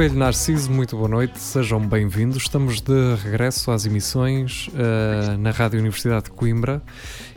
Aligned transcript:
Espelho 0.00 0.18
Narciso, 0.18 0.70
muito 0.72 0.96
boa 0.96 1.10
noite, 1.10 1.38
sejam 1.38 1.78
bem-vindos. 1.78 2.38
Estamos 2.38 2.80
de 2.80 3.16
regresso 3.22 3.70
às 3.70 3.84
emissões 3.84 4.68
uh, 4.68 5.36
na 5.36 5.50
Rádio 5.50 5.78
Universidade 5.78 6.24
de 6.24 6.30
Coimbra 6.30 6.82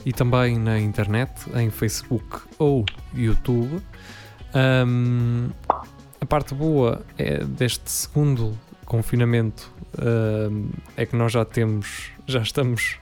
e 0.06 0.14
também 0.14 0.58
na 0.58 0.80
internet, 0.80 1.30
em 1.56 1.70
Facebook 1.70 2.40
ou 2.58 2.86
YouTube. 3.14 3.82
Um, 4.88 5.50
a 6.22 6.26
parte 6.26 6.56
boa 6.56 7.06
é 7.18 7.44
deste 7.44 7.92
segundo 7.92 8.58
confinamento 8.86 9.70
é 10.96 11.06
que 11.06 11.18
nós 11.18 11.34
já 11.34 11.44
temos, 11.44 12.12
já 12.26 12.40
estamos 12.40 12.98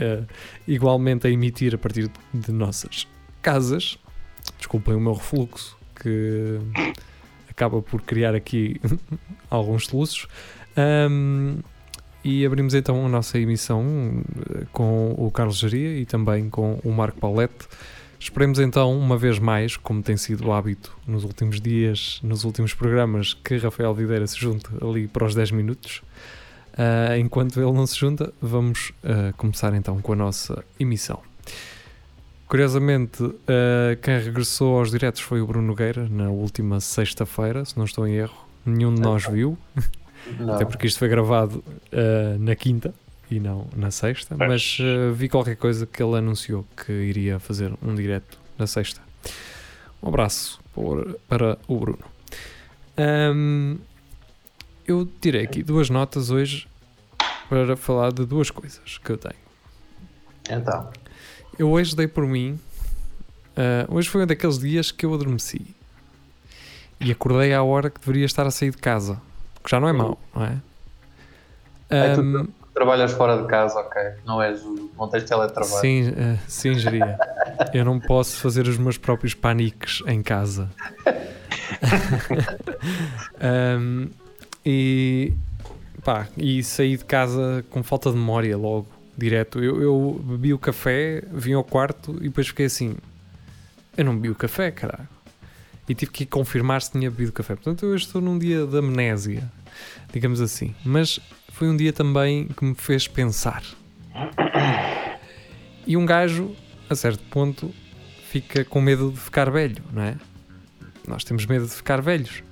uh, 0.00 0.26
igualmente 0.66 1.26
a 1.26 1.30
emitir 1.30 1.74
a 1.74 1.78
partir 1.78 2.10
de 2.32 2.52
nossas 2.52 3.06
casas. 3.42 3.98
Desculpem 4.56 4.94
o 4.94 5.00
meu 5.00 5.12
refluxo, 5.12 5.76
que 5.94 6.58
acaba 7.58 7.82
por 7.82 8.00
criar 8.02 8.36
aqui 8.36 8.80
alguns 9.50 9.86
soluços. 9.86 10.28
Um, 11.10 11.58
e 12.24 12.46
abrimos 12.46 12.74
então 12.74 13.04
a 13.04 13.08
nossa 13.08 13.38
emissão 13.38 14.22
eh, 14.50 14.66
com 14.72 15.14
o 15.16 15.30
Carlos 15.30 15.58
Jaria 15.58 15.98
e 15.98 16.04
também 16.04 16.48
com 16.50 16.78
o 16.84 16.92
Marco 16.92 17.18
Paulette. 17.18 17.66
Esperemos 18.20 18.58
então, 18.58 18.98
uma 18.98 19.16
vez 19.16 19.38
mais, 19.38 19.76
como 19.76 20.02
tem 20.02 20.16
sido 20.16 20.48
o 20.48 20.52
hábito 20.52 20.96
nos 21.06 21.24
últimos 21.24 21.60
dias, 21.60 22.20
nos 22.22 22.44
últimos 22.44 22.74
programas, 22.74 23.32
que 23.32 23.56
Rafael 23.56 23.94
Videira 23.94 24.26
se 24.26 24.38
junte 24.38 24.66
ali 24.82 25.06
para 25.06 25.24
os 25.24 25.34
10 25.34 25.52
minutos. 25.52 26.02
Uh, 26.74 27.16
enquanto 27.18 27.60
ele 27.60 27.72
não 27.72 27.86
se 27.86 27.96
junta, 27.96 28.32
vamos 28.42 28.90
uh, 29.04 29.32
começar 29.36 29.72
então 29.74 30.00
com 30.00 30.12
a 30.12 30.16
nossa 30.16 30.64
emissão. 30.78 31.27
Curiosamente, 32.48 33.22
uh, 33.22 33.36
quem 34.02 34.18
regressou 34.18 34.78
aos 34.78 34.90
diretos 34.90 35.20
foi 35.20 35.40
o 35.42 35.46
Bruno 35.46 35.66
Nogueira 35.66 36.08
na 36.08 36.30
última 36.30 36.80
sexta-feira, 36.80 37.64
se 37.64 37.76
não 37.76 37.84
estou 37.84 38.06
em 38.06 38.14
erro. 38.14 38.46
Nenhum 38.64 38.94
de 38.94 39.00
nós 39.02 39.24
viu, 39.26 39.56
Não. 40.38 40.54
até 40.54 40.64
porque 40.64 40.86
isto 40.86 40.98
foi 40.98 41.08
gravado 41.08 41.62
uh, 41.92 42.38
na 42.38 42.56
quinta 42.56 42.92
e 43.30 43.38
não 43.38 43.66
na 43.76 43.90
sexta. 43.90 44.34
Pois. 44.34 44.48
Mas 44.48 44.78
uh, 44.80 45.12
vi 45.12 45.28
qualquer 45.28 45.56
coisa 45.56 45.86
que 45.86 46.02
ele 46.02 46.16
anunciou 46.16 46.64
que 46.84 46.90
iria 46.92 47.38
fazer 47.38 47.72
um 47.82 47.94
direto 47.94 48.38
na 48.58 48.66
sexta. 48.66 49.00
Um 50.02 50.08
abraço 50.08 50.58
por- 50.72 51.18
para 51.28 51.58
o 51.68 51.78
Bruno. 51.78 52.04
Ahm, 52.96 53.76
eu 54.86 55.06
tirei 55.20 55.44
aqui 55.44 55.62
duas 55.62 55.90
notas 55.90 56.30
hoje 56.30 56.66
para 57.48 57.76
falar 57.76 58.10
de 58.12 58.24
duas 58.24 58.50
coisas 58.50 58.98
que 58.98 59.10
eu 59.10 59.18
tenho. 59.18 59.34
Então, 60.50 60.90
Eu 61.58 61.70
hoje 61.70 61.94
dei 61.96 62.06
por 62.06 62.26
mim. 62.26 62.58
ah, 63.56 63.86
hoje 63.88 64.08
foi 64.08 64.22
um 64.22 64.26
daqueles 64.26 64.58
dias 64.58 64.90
que 64.90 65.04
eu 65.04 65.14
adormeci 65.14 65.74
e 67.00 67.10
acordei 67.12 67.52
à 67.54 67.62
hora 67.62 67.90
que 67.90 68.00
deveria 68.00 68.26
estar 68.26 68.46
a 68.46 68.50
sair 68.50 68.70
de 68.70 68.78
casa. 68.78 69.20
Que 69.62 69.70
já 69.70 69.80
não 69.80 69.88
é 69.88 69.92
mau, 69.92 70.18
não 70.34 70.44
é? 70.44 70.56
É 71.90 72.14
tu- 72.14 72.20
Ahm, 72.20 72.48
trabalhas 72.74 73.12
fora 73.12 73.40
de 73.42 73.48
casa, 73.48 73.78
ok? 73.80 74.02
Não 74.24 74.40
és 74.42 74.62
o. 74.62 74.90
Não 74.96 75.08
tens 75.08 75.24
teletrabalho. 75.24 75.80
sim, 75.80 76.12
ah, 76.16 76.38
sim, 76.46 76.74
geria. 76.74 77.18
Eu 77.74 77.84
não 77.84 77.98
posso 77.98 78.36
fazer 78.40 78.68
os 78.68 78.78
meus 78.78 78.96
próprios 78.98 79.34
paniques 79.34 80.02
em 80.06 80.22
casa. 80.22 80.68
Ahm, 83.40 84.08
e 84.64 85.32
pá, 86.04 86.26
e 86.36 86.62
saí 86.62 86.96
de 86.96 87.04
casa 87.04 87.64
com 87.70 87.82
falta 87.82 88.10
de 88.10 88.16
memória 88.16 88.56
logo, 88.56 88.86
direto. 89.18 89.62
Eu, 89.62 89.82
eu 89.82 90.24
bebi 90.24 90.54
o 90.54 90.58
café, 90.58 91.22
vim 91.32 91.52
ao 91.52 91.64
quarto 91.64 92.16
e 92.20 92.24
depois 92.24 92.48
fiquei 92.48 92.66
assim: 92.66 92.96
eu 93.96 94.04
não 94.04 94.14
bebi 94.14 94.30
o 94.30 94.34
café, 94.34 94.70
caralho. 94.70 95.08
E 95.88 95.94
tive 95.94 96.12
que 96.12 96.22
ir 96.22 96.26
confirmar 96.26 96.80
se 96.82 96.92
tinha 96.92 97.10
bebido 97.10 97.32
café. 97.32 97.54
Portanto, 97.54 97.84
eu 97.84 97.96
estou 97.96 98.20
num 98.20 98.38
dia 98.38 98.64
de 98.64 98.78
amnésia, 98.78 99.50
digamos 100.12 100.40
assim. 100.40 100.74
Mas 100.84 101.18
foi 101.52 101.68
um 101.68 101.76
dia 101.76 101.92
também 101.92 102.46
que 102.46 102.64
me 102.64 102.74
fez 102.74 103.08
pensar. 103.08 103.64
E 105.86 105.96
um 105.96 106.06
gajo, 106.06 106.54
a 106.88 106.94
certo 106.94 107.24
ponto, 107.30 107.74
fica 108.30 108.64
com 108.64 108.80
medo 108.80 109.10
de 109.10 109.18
ficar 109.18 109.50
velho, 109.50 109.82
não 109.90 110.02
é? 110.02 110.16
Nós 111.06 111.24
temos 111.24 111.46
medo 111.46 111.66
de 111.66 111.72
ficar 111.72 112.02
velhos. 112.02 112.42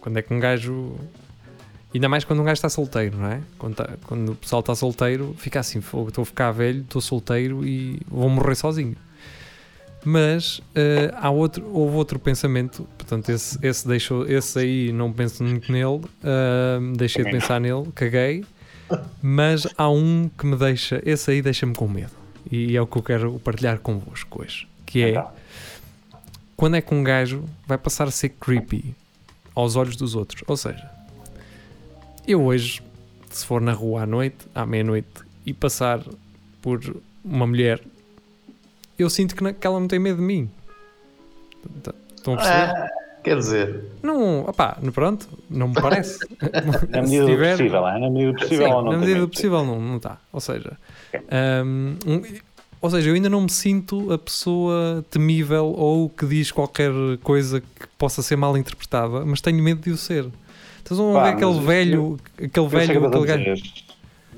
Quando 0.00 0.18
é 0.18 0.22
que 0.22 0.32
um 0.32 0.38
gajo. 0.38 0.94
Ainda 1.94 2.08
mais 2.08 2.24
quando 2.24 2.40
um 2.40 2.44
gajo 2.44 2.54
está 2.54 2.68
solteiro, 2.68 3.18
não 3.18 3.26
é? 3.26 3.40
Quando, 3.58 3.74
tá- 3.74 3.90
quando 4.06 4.32
o 4.32 4.34
pessoal 4.34 4.60
está 4.60 4.74
solteiro, 4.74 5.34
fica 5.38 5.60
assim: 5.60 5.80
"Fogo, 5.80 6.08
estou 6.08 6.22
a 6.22 6.26
ficar 6.26 6.50
velho, 6.52 6.80
estou 6.80 7.00
solteiro 7.02 7.64
e 7.66 8.00
vou 8.08 8.28
morrer 8.30 8.54
sozinho. 8.54 8.96
Mas 10.04 10.60
eh, 10.74 11.12
há 11.14 11.30
outro, 11.30 11.64
houve 11.72 11.94
outro 11.96 12.18
pensamento, 12.18 12.88
portanto, 12.98 13.28
esse, 13.28 13.56
esse, 13.62 13.86
deixou, 13.86 14.26
esse 14.28 14.58
aí 14.58 14.92
não 14.92 15.12
penso 15.12 15.44
muito 15.44 15.70
nele, 15.70 16.00
ah, 16.24 16.78
deixei 16.96 17.24
de 17.24 17.30
pensar 17.30 17.60
nele, 17.60 17.88
caguei. 17.94 18.44
Mas 19.22 19.66
há 19.78 19.88
um 19.88 20.28
que 20.36 20.44
me 20.44 20.56
deixa, 20.56 21.00
esse 21.06 21.30
aí 21.30 21.40
deixa-me 21.40 21.74
com 21.74 21.86
medo. 21.86 22.10
E 22.50 22.76
é 22.76 22.82
o 22.82 22.86
que 22.86 22.98
eu 22.98 23.02
quero 23.02 23.38
partilhar 23.38 23.78
convosco 23.78 24.42
hoje. 24.42 24.66
Que 24.84 25.02
é 25.04 25.10
Então, 25.10 25.28
quando 26.56 26.76
é 26.76 26.80
que 26.80 26.92
um 26.92 27.02
gajo 27.04 27.44
vai 27.66 27.78
passar 27.78 28.08
a 28.08 28.10
ser 28.10 28.30
creepy 28.30 28.94
aos 29.54 29.76
olhos 29.76 29.94
dos 29.96 30.14
outros. 30.16 30.42
Ou 30.48 30.56
seja, 30.56 30.84
eu 32.26 32.42
hoje, 32.44 32.82
se 33.30 33.44
for 33.44 33.60
na 33.60 33.72
rua 33.72 34.02
à 34.02 34.06
noite, 34.06 34.46
à 34.54 34.64
meia-noite, 34.64 35.08
e 35.44 35.52
passar 35.52 36.00
por 36.60 36.80
uma 37.24 37.46
mulher, 37.46 37.80
eu 38.98 39.10
sinto 39.10 39.34
que, 39.34 39.52
que 39.52 39.66
ela 39.66 39.80
não 39.80 39.88
tem 39.88 39.98
medo 39.98 40.16
de 40.16 40.22
mim. 40.22 40.50
Estão 42.16 42.34
a 42.34 42.36
perceber? 42.36 42.62
ah, 42.62 42.88
quer 43.22 43.36
dizer, 43.36 43.84
Não, 44.02 44.42
opá, 44.42 44.78
pronto, 44.92 45.28
não 45.50 45.68
me 45.68 45.74
parece. 45.74 46.18
Na 46.88 47.02
medida 47.02 47.26
do 47.26 47.36
possível, 47.36 47.88
é? 47.88 47.98
Na 47.98 48.10
medida 48.10 48.32
do 48.32 48.38
possível 48.38 48.66
Sim, 48.66 48.72
ou 48.72 48.82
não 48.82 48.92
na 48.92 48.98
medida 48.98 49.20
do 49.20 49.28
possível 49.28 49.64
não, 49.64 49.80
não 49.80 49.96
está. 49.96 50.18
Ou 50.32 50.40
seja, 50.40 50.76
um, 51.64 51.96
ou 52.80 52.90
seja, 52.90 53.10
eu 53.10 53.14
ainda 53.14 53.28
não 53.28 53.42
me 53.42 53.50
sinto 53.50 54.12
a 54.12 54.18
pessoa 54.18 55.04
temível 55.08 55.66
ou 55.66 56.08
que 56.08 56.26
diz 56.26 56.50
qualquer 56.50 56.90
coisa 57.22 57.60
que 57.60 57.86
possa 57.96 58.22
ser 58.22 58.36
mal 58.36 58.56
interpretada, 58.56 59.24
mas 59.24 59.40
tenho 59.40 59.62
medo 59.62 59.80
de 59.80 59.90
o 59.90 59.96
ser. 59.96 60.26
Então 60.82 60.96
vão 60.96 61.12
Pá, 61.14 61.24
ver 61.24 61.30
aquele 61.30 61.60
velho, 61.60 62.16
aquele 62.36 62.66
velho, 62.68 62.82
estás 62.92 63.04
a 63.04 63.08
aquele 63.08 63.44
gajo. 63.44 63.62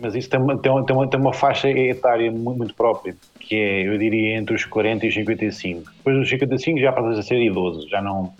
Mas 0.00 0.14
isso 0.14 0.28
tem 0.28 0.40
uma, 0.40 0.58
tem, 0.58 0.70
uma, 0.72 0.84
tem, 0.84 0.96
uma, 0.96 1.08
tem 1.08 1.20
uma 1.20 1.32
faixa 1.32 1.68
etária 1.70 2.30
muito, 2.30 2.58
muito 2.58 2.74
própria, 2.74 3.14
que 3.38 3.54
é, 3.54 3.86
eu 3.88 3.96
diria, 3.96 4.36
entre 4.36 4.54
os 4.54 4.64
40 4.64 5.06
e 5.06 5.08
os 5.08 5.14
55. 5.14 5.90
Depois 5.98 6.16
dos 6.16 6.28
55 6.28 6.80
já 6.80 6.92
passas 6.92 7.18
a 7.18 7.22
ser 7.22 7.40
idoso, 7.40 7.88
já 7.88 8.02
não, 8.02 8.32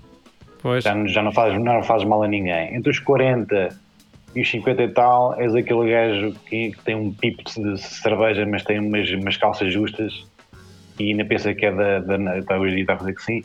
Pois, 0.61 0.83
já, 0.83 0.95
não- 0.95 1.07
já 1.09 1.23
não, 1.23 1.33
fazes, 1.33 1.63
não 1.63 1.83
fazes 1.83 2.07
mal 2.07 2.23
a 2.23 2.29
ninguém. 2.29 2.75
Entre 2.75 2.91
os 2.91 2.99
40 2.99 3.69
e 4.35 4.41
os 4.41 4.51
50 4.51 4.83
e 4.83 4.89
tal, 4.89 5.35
és 5.41 5.55
aquele 5.55 5.91
gajo 5.91 6.33
que, 6.47 6.73
que 6.73 6.83
tem 6.85 6.97
um 6.97 7.13
pipo 7.13 7.43
de 7.45 7.81
cerveja, 7.81 8.45
mas 8.45 8.65
tem 8.65 8.81
umas, 8.81 9.09
umas 9.11 9.37
calças 9.37 9.73
justas 9.73 10.27
e 10.99 11.11
ainda 11.11 11.25
pensa 11.25 11.55
que 11.55 11.67
é 11.67 11.73
da. 11.73 11.99
da 12.01 12.39
está 12.39 12.59
hoje 12.59 12.81
está 12.81 12.95
a 12.95 12.99
fazer 12.99 13.15
que 13.15 13.23
sim. 13.23 13.43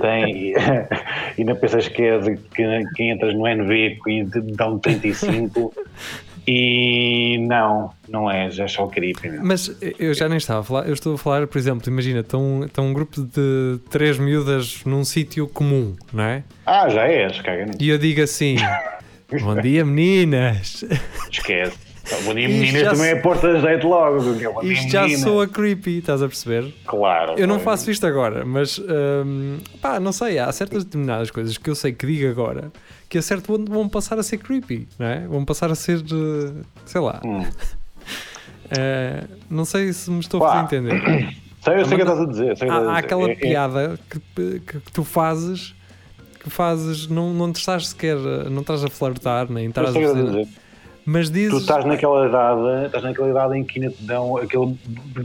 Tem, 0.00 0.52
e 0.54 0.54
ainda 1.38 1.54
pensas 1.54 1.88
que 1.88 2.02
é 2.02 2.18
de, 2.18 2.36
que, 2.36 2.64
que 2.94 3.02
entras 3.04 3.34
no 3.34 3.46
NV 3.46 3.98
e 4.06 4.24
dá 4.54 4.68
um 4.68 4.78
35. 4.78 5.72
E 6.46 7.38
não, 7.38 7.90
não 8.06 8.30
é, 8.30 8.50
já 8.50 8.64
é 8.64 8.68
só 8.68 8.86
creepy. 8.86 9.30
meu. 9.30 9.42
Mas 9.42 9.74
eu 9.98 10.12
já 10.12 10.28
nem 10.28 10.36
estava 10.36 10.60
a 10.60 10.62
falar, 10.62 10.86
eu 10.86 10.92
estou 10.92 11.14
a 11.14 11.18
falar, 11.18 11.46
por 11.46 11.56
exemplo, 11.56 11.88
imagina, 11.88 12.20
estão, 12.20 12.64
estão 12.64 12.86
um 12.86 12.92
grupo 12.92 13.22
de 13.22 13.78
três 13.88 14.18
miúdas 14.18 14.84
num 14.84 15.04
sítio 15.04 15.48
comum, 15.48 15.96
não 16.12 16.22
é? 16.22 16.44
Ah, 16.66 16.88
já 16.90 17.08
és, 17.08 17.40
caga 17.40 17.64
nisso. 17.64 17.78
E 17.80 17.88
eu 17.88 17.96
digo 17.96 18.20
assim: 18.20 18.56
Bom 19.42 19.58
dia, 19.60 19.84
meninas. 19.86 20.84
Esquece. 21.30 21.83
Meninas, 22.26 22.82
já 22.82 22.90
também 22.90 23.10
é 23.10 23.16
porta 23.16 23.54
de 23.54 23.60
jeito 23.60 23.88
logo. 23.88 24.18
é, 24.62 24.66
Isto 24.66 24.88
já 24.90 25.08
soa 25.18 25.46
creepy, 25.48 25.98
estás 25.98 26.22
a 26.22 26.26
perceber? 26.28 26.72
Claro. 26.86 27.34
Eu 27.38 27.46
não 27.46 27.58
faço 27.58 27.90
isto 27.90 28.06
agora, 28.06 28.44
mas 28.44 28.78
hum, 28.78 29.58
pá, 29.80 29.98
não 29.98 30.12
sei, 30.12 30.38
há 30.38 30.50
certas 30.52 30.84
determinadas 30.84 31.30
coisas 31.30 31.56
que 31.56 31.68
eu 31.70 31.74
sei 31.74 31.92
que 31.92 32.06
digo 32.06 32.28
agora 32.28 32.70
que 33.08 33.16
a 33.18 33.22
certo 33.22 33.44
ponto 33.46 33.70
vão 33.72 33.88
passar 33.88 34.18
a 34.18 34.22
ser 34.22 34.38
creepy, 34.38 34.86
não 34.98 35.06
é? 35.06 35.26
Vão 35.26 35.44
passar 35.44 35.70
a 35.70 35.74
ser, 35.74 35.98
eh, 36.00 36.62
sei 36.84 37.00
lá, 37.00 37.20
Hum. 37.24 37.44
eh, 38.70 39.24
não 39.50 39.64
sei 39.64 39.92
se 39.92 40.10
me 40.10 40.20
estou 40.20 40.40
Pá. 40.40 40.46
a 40.60 40.64
fazer 40.68 40.76
entender. 40.76 41.34
Sei, 41.64 41.80
eu 41.80 41.84
sei 41.86 41.94
o 41.94 41.96
que 41.96 42.02
estás 42.02 42.20
a 42.20 42.26
dizer. 42.26 42.56
sei 42.58 42.68
o 42.68 42.72
Há, 42.72 42.76
há 42.92 42.98
aquela 42.98 43.26
É- 43.26 43.32
é- 43.32 43.36
piada 43.36 43.98
que, 44.10 44.20
que, 44.60 44.60
que 44.80 44.92
tu 44.92 45.02
fazes 45.02 45.74
que 46.40 46.50
fazes, 46.50 47.06
não, 47.08 47.32
não 47.32 47.50
te 47.50 47.56
estás 47.60 47.88
sequer, 47.88 48.18
a- 48.18 48.50
não 48.50 48.60
estás 48.60 48.84
a 48.84 48.88
flertar, 48.90 49.50
nem 49.50 49.68
estás 49.70 49.96
a 49.96 49.98
o 49.98 50.14
dizer. 50.26 50.46
Mas 51.06 51.28
Tu 51.28 51.34
dizes. 51.34 51.60
estás 51.60 51.84
naquela 51.84 52.26
idade, 52.28 52.86
estás 52.86 53.04
naquela 53.04 53.28
idade 53.30 53.58
em 53.58 53.64
que 53.64 53.78
ainda 53.78 53.92
te 53.94 54.02
dão 54.04 54.36
aquele 54.38 54.74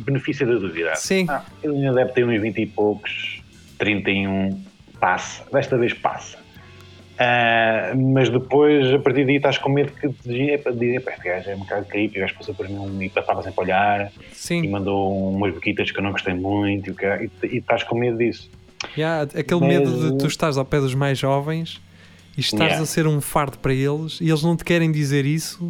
benefício 0.05 0.45
da 0.45 0.53
dúvida. 0.55 0.95
Sim, 0.95 1.25
Ah, 1.29 1.43
ele 1.63 1.75
ainda 1.77 1.93
deve 1.93 2.11
ter 2.11 2.25
uns 2.25 2.41
20 2.41 2.61
e 2.61 2.65
poucos, 2.65 3.41
31, 3.77 4.61
passa. 4.99 5.43
Desta 5.51 5.77
vez 5.77 5.93
passa. 5.93 6.37
Ah, 7.17 7.93
mas 7.95 8.29
depois, 8.29 8.93
a 8.93 8.99
partir 8.99 9.25
daí, 9.25 9.35
estás 9.37 9.57
com 9.57 9.69
medo 9.69 9.91
que 9.91 10.07
te 10.09 10.29
digam, 10.29 10.55
"Epá, 10.55 10.71
dizem, 10.71 10.95
"Epá, 10.95 11.11
este 11.11 11.23
gajo 11.27 11.49
é 11.49 11.55
um 11.55 11.59
bocado 11.59 11.85
creepy, 11.85 12.17
o 12.17 12.21
gajo 12.21 12.35
passou 12.35 12.55
por 12.55 12.69
mim 12.69 13.05
e 13.05 13.09
passava 13.09 13.43
sempre 13.43 13.59
a 13.59 13.63
olhar 13.63 14.11
e 14.31 14.35
sim. 14.35 14.67
mandou 14.69 15.29
umas 15.33 15.53
boquitas 15.53 15.91
que 15.91 15.99
eu 15.99 16.03
não 16.03 16.11
gostei 16.11 16.33
muito 16.33 16.91
e, 16.91 16.93
ca- 16.93 17.21
e, 17.21 17.29
e 17.43 17.57
estás 17.57 17.83
com 17.83 17.97
medo 17.97 18.17
disso. 18.17 18.49
Yeah, 18.97 19.23
aquele 19.37 19.59
Mas- 19.59 19.69
medo 19.69 20.11
de 20.11 20.17
tu 20.17 20.27
estares 20.27 20.57
ao 20.57 20.63
pé 20.63 20.79
dos 20.79 20.95
mais 20.95 21.17
jovens 21.19 21.81
e 22.39 22.41
estares 22.41 22.65
Yeah. 22.73 22.81
a 22.83 22.85
ser 22.85 23.05
um 23.07 23.19
fardo 23.21 23.57
para 23.59 23.73
eles 23.73 24.19
e 24.21 24.29
eles 24.29 24.41
não 24.43 24.55
te 24.55 24.63
querem 24.63 24.91
dizer 24.91 25.25
isso, 25.25 25.67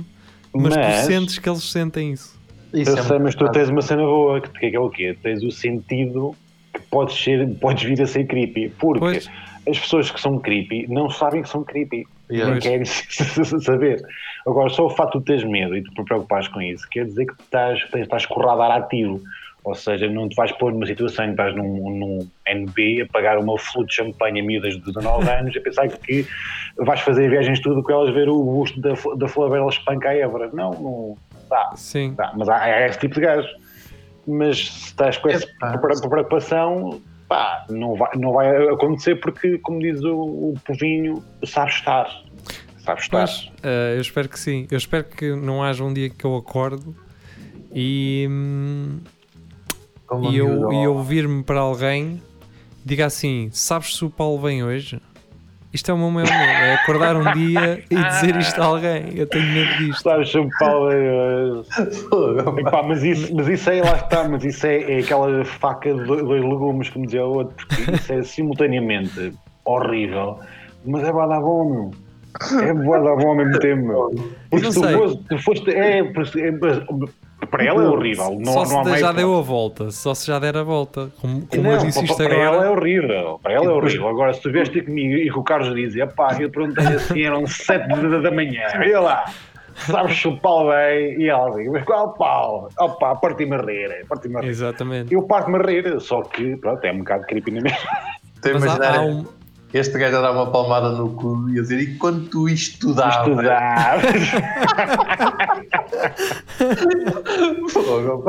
mas, 0.54 0.74
tu 0.74 0.80
Mas- 0.80 1.06
sentes 1.06 1.40
que 1.40 1.50
eles 1.50 1.64
sentem 1.64 2.14
isso. 2.14 2.38
Isso 2.74 2.92
Eu 2.92 2.98
é 2.98 3.02
sei, 3.04 3.18
mas 3.20 3.34
tu 3.36 3.50
tens 3.52 3.68
uma 3.70 3.82
cena 3.82 4.04
boa, 4.04 4.40
que, 4.42 4.70
que 4.70 4.76
é 4.76 4.80
o 4.80 4.90
quê? 4.90 5.18
Tens 5.24 5.42
o 5.44 5.50
sentido 5.52 6.36
que 6.74 6.80
podes, 6.92 7.16
ser, 7.16 7.48
podes 7.56 7.84
vir 7.84 8.00
a 8.02 8.06
ser 8.06 8.26
creepy. 8.28 8.70
Porque 8.80 9.00
Pois. 9.00 9.30
as 9.68 9.80
pessoas 9.80 10.12
que 10.12 10.22
são 10.22 10.38
creepy 10.38 10.86
não 10.88 11.10
sabem 11.10 11.42
que 11.42 11.50
são 11.50 11.64
creepy. 11.64 12.06
Yeah. 12.32 12.54
Não 12.54 12.62
querem 12.62 12.86
saber. 13.66 14.02
Agora, 14.46 14.70
só 14.70 14.86
o 14.86 14.90
facto 14.92 15.18
de 15.18 15.26
teres 15.26 15.44
medo 15.44 15.76
e 15.76 15.82
de 15.82 15.90
te 15.90 16.04
preocupares 16.04 16.48
com 16.48 16.62
isso 16.62 16.88
quer 16.92 17.06
dizer 17.06 17.26
que 17.26 17.42
estás, 17.42 17.80
estás 17.96 18.26
corrado 18.28 18.62
a 18.62 18.76
ativo. 18.76 19.20
Ou 19.64 19.76
seja, 19.76 20.10
não 20.10 20.30
te 20.30 20.36
vais 20.36 20.52
pôr 20.54 20.72
numa 20.72 20.86
situação 20.86 21.26
em 21.26 21.28
que 21.30 21.34
estás 21.34 21.56
num, 21.56 21.90
num 21.90 22.30
NB 22.48 23.02
a 23.02 23.06
pagar 23.08 23.38
uma 23.38 23.58
flor 23.58 23.86
de 23.86 23.94
champanhe 23.94 24.40
a 24.40 24.44
miúdas 24.44 24.74
de 24.76 24.82
19 24.82 25.30
anos 25.30 25.56
a 25.56 25.62
pensar 25.62 25.88
que 25.90 26.26
vais 26.78 27.02
fazer 27.02 27.30
viagens 27.30 27.60
tudo 27.60 27.84
com 27.84 27.92
elas 27.92 28.14
ver 28.14 28.30
o 28.30 28.44
busto 28.44 28.80
da, 28.80 28.94
da 29.18 29.28
Flabela 29.28 29.70
espanca 29.70 30.10
a 30.10 30.16
Évora. 30.16 30.50
Não, 30.54 30.72
não 30.72 31.18
dá. 31.50 31.72
Sim. 31.76 32.14
Tá, 32.16 32.32
mas 32.36 32.48
há, 32.48 32.58
há 32.58 32.88
esse 32.88 33.00
tipo 33.00 33.16
de 33.16 33.22
gajo. 33.22 33.48
Mas 34.26 34.70
se 34.70 34.86
estás 34.88 35.18
com 35.18 35.30
essa 35.30 35.48
preocupação, 35.78 37.02
pá, 37.28 37.66
não 37.70 37.96
vai, 37.96 38.12
não 38.16 38.34
vai 38.34 38.68
acontecer 38.70 39.16
porque, 39.16 39.58
como 39.60 39.80
diz 39.80 40.02
o, 40.04 40.16
o 40.16 40.54
povinho, 40.66 41.24
sabe 41.44 41.72
estar. 41.72 42.08
Sabe 42.80 43.02
estar. 43.02 43.26
Pois, 43.26 43.52
eh, 43.64 43.96
eu 43.96 44.02
espero 44.02 44.30
que 44.30 44.40
sim. 44.40 44.68
Eu 44.72 44.78
espero 44.78 45.04
que 45.04 45.36
não 45.36 45.64
haja 45.64 45.84
um 45.84 45.94
dia 45.94 46.10
que 46.10 46.26
eu 46.26 46.36
acordo 46.36 46.96
e, 47.74 48.28
hum, 48.30 49.00
e 50.32 50.38
eu, 50.38 50.72
e 50.72 50.84
eu 50.84 50.96
ó. 50.96 51.02
vir-me 51.02 51.44
para 51.44 51.60
alguém 51.60 52.22
diga 52.84 53.06
assim: 53.06 53.50
Sabes 53.52 53.96
se 53.96 54.04
o 54.06 54.10
Paulo 54.10 54.40
vem 54.40 54.64
hoje? 54.64 55.02
Isto 55.72 55.92
é 55.92 55.94
o 55.94 55.98
meu 56.00 56.10
maior 56.10 56.28
medo, 56.28 56.42
é 56.42 56.74
acordar 56.74 57.16
um 57.16 57.32
dia 57.34 57.84
e 57.92 57.96
dizer 57.96 58.36
isto 58.38 58.60
a 58.60 58.66
alguém. 58.66 59.14
Eu 59.16 59.28
tenho 59.28 59.46
medo 59.54 59.78
disto. 59.78 60.02
Sabes, 60.02 60.32
São 60.32 60.50
Paulo. 60.60 60.90
é- 60.92 62.60
Epá, 62.60 62.82
mas, 62.82 63.04
isso, 63.04 63.36
mas 63.36 63.48
isso 63.48 63.70
aí 63.70 63.80
lá 63.80 63.96
está, 63.96 64.28
mas 64.28 64.44
isso 64.44 64.66
é, 64.66 64.94
é 64.94 65.00
aquela 65.00 65.46
faca 65.46 65.94
de 65.94 66.04
dois 66.06 66.44
legumes, 66.44 66.90
como 66.90 67.06
dizia 67.06 67.24
o 67.24 67.38
outro, 67.38 67.68
porque 67.68 67.92
isso 67.92 68.14
é 68.14 68.24
simultaneamente 68.24 69.32
horrível, 69.64 70.40
mas 70.86 71.04
é 71.04 71.14
bada 71.14 71.40
bom, 71.40 71.70
meu. 71.70 71.92
É 72.64 72.74
bada 72.74 73.16
bom 73.16 73.28
ao 73.28 73.36
mesmo 73.36 73.60
tempo, 73.60 73.88
meu. 73.88 74.30
Porque 74.50 74.72
se 74.72 74.82
tu 74.82 74.90
foste, 74.90 75.24
tu 75.30 75.38
foste 75.38 75.72
é, 75.72 76.00
é, 76.00 76.04
para 77.48 77.64
ela 77.66 77.84
é 77.84 77.88
horrível. 77.88 78.38
Não, 78.40 78.54
Só 78.54 78.66
não 78.66 78.80
há 78.82 78.84
se 78.84 78.90
mais 78.90 79.02
já 79.02 79.12
deu 79.12 79.36
a 79.38 79.42
volta, 79.42 79.92
só 79.92 80.14
se 80.14 80.28
já 80.28 80.40
der 80.40 80.58
a 80.58 80.64
volta. 80.64 81.10
Como, 81.22 81.48
como 81.48 81.64
não, 81.64 81.72
eu 81.72 81.78
disse 81.80 82.00
para, 82.00 82.06
isto 82.06 82.18
para 82.18 82.34
ela 82.36 82.44
é 82.44 82.48
agora. 82.48 82.72
horrível. 82.72 83.40
Para 83.42 83.54
ela 83.54 83.66
é 83.66 83.70
horrível. 83.70 84.08
Agora, 84.08 84.34
se 84.34 84.42
tu 84.42 84.52
vieste 84.52 84.74
ter 84.74 84.86
comigo 84.86 85.14
e 85.16 85.30
que 85.30 85.40
o 85.40 85.44
Carlos 85.44 85.74
dizia, 85.76 86.08
pá, 86.08 86.36
eu 86.40 86.50
perguntei 86.50 86.86
assim, 86.88 87.24
eram 87.24 87.46
7 87.48 87.88
da, 88.22 88.32
manhã, 88.32 88.68
olha 88.76 89.00
lá, 89.00 89.26
sabes 89.76 90.18
se 90.20 90.28
o 90.28 90.38
pau 90.38 90.68
vem? 90.70 91.22
E 91.22 91.30
ela 91.30 91.50
diz, 91.56 91.72
mas 91.72 91.84
qual 91.86 92.14
pau? 92.14 92.70
Opa, 92.78 93.16
parte-me 93.16 93.56
a 93.56 93.62
rir, 93.62 94.06
parte-me 94.08 94.38
a 94.38 94.42
rir. 94.42 94.48
Exatamente. 94.50 95.14
Eu 95.14 95.24
parto-me 95.24 95.58
a 95.58 95.62
rir, 95.62 96.00
só 96.02 96.22
que, 96.22 96.56
pronto, 96.58 96.84
é 96.86 96.92
um 96.92 97.00
bocado 97.00 97.26
creepy 97.26 97.52
na 97.52 97.62
mesma. 97.62 97.78
Estou 98.36 98.52
a 98.52 98.54
Mas 98.54 98.64
há, 98.64 98.68
imaginar 98.76 98.98
há 98.98 99.02
um. 99.02 99.26
Este 99.74 100.00
gajo 100.00 100.18
a 100.18 100.22
dar 100.22 100.32
uma 100.32 100.52
palmada 100.52 100.90
no 100.90 101.10
cu 101.10 101.50
e 101.50 101.60
a 101.60 101.62
dizer 101.62 101.80
e 101.80 101.96
quando 101.98 102.28
tu 102.30 102.48
estudavas? 102.50 103.28
Estudar. 103.30 104.02
Fogo. 107.70 108.26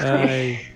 Ai, 0.00 0.71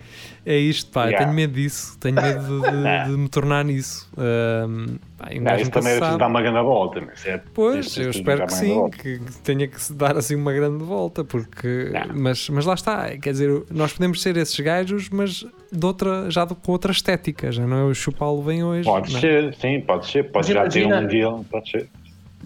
é 0.47 0.57
isto, 0.57 0.91
pá. 0.93 1.03
eu 1.03 1.07
Yeah. 1.09 1.25
Tenho 1.27 1.35
medo 1.37 1.53
disso. 1.55 1.99
Tenho 1.99 2.15
medo 2.15 2.61
de, 2.63 2.71
de- 2.71 3.05
de 3.11 3.17
me 3.19 3.29
tornar 3.29 3.65
nisso. 3.65 4.09
Ahm, 4.17 4.97
pá, 5.19 5.29
um 5.35 5.41
Não, 5.43 5.57
isso 5.57 5.71
também 5.71 5.93
é 5.95 5.99
sabe. 5.99 6.19
dar 6.19 6.27
uma 6.29 6.41
grande 6.41 6.61
volta. 6.63 7.01
Mas 7.01 7.27
é, 7.27 7.43
Pois, 7.53 7.87
isso 7.87 8.03
eu 8.03 8.11
espero 8.11 8.47
que 8.47 8.53
sim, 8.55 8.89
que, 8.91 9.19
que 9.19 9.33
tenha 9.43 9.67
que 9.69 9.81
se 9.83 9.93
dar 9.93 10.17
assim 10.17 10.37
uma 10.37 10.53
grande 10.53 10.83
volta, 10.85 11.25
porque. 11.25 11.91
Não. 11.93 12.15
Mas, 12.17 12.49
mas 12.49 12.65
lá 12.65 12.75
está, 12.75 13.09
quer 13.19 13.33
dizer, 13.33 13.65
nós 13.71 13.93
podemos 13.93 14.23
ser 14.23 14.37
esses 14.37 14.59
gajos, 14.61 15.09
mas 15.11 15.45
de 15.73 15.85
outra, 15.87 16.31
já 16.31 16.45
de- 16.45 16.55
com 16.55 16.73
outra 16.73 16.93
estética, 16.93 17.51
já 17.51 17.67
não 17.67 17.77
é 17.77 17.85
o 17.85 17.95
chupá-lo 17.95 18.41
vem 18.43 18.63
hoje. 18.63 18.85
Pode 18.85 19.11
não 19.11 19.19
é? 19.19 19.21
ser, 19.21 19.55
sim, 19.55 19.81
pode 19.81 20.07
ser. 20.07 20.31
Pode 20.31 20.55
Mas 20.55 20.65
já 20.65 20.69
ter 20.69 20.87
um 20.87 21.07
dia, 21.07 21.29
pode 21.51 21.71
ser. 21.71 21.89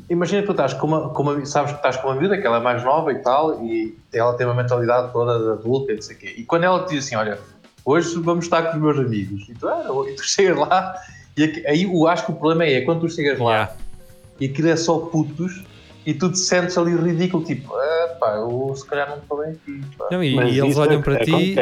Imagina 0.09 0.41
que 0.41 0.47
tu 0.47 0.53
estás 0.53 0.73
com 0.73 0.87
uma, 0.87 1.11
com 1.11 1.23
uma, 1.23 1.45
sabes 1.45 1.73
que 1.73 1.79
estás 1.79 1.97
com 1.99 2.09
uma 2.09 2.17
miúda 2.17 2.39
que 2.41 2.47
ela 2.47 2.57
é 2.57 2.61
mais 2.61 2.83
nova 2.83 3.13
e 3.13 3.17
tal, 3.19 3.63
e 3.65 3.97
ela 4.15 4.33
tem 4.35 4.47
uma 4.47 4.55
mentalidade 4.55 5.13
toda 5.13 5.39
de 5.39 5.51
adulta 5.61 5.93
e 5.93 5.97
não 5.97 6.03
sei 6.03 6.17
o 6.17 6.19
quê. 6.19 6.35
E 6.39 6.43
quando 6.45 6.65
ela 6.65 6.85
te 6.87 6.95
diz 6.95 7.05
assim: 7.05 7.17
Olha, 7.17 7.39
hoje 7.85 8.19
vamos 8.21 8.45
estar 8.45 8.63
com 8.65 8.77
os 8.77 8.83
meus 8.83 8.99
amigos, 8.99 9.49
e 9.49 9.55
tu, 9.55 9.69
ah, 9.69 9.85
e 10.09 10.15
tu 10.15 10.23
chegas 10.25 10.57
lá, 10.59 10.95
e 11.37 11.45
aqui- 11.45 11.67
aí 11.67 11.83
eu 11.85 12.07
acho 12.07 12.27
que 12.27 12.33
o 12.33 12.35
problema 12.35 12.65
é, 12.65 12.81
quando 12.83 13.01
tu 13.01 13.09
chegas 13.11 13.39
lá 13.39 13.51
Yeah. 13.53 13.73
e 14.41 14.47
aquilo 14.47 14.69
é 14.69 14.77
só 14.77 14.99
putos, 14.99 15.63
e 16.07 16.15
tu 16.15 16.31
te 16.33 16.39
sentes 16.39 16.77
ali 16.79 16.95
ridículo, 16.97 17.45
tipo, 17.45 17.75
ah, 17.75 18.17
pá, 18.19 18.35
eu 18.37 18.75
se 18.75 18.87
calhar 18.87 19.09
não 19.11 19.19
estou 19.19 19.39
bem 19.39 19.51
aqui. 19.53 19.81
Não, 20.11 20.25
e, 20.25 20.35
e 20.55 20.59
eles 20.61 20.77
olham 20.77 21.03
para 21.03 21.19
ti. 21.21 21.55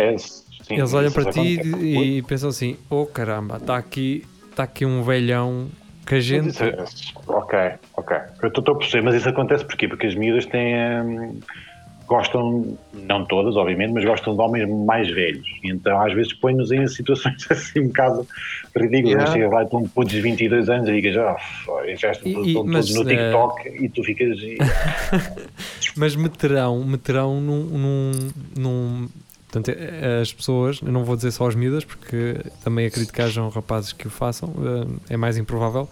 Sim, 0.63 0.75
eles 0.75 0.93
olham 0.95 1.11
para 1.11 1.31
ti 1.33 1.61
e, 1.65 2.19
e 2.19 2.23
pensam 2.23 2.51
assim: 2.51 2.77
Oh 2.91 3.07
caramba, 3.07 3.57
está 3.57 3.77
aqui, 3.77 4.25
está 4.51 4.65
aqui 4.65 4.85
um 4.85 5.03
velhão 5.03 5.69
que 6.07 6.15
a 6.17 6.21
gente. 6.21 6.51
Isso 6.51 6.63
é- 6.63 6.85
Ok, 7.27 7.59
ok. 7.97 8.17
Eu 8.43 8.49
estou 8.49 8.75
a 8.75 8.79
perceber, 8.79 9.03
mas 9.03 9.15
isso 9.15 9.29
acontece 9.29 9.65
porquê? 9.65 9.89
Porque 9.89 10.07
as 10.07 10.15
miúdas 10.15 10.45
têm. 10.47 10.75
hum, 11.03 11.41
gostam, 12.09 12.77
não 12.95 13.25
todas, 13.27 13.55
obviamente, 13.57 13.93
mas 13.93 14.05
gostam 14.05 14.35
de 14.35 14.41
homens 14.41 14.69
mais 14.87 15.09
velhos. 15.11 15.47
Então, 15.63 16.01
às 16.01 16.13
vezes, 16.15 16.33
põe-nos 16.33 16.73
em 16.73 16.87
situações 16.89 17.47
assim 17.51 17.81
um 17.81 17.87
bocado 17.89 18.27
ridículas. 18.75 19.13
Yeah. 19.13 19.33
Chega 19.33 19.49
lá 19.49 19.63
e 19.63 19.69
tu 19.69 19.89
putos 19.95 20.13
de 20.13 20.21
22 20.21 20.69
anos 20.69 20.89
e 20.89 20.93
digas, 20.93 21.17
f- 21.17 21.97
já 21.97 22.11
estão 22.13 22.33
todos 22.53 22.95
no 22.95 23.03
eh, 23.11 23.17
TikTok 23.17 23.85
e 23.85 23.89
tu 23.89 24.03
ficas. 24.03 24.39
Mas 25.97 26.17
meterão, 26.17 26.83
meterão 26.85 27.41
num, 27.41 27.65
num, 27.65 28.13
num- 28.57 29.09
Portanto, 29.51 29.75
as 30.21 30.31
pessoas, 30.33 30.81
eu 30.85 30.93
não 30.93 31.05
vou 31.05 31.17
dizer 31.17 31.31
só 31.31 31.47
as 31.49 31.55
miúdas, 31.55 31.83
porque 31.83 32.37
também 32.63 32.87
acredito 32.87 33.13
que 33.13 33.23
hajam 33.23 33.49
rapazes 33.49 33.93
que 33.95 34.07
o 34.07 34.11
façam, 34.11 34.53
eh, 35.09 35.15
é 35.15 35.17
mais 35.17 35.39
improvável, 35.39 35.89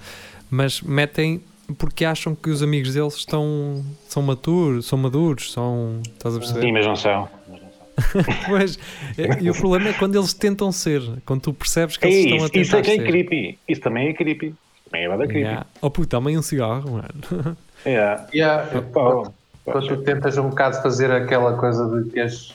mas 0.50 0.83
metem 0.83 1.41
porque 1.79 2.05
acham 2.05 2.35
que 2.35 2.49
os 2.51 2.63
amigos 2.63 2.95
deles 2.95 3.15
estão, 3.15 3.85
são 4.09 4.23
maturos, 4.23 4.87
são 4.87 4.99
maduros, 4.99 5.53
são. 5.53 6.01
Estás 6.07 6.37
a 6.37 6.41
Sim, 6.41 6.47
perceber? 6.53 6.73
mas 6.73 6.87
não 6.87 6.97
são. 6.97 7.29
Mas 7.49 7.61
não 7.63 8.25
são. 8.25 8.35
Pois, 8.47 8.79
eh, 9.17 9.39
e 9.41 9.51
o 9.51 9.55
problema 9.55 9.89
é 9.89 9.93
quando 9.95 10.17
eles 10.19 10.33
tentam 10.35 10.71
ser, 10.71 11.01
quando 11.25 11.41
tu 11.41 11.53
percebes 11.55 11.97
que 11.97 12.07
É 12.07 12.11
eles 12.11 12.21
estão 12.25 12.37
a 12.37 12.41
isso, 12.45 12.51
tentar 12.53 12.63
isso 12.65 12.77
é 12.77 12.83
que 12.83 12.91
é 12.91 12.97
ser. 12.97 13.07
creepy. 13.07 13.59
Isso 13.69 13.81
também 13.81 14.09
é 14.09 14.13
creepy. 14.13 14.55
Também 14.91 15.05
é 15.07 15.09
bada 15.09 15.25
creepy. 15.27 15.41
Yeah. 15.41 15.67
Oh 15.81 15.91
puto, 15.91 16.09
também 16.09 16.37
um 16.39 16.43
cigarro, 16.43 16.91
mano. 16.93 17.57
Yeah. 17.87 18.27
Yeah, 18.35 18.83
Pá, 18.93 19.31
quando 19.65 19.87
tu 19.89 19.97
tentas 20.03 20.37
um 20.39 20.49
bocado 20.49 20.83
fazer 20.83 21.11
aquela 21.13 21.57
coisa 21.57 21.87
de 22.03 22.11
que 22.11 22.19
és, 22.21 22.55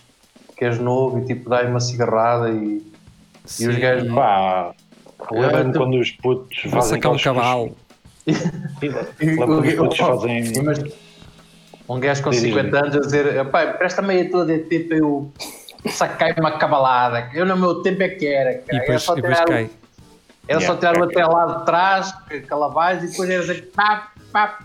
que 0.57 0.65
és 0.65 0.77
novo 0.79 1.19
e 1.19 1.25
tipo 1.25 1.49
dá 1.49 1.61
uma 1.63 1.79
cigarrada 1.79 2.49
e, 2.49 2.77
e 2.77 2.83
os 3.45 3.51
Sim. 3.75 3.79
gajos 3.79 4.11
Pá, 4.13 4.73
lembro-me 5.31 5.73
quando 5.73 5.99
os 5.99 6.11
putos 6.11 6.57
fazem 6.69 6.81
sacar 6.97 7.11
um 7.13 7.17
cavalo. 7.17 7.67
Quando 7.67 7.71
os 7.71 7.90
Oh, 9.79 9.91
fazem. 9.95 10.53
imagina- 10.53 10.89
Um 11.89 11.99
gajo 11.99 12.23
com 12.23 12.29
Diz, 12.29 12.41
diz, 12.41 12.49
50 12.53 12.77
anos 12.79 12.95
a 12.95 12.99
dizer 12.99 13.45
pai, 13.45 13.77
presta-me 13.77 14.13
aí 14.13 14.27
a 14.27 14.29
tua 14.31 14.45
DT 14.45 14.79
para 14.81 14.97
eu 14.97 15.31
sacar 15.89 16.33
uma 16.39 16.57
cabalada. 16.57 17.29
Eu 17.33 17.45
no 17.45 17.57
meu 17.57 17.81
tempo 17.81 18.01
é 18.03 18.09
que 18.09 18.25
era. 18.27 18.51
E 18.53 18.57
Cara. 18.59 18.67
Era 18.77 18.79
depois, 18.81 19.03
só 19.03 19.13
e 19.13 19.15
depois 19.21 19.33
tirar, 19.37 19.45
o- 19.45 19.51
cai. 19.51 19.69
era 20.47 20.61
só 20.61 20.75
tirar 20.75 20.97
o 20.97 21.03
até 21.03 21.25
lá 21.25 21.45
de 21.57 21.65
trás, 21.65 22.13
que 22.29 22.35
aquela 22.37 22.67
vais, 22.69 23.03
e 23.03 23.07
depois 23.07 23.29
era 23.29 23.41
assim, 23.43 23.61
pá, 23.75 24.11
pá. 24.31 24.59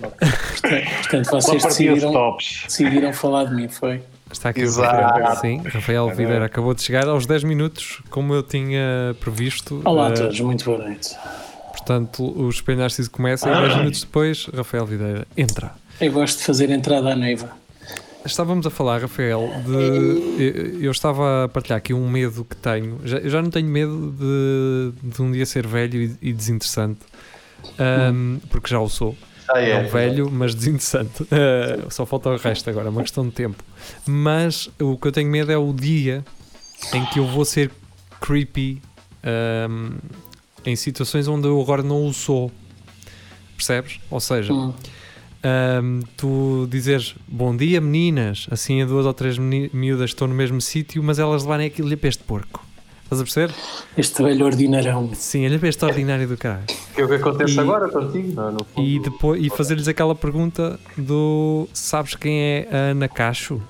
Portanto, 0.00 1.30
vocês 1.30 1.62
decidiram, 1.64 2.12
tops. 2.12 2.64
decidiram 2.66 3.12
falar 3.12 3.44
de 3.44 3.54
mim, 3.54 3.68
foi? 3.68 4.02
Está 4.30 4.50
aqui 4.50 4.60
Exato. 4.60 4.94
o 4.96 5.00
Rafael. 5.00 5.36
Sim, 5.36 5.62
Rafael 5.68 6.08
Videira 6.10 6.44
acabou 6.44 6.74
de 6.74 6.82
chegar 6.82 7.08
aos 7.08 7.26
10 7.26 7.44
minutos, 7.44 8.02
como 8.10 8.34
eu 8.34 8.42
tinha 8.42 9.16
previsto. 9.20 9.80
Olá 9.84 10.08
a 10.08 10.10
Eh, 10.10 10.14
todos, 10.14 10.40
muito 10.40 10.64
boa 10.64 10.78
noite. 10.78 11.16
Portanto, 11.86 12.24
o 12.36 12.50
Espelho 12.50 12.78
Narciso 12.80 13.08
começa 13.08 13.48
e 13.48 13.52
10 13.60 13.76
minutos 13.76 14.00
depois, 14.00 14.46
Rafael 14.52 14.84
Videira 14.84 15.24
entra. 15.36 15.70
Eu 16.00 16.10
gosto 16.12 16.38
de 16.38 16.44
fazer 16.44 16.68
entrada 16.70 17.12
à 17.12 17.16
noiva. 17.16 17.48
Estávamos 18.24 18.66
a 18.66 18.70
falar, 18.70 19.00
Rafael, 19.02 19.48
de. 19.64 20.82
eu- 20.84 20.90
estava 20.90 21.44
a 21.44 21.48
partilhar 21.48 21.78
aqui 21.78 21.94
um 21.94 22.10
medo 22.10 22.44
que 22.44 22.56
tenho. 22.56 22.98
Já, 23.04 23.18
eu 23.18 23.30
já 23.30 23.40
não 23.40 23.50
tenho 23.50 23.68
medo 23.68 24.12
de, 24.18 25.10
de 25.10 25.22
um 25.22 25.30
dia 25.30 25.46
ser 25.46 25.64
velho 25.64 26.02
e, 26.02 26.16
e 26.20 26.32
desinteressante, 26.32 26.98
ahm, 27.78 28.38
porque 28.50 28.68
já 28.68 28.80
o 28.80 28.88
sou. 28.88 29.16
Ah, 29.48 29.60
É 29.62 29.70
é. 29.70 29.78
um 29.78 29.88
velho, 29.88 30.28
mas 30.28 30.56
desinteressante. 30.56 31.22
Uh, 31.22 31.86
só 31.88 32.04
falta 32.04 32.30
o 32.30 32.36
resto 32.36 32.68
agora, 32.68 32.88
é 32.88 32.90
uma 32.90 33.02
questão 33.02 33.24
de 33.24 33.30
tempo. 33.30 33.62
Mas 34.04 34.68
o 34.80 34.96
que 34.98 35.06
eu 35.06 35.12
tenho 35.12 35.30
medo 35.30 35.52
é 35.52 35.56
o 35.56 35.72
dia 35.72 36.24
em 36.92 37.04
que 37.06 37.20
eu 37.20 37.26
vou 37.28 37.44
ser 37.44 37.70
creepy 38.20 38.82
um, 39.70 39.90
em 40.66 40.76
situações 40.76 41.28
onde 41.28 41.46
eu 41.48 41.60
agora 41.60 41.82
não 41.82 42.06
o 42.06 42.12
sou. 42.12 42.50
Percebes? 43.56 43.98
Ou 44.10 44.20
seja, 44.20 44.52
Hum. 44.52 44.72
um, 45.82 46.00
tu 46.16 46.66
dizeres 46.70 47.14
bom 47.26 47.56
dia 47.56 47.80
meninas, 47.80 48.46
assim 48.50 48.82
a 48.82 48.84
duas 48.86 49.06
ou 49.06 49.14
três 49.14 49.38
miúdas 49.38 50.10
estão 50.10 50.26
no 50.28 50.34
mesmo 50.34 50.60
sítio, 50.60 51.02
mas 51.02 51.18
elas 51.18 51.42
levarem 51.42 51.66
aquilo 51.66 51.88
olha 51.88 51.96
para 51.96 52.08
este 52.08 52.22
porco. 52.22 52.64
Estás 53.04 53.20
a 53.20 53.24
perceber? 53.24 53.54
Este 53.96 54.20
velho 54.20 54.44
ordinarão. 54.44 55.10
Sim, 55.14 55.46
olha 55.46 55.58
para 55.60 55.68
este 55.68 55.84
ordinário 55.84 56.26
do 56.26 56.36
caralho. 56.36 56.64
Que 56.92 57.00
é 57.00 57.04
o 57.04 57.08
que 57.08 57.14
acontece 57.14 57.54
E- 57.54 57.60
agora 57.60 57.88
contigo, 57.88 58.32
não 58.34 58.48
é? 58.48 58.52
No 58.52 58.64
fundo, 58.64 58.84
E, 58.86 58.98
depois, 58.98 59.44
e 59.44 59.48
fazer-lhes 59.48 59.86
aquela 59.86 60.14
pergunta 60.14 60.78
do 60.98 61.68
sabes 61.72 62.16
quem 62.16 62.36
é 62.40 62.68
a 62.70 62.76
Ana 62.90 63.08
Cacho? 63.08 63.62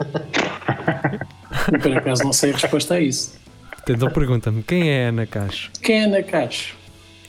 Eu, 1.72 1.78
por 1.78 1.96
acaso 1.96 2.24
não 2.24 2.32
sei 2.32 2.50
a 2.50 2.54
resposta 2.54 2.94
a 2.94 3.00
isso. 3.00 3.34
Então 3.88 4.10
pergunta-me 4.10 4.62
quem 4.62 4.88
é 4.90 5.06
a 5.06 5.08
Ana 5.08 5.26
Cacho? 5.26 5.70
Quem 5.82 6.00
é 6.00 6.04
Ana 6.04 6.22
Cacho? 6.22 6.76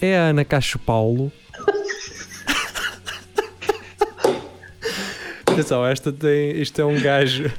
É 0.01 0.17
a 0.17 0.21
Ana 0.25 0.45
Cacho 0.45 0.77
Paulo? 0.79 1.31
Atenção, 5.45 5.85
esta 5.85 6.11
tem, 6.11 6.59
isto 6.61 6.81
é 6.81 6.85
um 6.85 6.99
gajo 6.99 7.51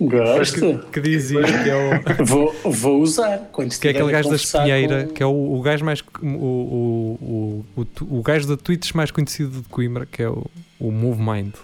Gosto. 0.00 0.78
que 0.92 1.00
diz 1.00 1.30
isto, 1.30 1.62
que 1.62 1.70
é, 1.70 1.74
o, 1.76 2.24
Vou, 2.24 2.54
vou 2.64 3.00
usar. 3.00 3.38
Quando 3.52 3.76
que 3.78 3.88
é 3.88 3.90
aquele 3.90 4.10
gajo 4.12 4.28
da 4.30 4.36
espinheira, 4.36 5.04
com- 5.04 5.12
que 5.14 5.22
é 5.22 5.26
o, 5.26 5.54
o 5.56 5.60
gajo 5.62 5.84
mais 5.84 6.00
o, 6.00 6.26
o, 6.26 7.64
o, 7.76 7.80
o, 7.82 8.18
o 8.18 8.22
gajo 8.22 8.46
da 8.46 8.56
Twitch 8.56 8.92
mais 8.92 9.10
conhecido 9.10 9.62
de 9.62 9.68
Coimbra, 9.68 10.06
que 10.06 10.22
é 10.22 10.28
o, 10.28 10.46
o 10.78 10.90
MoveMind. 10.92 11.54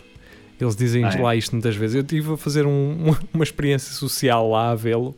Eles 0.61 0.75
dizem 0.77 1.05
Ah, 1.05 1.12
é? 1.15 1.23
lá 1.23 1.35
isto 1.37 1.53
muitas 1.53 1.75
vezes. 1.77 1.95
Eu 1.97 2.03
estive 2.03 2.33
a 2.33 2.37
fazer 2.37 2.67
um- 2.67 2.97
uma, 3.07 3.19
uma 3.33 3.45
experiência 3.45 3.93
social 3.95 4.50
lá 4.50 4.71
a 4.71 4.75
vê-lo. 4.75 5.15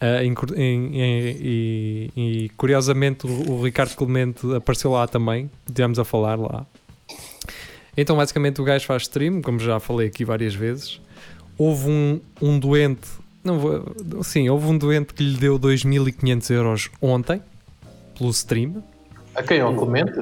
Ah, 0.00 0.24
em 0.24 0.32
cur- 0.34 0.54
em- 0.58 0.96
em- 1.00 1.36
e, 1.40 2.10
e, 2.16 2.48
curiosamente 2.56 3.26
o, 3.26 3.52
o 3.52 3.62
Ricardo 3.64 3.94
Clemente 3.94 4.54
apareceu 4.54 4.90
lá 4.92 5.06
também. 5.06 5.50
Estivemos 5.66 5.98
a 5.98 6.04
falar 6.04 6.38
lá. 6.38 6.66
Então, 7.96 8.16
basicamente, 8.16 8.60
o 8.60 8.64
gajo 8.64 8.86
faz 8.86 9.02
stream, 9.02 9.42
como 9.42 9.58
já 9.58 9.78
falei 9.80 10.06
aqui 10.08 10.24
várias 10.24 10.54
vezes. 10.54 11.00
Houve 11.58 11.90
um, 11.90 12.20
um 12.40 12.58
doente, 12.58 13.06
não 13.44 13.58
vou, 13.58 13.84
sim, 14.22 14.48
houve 14.48 14.66
um 14.66 14.78
doente 14.78 15.12
que 15.12 15.22
lhe 15.22 15.36
deu 15.36 15.58
2.500 15.58 16.50
euros 16.54 16.90
ontem 17.02 17.42
pelo 18.16 18.30
stream. 18.30 18.82
A 19.34 19.42
quem? 19.42 19.60
Ao 19.60 19.74
Clemente? 19.74 20.18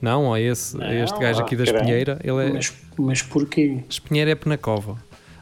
Não, 0.00 0.32
a 0.32 0.40
esse, 0.40 0.80
a 0.80 0.94
este 0.94 1.18
gajo 1.18 1.40
ah, 1.40 1.42
aqui 1.44 1.56
da. 1.56 1.64
Espinheira. 1.64 2.20
Ele 2.22 2.46
é, 2.46 2.52
Mas, 2.52 2.72
mas 2.98 3.22
porquê? 3.22 3.78
Espinheira 3.88 4.30
é 4.30 4.34
Penacova, 4.34 4.96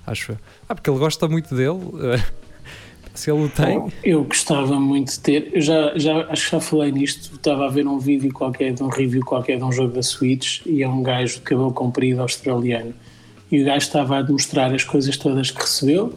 acho 0.06 0.32
eu. 0.32 0.38
Ah, 0.68 0.74
porque 0.74 0.88
ele 0.88 0.98
gosta 0.98 1.28
muito 1.28 1.54
dele. 1.54 1.78
Se 3.14 3.30
ele 3.30 3.44
o 3.44 3.48
tem, 3.48 3.92
Eu 4.02 4.24
gostava 4.24 4.78
muito 4.80 5.12
de 5.12 5.20
ter. 5.20 5.50
Eu 5.52 5.60
já, 5.60 5.92
já 5.96 6.26
acho 6.28 6.46
que 6.46 6.50
já 6.50 6.60
falei 6.60 6.90
nisto. 6.90 7.34
Estava 7.36 7.66
a 7.66 7.68
ver 7.68 7.86
um 7.86 7.98
vídeo 7.98 8.32
qualquer, 8.32 8.72
de 8.72 8.82
um 8.82 8.88
review 8.88 9.24
qualquer 9.24 9.56
de 9.56 9.62
um 9.64 9.70
jogo 9.70 9.94
da 9.94 10.02
Switch 10.02 10.60
e 10.66 10.82
é 10.82 10.88
um 10.88 11.02
gajo 11.02 11.36
de 11.36 11.40
cabelo 11.42 11.72
comprido 11.72 12.20
australiano. 12.20 12.92
E 13.52 13.62
o 13.62 13.64
gajo 13.64 13.78
estava 13.86 14.18
a 14.18 14.22
demonstrar 14.22 14.74
as 14.74 14.82
coisas 14.82 15.16
todas 15.16 15.50
que 15.52 15.60
recebeu. 15.60 16.12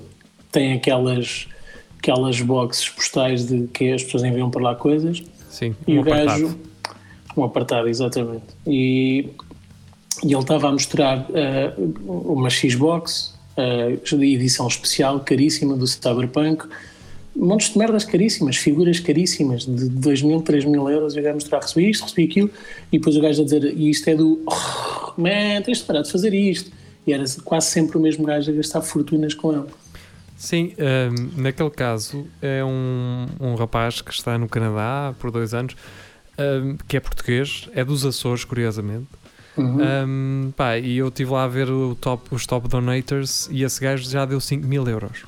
Tem 0.52 0.74
aquelas, 0.74 1.48
aquelas 2.00 2.42
boxes 2.42 2.90
postais 2.90 3.46
de 3.46 3.68
que 3.68 3.92
as 3.92 4.04
pessoas 4.04 4.24
enviam 4.24 4.50
para 4.50 4.64
lá 4.64 4.76
coisas. 4.76 5.22
sim, 5.52 5.76
E 5.88 5.98
um 6.00 6.02
o 6.02 6.04
gajo. 6.04 6.48
apartado. 6.48 6.60
Um 7.38 7.44
apartado, 7.44 7.88
exatamente. 7.88 8.46
E, 8.66 9.30
e 10.24 10.34
ele 10.34 10.40
estava 10.42 10.70
a 10.70 10.72
mostrar 10.72 11.28
eh, 11.32 11.72
uma 12.08 12.50
Xbox, 12.50 13.37
de 13.58 14.26
edição 14.36 14.68
especial, 14.68 15.20
caríssima, 15.22 15.76
do 15.76 15.88
Cyberpunk. 15.88 16.68
Montes 17.36 17.72
de 17.72 17.78
merdas 17.78 18.04
caríssimas, 18.04 18.58
figuras 18.58 19.00
caríssimas, 19.00 19.66
de 19.66 19.90
2 19.90 20.22
mil, 20.24 20.42
3 20.42 20.66
mil 20.66 20.90
euros. 20.90 21.16
E 21.16 21.20
o 21.20 21.24
gajo 21.24 21.36
mostrar, 21.36 21.60
recebi 21.60 21.90
isto, 21.90 22.04
recebi 22.04 22.24
aquilo. 22.24 22.50
E 22.92 22.98
depois 22.98 23.16
o 23.16 23.22
gajo 23.22 23.42
a 23.42 23.46
dizer, 23.46 23.64
e 23.64 23.90
isto 23.90 24.08
é 24.10 24.16
do. 24.16 24.42
Oh, 24.46 25.22
man, 25.22 25.62
tens 25.64 25.80
de 25.80 25.84
parar 25.84 26.02
de 26.02 26.12
fazer 26.12 26.34
isto. 26.34 26.72
E 27.06 27.14
era 27.14 27.24
quase 27.44 27.68
sempre 27.68 27.98
o 27.98 28.02
mesmo 28.02 28.26
gajo 28.26 28.52
a 28.52 28.54
gastar 28.54 28.82
fortunas 28.82 29.34
com 29.34 29.54
ele. 29.54 29.68
Sim, 30.38 30.74
hum, 30.78 31.32
naquele 31.38 31.72
caso 31.72 32.28
é 32.42 32.64
um, 32.64 33.26
um 33.40 33.56
rapaz 33.56 34.02
que 34.02 34.12
está 34.12 34.38
no 34.38 34.48
Canadá 34.48 35.16
por 35.20 35.32
dois 35.32 35.54
anos, 35.54 35.76
hum, 36.38 36.78
que 36.88 36.96
é 36.96 37.00
português, 37.00 37.68
é 37.74 37.84
dos 37.84 38.06
Açores, 38.06 38.46
curiosamente. 38.46 39.08
Uhum. 39.58 39.78
Hum, 39.82 40.54
pá, 40.56 40.78
e 40.78 40.98
eu 40.98 41.08
estive 41.08 41.32
lá 41.32 41.44
a 41.44 41.48
ver 41.48 41.70
o 41.70 41.96
top, 41.96 42.34
os 42.34 42.46
top 42.46 42.68
donators 42.68 43.50
e 43.52 43.64
esse 43.64 43.82
gajo 43.82 44.10
já 44.10 44.26
deu 44.26 44.40
5 44.40 44.66
mil 44.68 44.88
euros. 44.88 45.24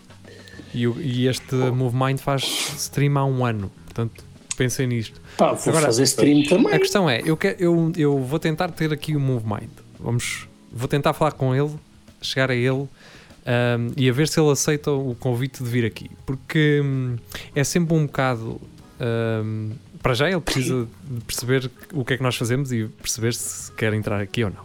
E, 0.73 0.83
e 0.83 1.27
este 1.27 1.55
MoveMind 1.55 2.19
faz 2.19 2.43
stream 2.77 3.17
há 3.17 3.25
um 3.25 3.43
ano, 3.43 3.71
portanto 3.85 4.23
pensem 4.55 4.87
nisto. 4.87 5.19
Pá, 5.37 5.53
vou 5.53 5.69
Agora, 5.69 5.85
fazer 5.85 6.03
stream 6.03 6.43
também. 6.43 6.73
A 6.73 6.79
questão 6.79 7.09
é, 7.09 7.21
eu, 7.25 7.37
quero, 7.37 7.55
eu, 7.59 7.91
eu 7.95 8.19
vou 8.19 8.37
tentar 8.37 8.69
ter 8.69 8.91
aqui 8.91 9.15
o 9.15 9.19
MoveMind. 9.19 9.69
Vamos, 9.97 10.47
vou 10.71 10.87
tentar 10.87 11.13
falar 11.13 11.31
com 11.31 11.55
ele, 11.55 11.71
chegar 12.21 12.51
a 12.51 12.55
ele 12.55 12.71
um, 12.71 12.87
e 13.95 14.09
a 14.09 14.13
ver 14.13 14.27
se 14.27 14.39
ele 14.39 14.51
aceita 14.51 14.91
o 14.91 15.15
convite 15.15 15.63
de 15.63 15.69
vir 15.69 15.85
aqui. 15.85 16.11
Porque 16.25 16.81
hum, 16.83 17.15
é 17.55 17.63
sempre 17.63 17.95
um 17.95 18.05
bocado. 18.05 18.61
hum, 19.43 19.71
para 20.01 20.13
já 20.13 20.29
ele 20.29 20.39
precisa 20.41 20.87
de 21.09 21.21
perceber 21.25 21.69
o 21.93 22.03
que 22.05 22.13
é 22.13 22.17
que 22.17 22.23
nós 22.23 22.35
fazemos 22.35 22.71
e 22.71 22.85
perceber 23.01 23.33
se 23.33 23.71
quer 23.73 23.93
entrar 23.93 24.19
aqui 24.21 24.43
ou 24.43 24.49
não. 24.51 24.63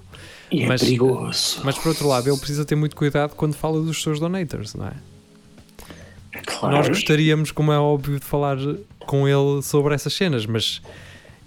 E 0.50 0.62
é 0.62 0.66
mas- 0.66 0.82
perigoso. 0.82 1.60
Mas 1.64 1.76
por 1.78 1.88
outro 1.88 2.06
lado, 2.06 2.28
ele 2.28 2.36
precisa 2.38 2.64
ter 2.64 2.74
muito 2.76 2.94
cuidado 2.94 3.34
quando 3.34 3.54
fala 3.54 3.80
dos 3.82 4.02
seus 4.02 4.20
donators, 4.20 4.74
não 4.74 4.86
é? 4.86 4.92
Claro. 6.46 6.76
Nós 6.76 6.88
gostaríamos, 6.88 7.50
como 7.50 7.72
é 7.72 7.78
óbvio, 7.78 8.18
de 8.18 8.24
falar 8.24 8.56
com 9.00 9.28
ele 9.28 9.62
sobre 9.62 9.94
essas 9.94 10.12
cenas, 10.12 10.46
mas 10.46 10.82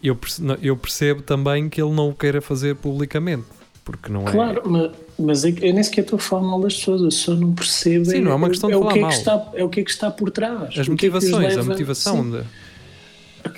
eu, 0.01 0.17
eu 0.62 0.77
percebo 0.77 1.22
também 1.22 1.70
que 1.70 1.82
ele 1.82 1.91
não 1.94 2.10
o 2.10 2.13
queira 2.13 2.41
fazer 2.41 2.75
publicamente, 2.75 3.46
porque 3.84 4.12
não 4.12 4.27
é. 4.27 4.32
Claro, 4.32 4.70
ma- 4.70 4.91
mas 5.20 5.44
é 5.44 5.50
eu 5.50 5.74
nem 5.74 5.84
sequer 5.84 6.01
estou 6.01 6.17
a 6.17 6.20
falar 6.20 6.44
mal 6.44 6.62
das 6.62 6.75
pessoas, 6.77 7.01
eu 7.01 7.12
só 7.12 7.34
não 7.36 7.53
percebo. 7.53 8.06
Sim, 8.06 8.22
não 8.22 8.32
é 8.32 8.36
uma 8.36 8.50
questão 8.50 8.70
de 8.70 8.75
o 8.75 8.79
falar 8.79 8.94
que 8.94 9.00
é 9.00 9.01
mal. 9.01 9.12
que 9.12 9.17
está, 9.17 9.50
é 9.56 9.63
o 9.63 9.70
que 9.70 9.79
é 9.79 9.84
que 9.84 9.91
está 9.91 10.10
por 10.12 10.32
trás. 10.32 10.77
As 10.79 10.88
O 10.88 10.96
que 10.96 11.08
é 11.08 11.10
que 11.10 11.17
os 11.17 11.24
motivações, 11.24 11.58
a 11.58 11.63
motivação. 11.63 12.24
Sim, 12.24 12.32
de- 12.32 12.44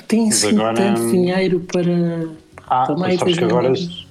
tem 0.09 0.27
assim 0.27 0.49
agora, 0.49 0.73
tanto 0.73 1.01
hum, 1.01 1.11
dinheiro 1.11 1.59
para. 1.71 2.27
Ah, 2.67 2.83
Também 2.85 3.03
mas 3.03 3.19
sabes 3.19 3.37
que 3.37 3.43
agora, 3.43 3.75
se, 3.75 3.83
se 3.85 4.05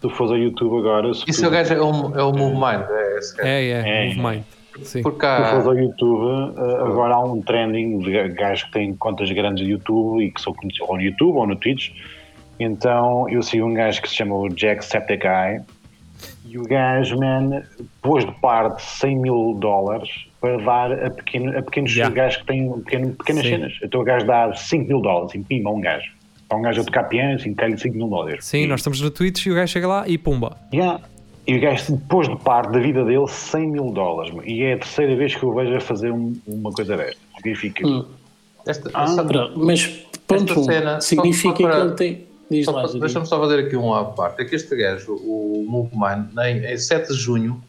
tu 0.00 0.08
fores 0.10 0.32
ao 0.32 0.38
YouTube 0.38 0.78
agora, 0.78 1.12
se 1.12 1.24
Isso 1.28 1.40
tu, 1.40 1.44
é 1.44 1.48
o 1.48 1.50
gajo, 1.50 1.74
é 1.74 1.80
o, 1.80 2.30
é 2.30 2.38
MoveMind, 2.38 2.88
é 2.88 3.18
esse 3.18 3.36
gajo. 3.36 3.48
É, 3.48 3.64
é, 3.66 4.08
É. 4.10 4.14
MoveMind. 4.14 4.44
Sim. 4.82 5.02
Porque 5.02 5.26
se 5.26 5.36
tu 5.36 5.42
há, 5.42 5.50
fores 5.50 5.66
ao 5.66 5.76
YouTube, 5.76 6.54
eh, 6.56 6.82
agora 6.82 7.14
há 7.16 7.24
um 7.24 7.42
trending 7.42 7.98
de 7.98 8.28
gajos 8.28 8.64
que 8.64 8.72
têm 8.72 8.94
contas 8.94 9.30
grandes 9.32 9.64
de 9.64 9.72
YouTube 9.72 10.24
e 10.24 10.30
que 10.30 10.40
são 10.40 10.54
conhecidos 10.54 10.88
ou 10.88 10.96
no 10.96 11.02
YouTube 11.02 11.36
ou 11.36 11.46
no 11.46 11.56
Twitch. 11.56 11.90
Então 12.58 13.28
eu 13.28 13.42
sigo 13.42 13.66
um 13.66 13.74
gajo 13.74 14.00
que 14.00 14.08
se 14.08 14.14
chama 14.14 14.36
o 14.36 14.48
Jacksepticeye 14.48 15.60
e 16.46 16.58
o 16.58 16.62
gajo, 16.62 17.18
man, 17.18 17.62
pôs 18.00 18.24
de 18.24 18.32
parte 18.40 18.82
100 18.82 19.16
mil 19.18 19.56
dólares 19.58 20.29
para 20.40 20.56
dar 20.58 20.92
a, 21.06 21.10
pequeno, 21.10 21.56
a 21.58 21.62
pequenos 21.62 21.92
Yeah. 21.94 22.14
gajos 22.14 22.38
que 22.38 22.46
têm 22.46 22.72
pequeno, 22.80 23.12
pequenas 23.14 23.42
Sim. 23.44 23.50
cenas. 23.50 23.72
Então 23.82 24.00
o 24.00 24.04
gajo 24.04 24.26
dá 24.26 24.52
5 24.54 24.88
mil 24.88 25.00
dólares 25.02 25.34
em 25.34 25.42
pima 25.42 25.70
a 25.70 25.72
um 25.72 25.80
gajo. 25.80 26.10
Para 26.48 26.58
um 26.58 26.62
gajo 26.62 26.80
a 26.80 26.84
tocar 26.84 27.04
piano, 27.04 27.34
assim, 27.36 27.54
cai-lhe 27.54 27.78
5 27.78 27.96
mil 27.96 28.08
dólares. 28.08 28.44
Sim, 28.44 28.66
nós 28.66 28.80
estamos 28.80 29.00
no 29.00 29.10
Twitch 29.10 29.46
e 29.46 29.50
o 29.52 29.54
gajo 29.54 29.72
chega 29.72 29.86
lá 29.86 30.08
e 30.08 30.16
pumba. 30.18 30.56
Yeah. 30.72 31.00
E 31.46 31.56
o 31.56 31.60
gajo 31.60 31.96
pôs 32.08 32.28
de 32.28 32.36
parte 32.36 32.72
da 32.72 32.78
vida 32.80 33.04
dele 33.04 33.26
100 33.28 33.70
mil 33.70 33.90
dólares. 33.90 34.32
E 34.44 34.62
é 34.62 34.74
a 34.74 34.78
terceira 34.78 35.14
vez 35.16 35.34
que 35.34 35.42
eu 35.42 35.52
vejo 35.54 35.76
a 35.76 35.80
fazer 35.80 36.10
um- 36.10 36.34
uma 36.46 36.70
coisa 36.72 36.96
desta. 36.96 37.20
Significa. 37.36 37.86
Hum. 37.86 38.04
esta, 38.66 38.90
Ah, 38.92 39.04
essa- 39.04 39.24
Pronto, 39.24 39.58
mas 39.58 39.86
ponto 40.26 40.42
Esta 40.50 40.60
um, 40.60 40.64
cena, 40.64 41.00
significa 41.00 41.48
só- 41.48 41.56
só 41.56 41.62
para- 41.62 41.76
que 41.80 41.86
ele 41.86 41.94
tem. 41.94 42.30
Deixa-me 43.00 43.26
só 43.26 43.38
fazer 43.40 43.60
aqui 43.60 43.76
um 43.76 43.94
à 43.94 44.04
parte. 44.04 44.42
É 44.42 44.44
que 44.44 44.54
este 44.56 44.74
gajo, 44.76 45.14
o 45.14 45.64
MoveMind, 45.68 46.36
em, 46.44 46.72
em 46.72 46.76
7 46.76 47.08
de 47.08 47.14
junho, 47.14 47.62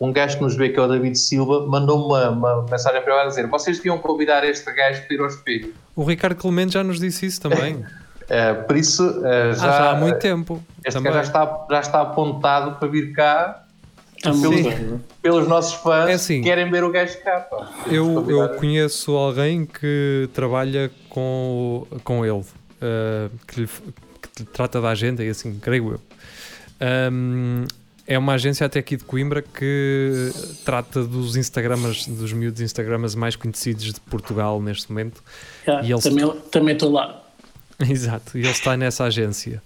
um 0.00 0.12
gajo 0.12 0.36
que 0.38 0.42
nos 0.44 0.56
vê, 0.56 0.68
que 0.68 0.78
é 0.78 0.82
o 0.82 0.86
David 0.86 1.16
Silva, 1.18 1.66
mandou 1.66 2.06
uma, 2.06 2.30
uma 2.30 2.62
mensagem 2.70 3.02
para 3.02 3.12
ele 3.14 3.22
a 3.22 3.26
dizer: 3.28 3.46
vocês 3.48 3.76
deviam 3.78 3.98
convidar 3.98 4.44
este 4.44 4.72
gajo 4.72 5.02
para 5.06 5.14
ir 5.16 5.20
ao 5.20 5.26
espelho. 5.26 5.74
O 5.96 6.04
Ricardo 6.04 6.36
Clemente 6.36 6.74
já 6.74 6.84
nos 6.84 6.98
disse 7.00 7.26
isso 7.26 7.40
também. 7.40 7.84
Eh, 8.30 8.52
por 8.52 8.76
isso, 8.76 9.02
eh, 9.24 9.52
Ah, 9.52 9.54
já, 9.54 9.62
já 9.72 9.90
há 9.92 9.94
muito 9.94 10.18
tempo. 10.18 10.62
este 10.84 10.92
também. 10.98 11.10
gajo 11.10 11.24
já 11.32 11.40
está, 11.40 11.66
já 11.70 11.80
está 11.80 12.00
apontado 12.02 12.78
para 12.78 12.86
vir 12.86 13.14
cá 13.14 13.64
Sim. 14.22 14.64
tempo. 14.64 15.00
pelos 15.22 15.48
nossos 15.48 15.72
fãs 15.72 16.10
É 16.10 16.12
assim. 16.12 16.42
que 16.42 16.48
querem 16.50 16.70
ver 16.70 16.84
o 16.84 16.92
gajo 16.92 17.18
cá. 17.24 17.40
Pá. 17.40 17.70
Eu, 17.90 18.30
eu 18.30 18.50
conheço 18.56 19.16
alguém 19.16 19.64
que 19.64 20.28
trabalha 20.34 20.90
com, 21.08 21.86
com 22.04 22.22
ele, 22.22 22.34
uh, 22.42 23.30
que, 23.46 23.62
lhe, 23.62 23.66
que 23.66 24.40
lhe 24.40 24.46
trata 24.52 24.78
da 24.78 24.90
agenda 24.90 25.24
e 25.24 25.30
assim, 25.30 25.58
creio 25.58 25.92
eu. 25.92 26.00
Um, 27.10 27.64
é 28.08 28.18
uma 28.18 28.32
agência 28.32 28.66
até 28.66 28.78
aqui 28.80 28.96
de 28.96 29.04
Coimbra 29.04 29.42
que 29.42 30.30
trata 30.64 31.04
dos 31.04 31.36
Instagramas, 31.36 32.06
dos 32.06 32.32
miúdos 32.32 32.60
Instagramas 32.60 33.14
mais 33.14 33.36
conhecidos 33.36 33.84
de 33.92 34.00
Portugal 34.00 34.60
neste 34.60 34.90
momento. 34.90 35.22
Já, 35.66 35.82
E 35.82 35.92
ele- 35.92 36.00
também, 36.02 36.30
também 36.50 36.72
estou 36.74 36.90
lá. 36.90 37.22
Exato, 37.88 38.36
e 38.38 38.40
ele 38.40 38.50
está 38.50 38.76
nessa 38.76 39.04
agência. 39.04 39.62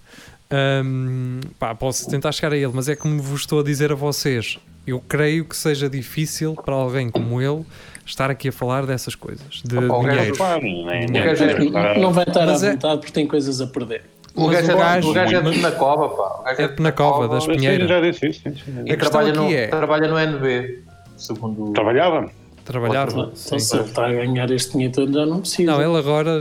Ahm, 0.51 1.39
pá, 1.57 1.73
posso 1.73 2.07
tentar 2.09 2.31
chegar 2.31 2.53
a 2.53 2.57
ele, 2.57 2.71
mas 2.73 2.87
é 2.87 2.95
como 2.95 3.19
vos 3.21 3.41
estou 3.41 3.61
a 3.61 3.63
dizer 3.63 3.91
a 3.91 3.95
vocês. 3.95 4.59
Eu 4.85 4.99
creio 4.99 5.45
que 5.45 5.55
seja 5.55 5.89
difícil 5.89 6.53
para 6.55 6.75
alguém 6.75 7.09
como 7.09 7.41
ele 7.41 7.65
estar 8.05 8.29
aqui 8.29 8.49
a 8.49 8.51
falar 8.51 8.85
dessas 8.85 9.15
coisas. 9.15 9.61
De 9.63 9.77
Opa, 9.77 9.87
gajo 10.03 10.09
dinheiro. 10.17 10.35
Claro, 10.37 10.61
né? 10.85 11.05
Não, 11.09 11.23
gajo 11.23 11.43
é- 11.45 12.11
vai 12.11 12.23
estar 12.25 12.45
Mas 12.45 12.63
à 12.63 12.67
é- 12.67 12.71
vontade 12.73 12.97
porque 12.99 13.13
tem 13.13 13.25
coisas 13.25 13.61
a 13.61 13.67
perder. 13.67 14.03
O 14.35 14.47
Mas 14.47 14.55
gajo, 14.65 14.67
o 14.67 14.71
é, 14.71 14.77
gajo- 14.79 15.09
o 15.09 15.13
gajo 15.13 15.35
é 15.35 15.41
de 15.41 15.61
na 15.61 15.71
cova, 15.71 16.09
pá. 16.09 16.39
O 16.39 16.43
gajo 16.43 16.61
É 16.61 16.67
de 16.67 16.81
na 16.81 16.91
cova, 16.91 17.27
das 17.27 17.45
Mas 17.45 17.55
sim, 17.55 17.61
Pinheiras. 17.61 17.87
já 17.89 18.01
disse 18.01 18.27
isso. 18.27 18.41
sim, 18.43 18.55
sim. 18.55 18.83
E 18.85 18.97
trabalha 18.97 19.31
no, 19.33 19.51
é- 19.51 19.67
trabalha 19.67 20.07
no 20.07 20.17
NB, 20.17 20.79
segundo 21.17 21.71
Trabalhava? 21.73 22.29
Trabalhava. 22.65 23.11
Então, 23.11 23.59
se 23.59 23.75
ele 23.75 23.83
está 23.83 24.07
a 24.07 24.11
ganhar 24.13 24.49
este 24.49 24.71
dinheiro 24.71 24.93
todo, 24.93 25.13
já 25.13 25.25
não 25.25 25.41
precisa. 25.41 25.69
Não, 25.71 25.81
ele 25.81 25.97
agora, 25.99 26.39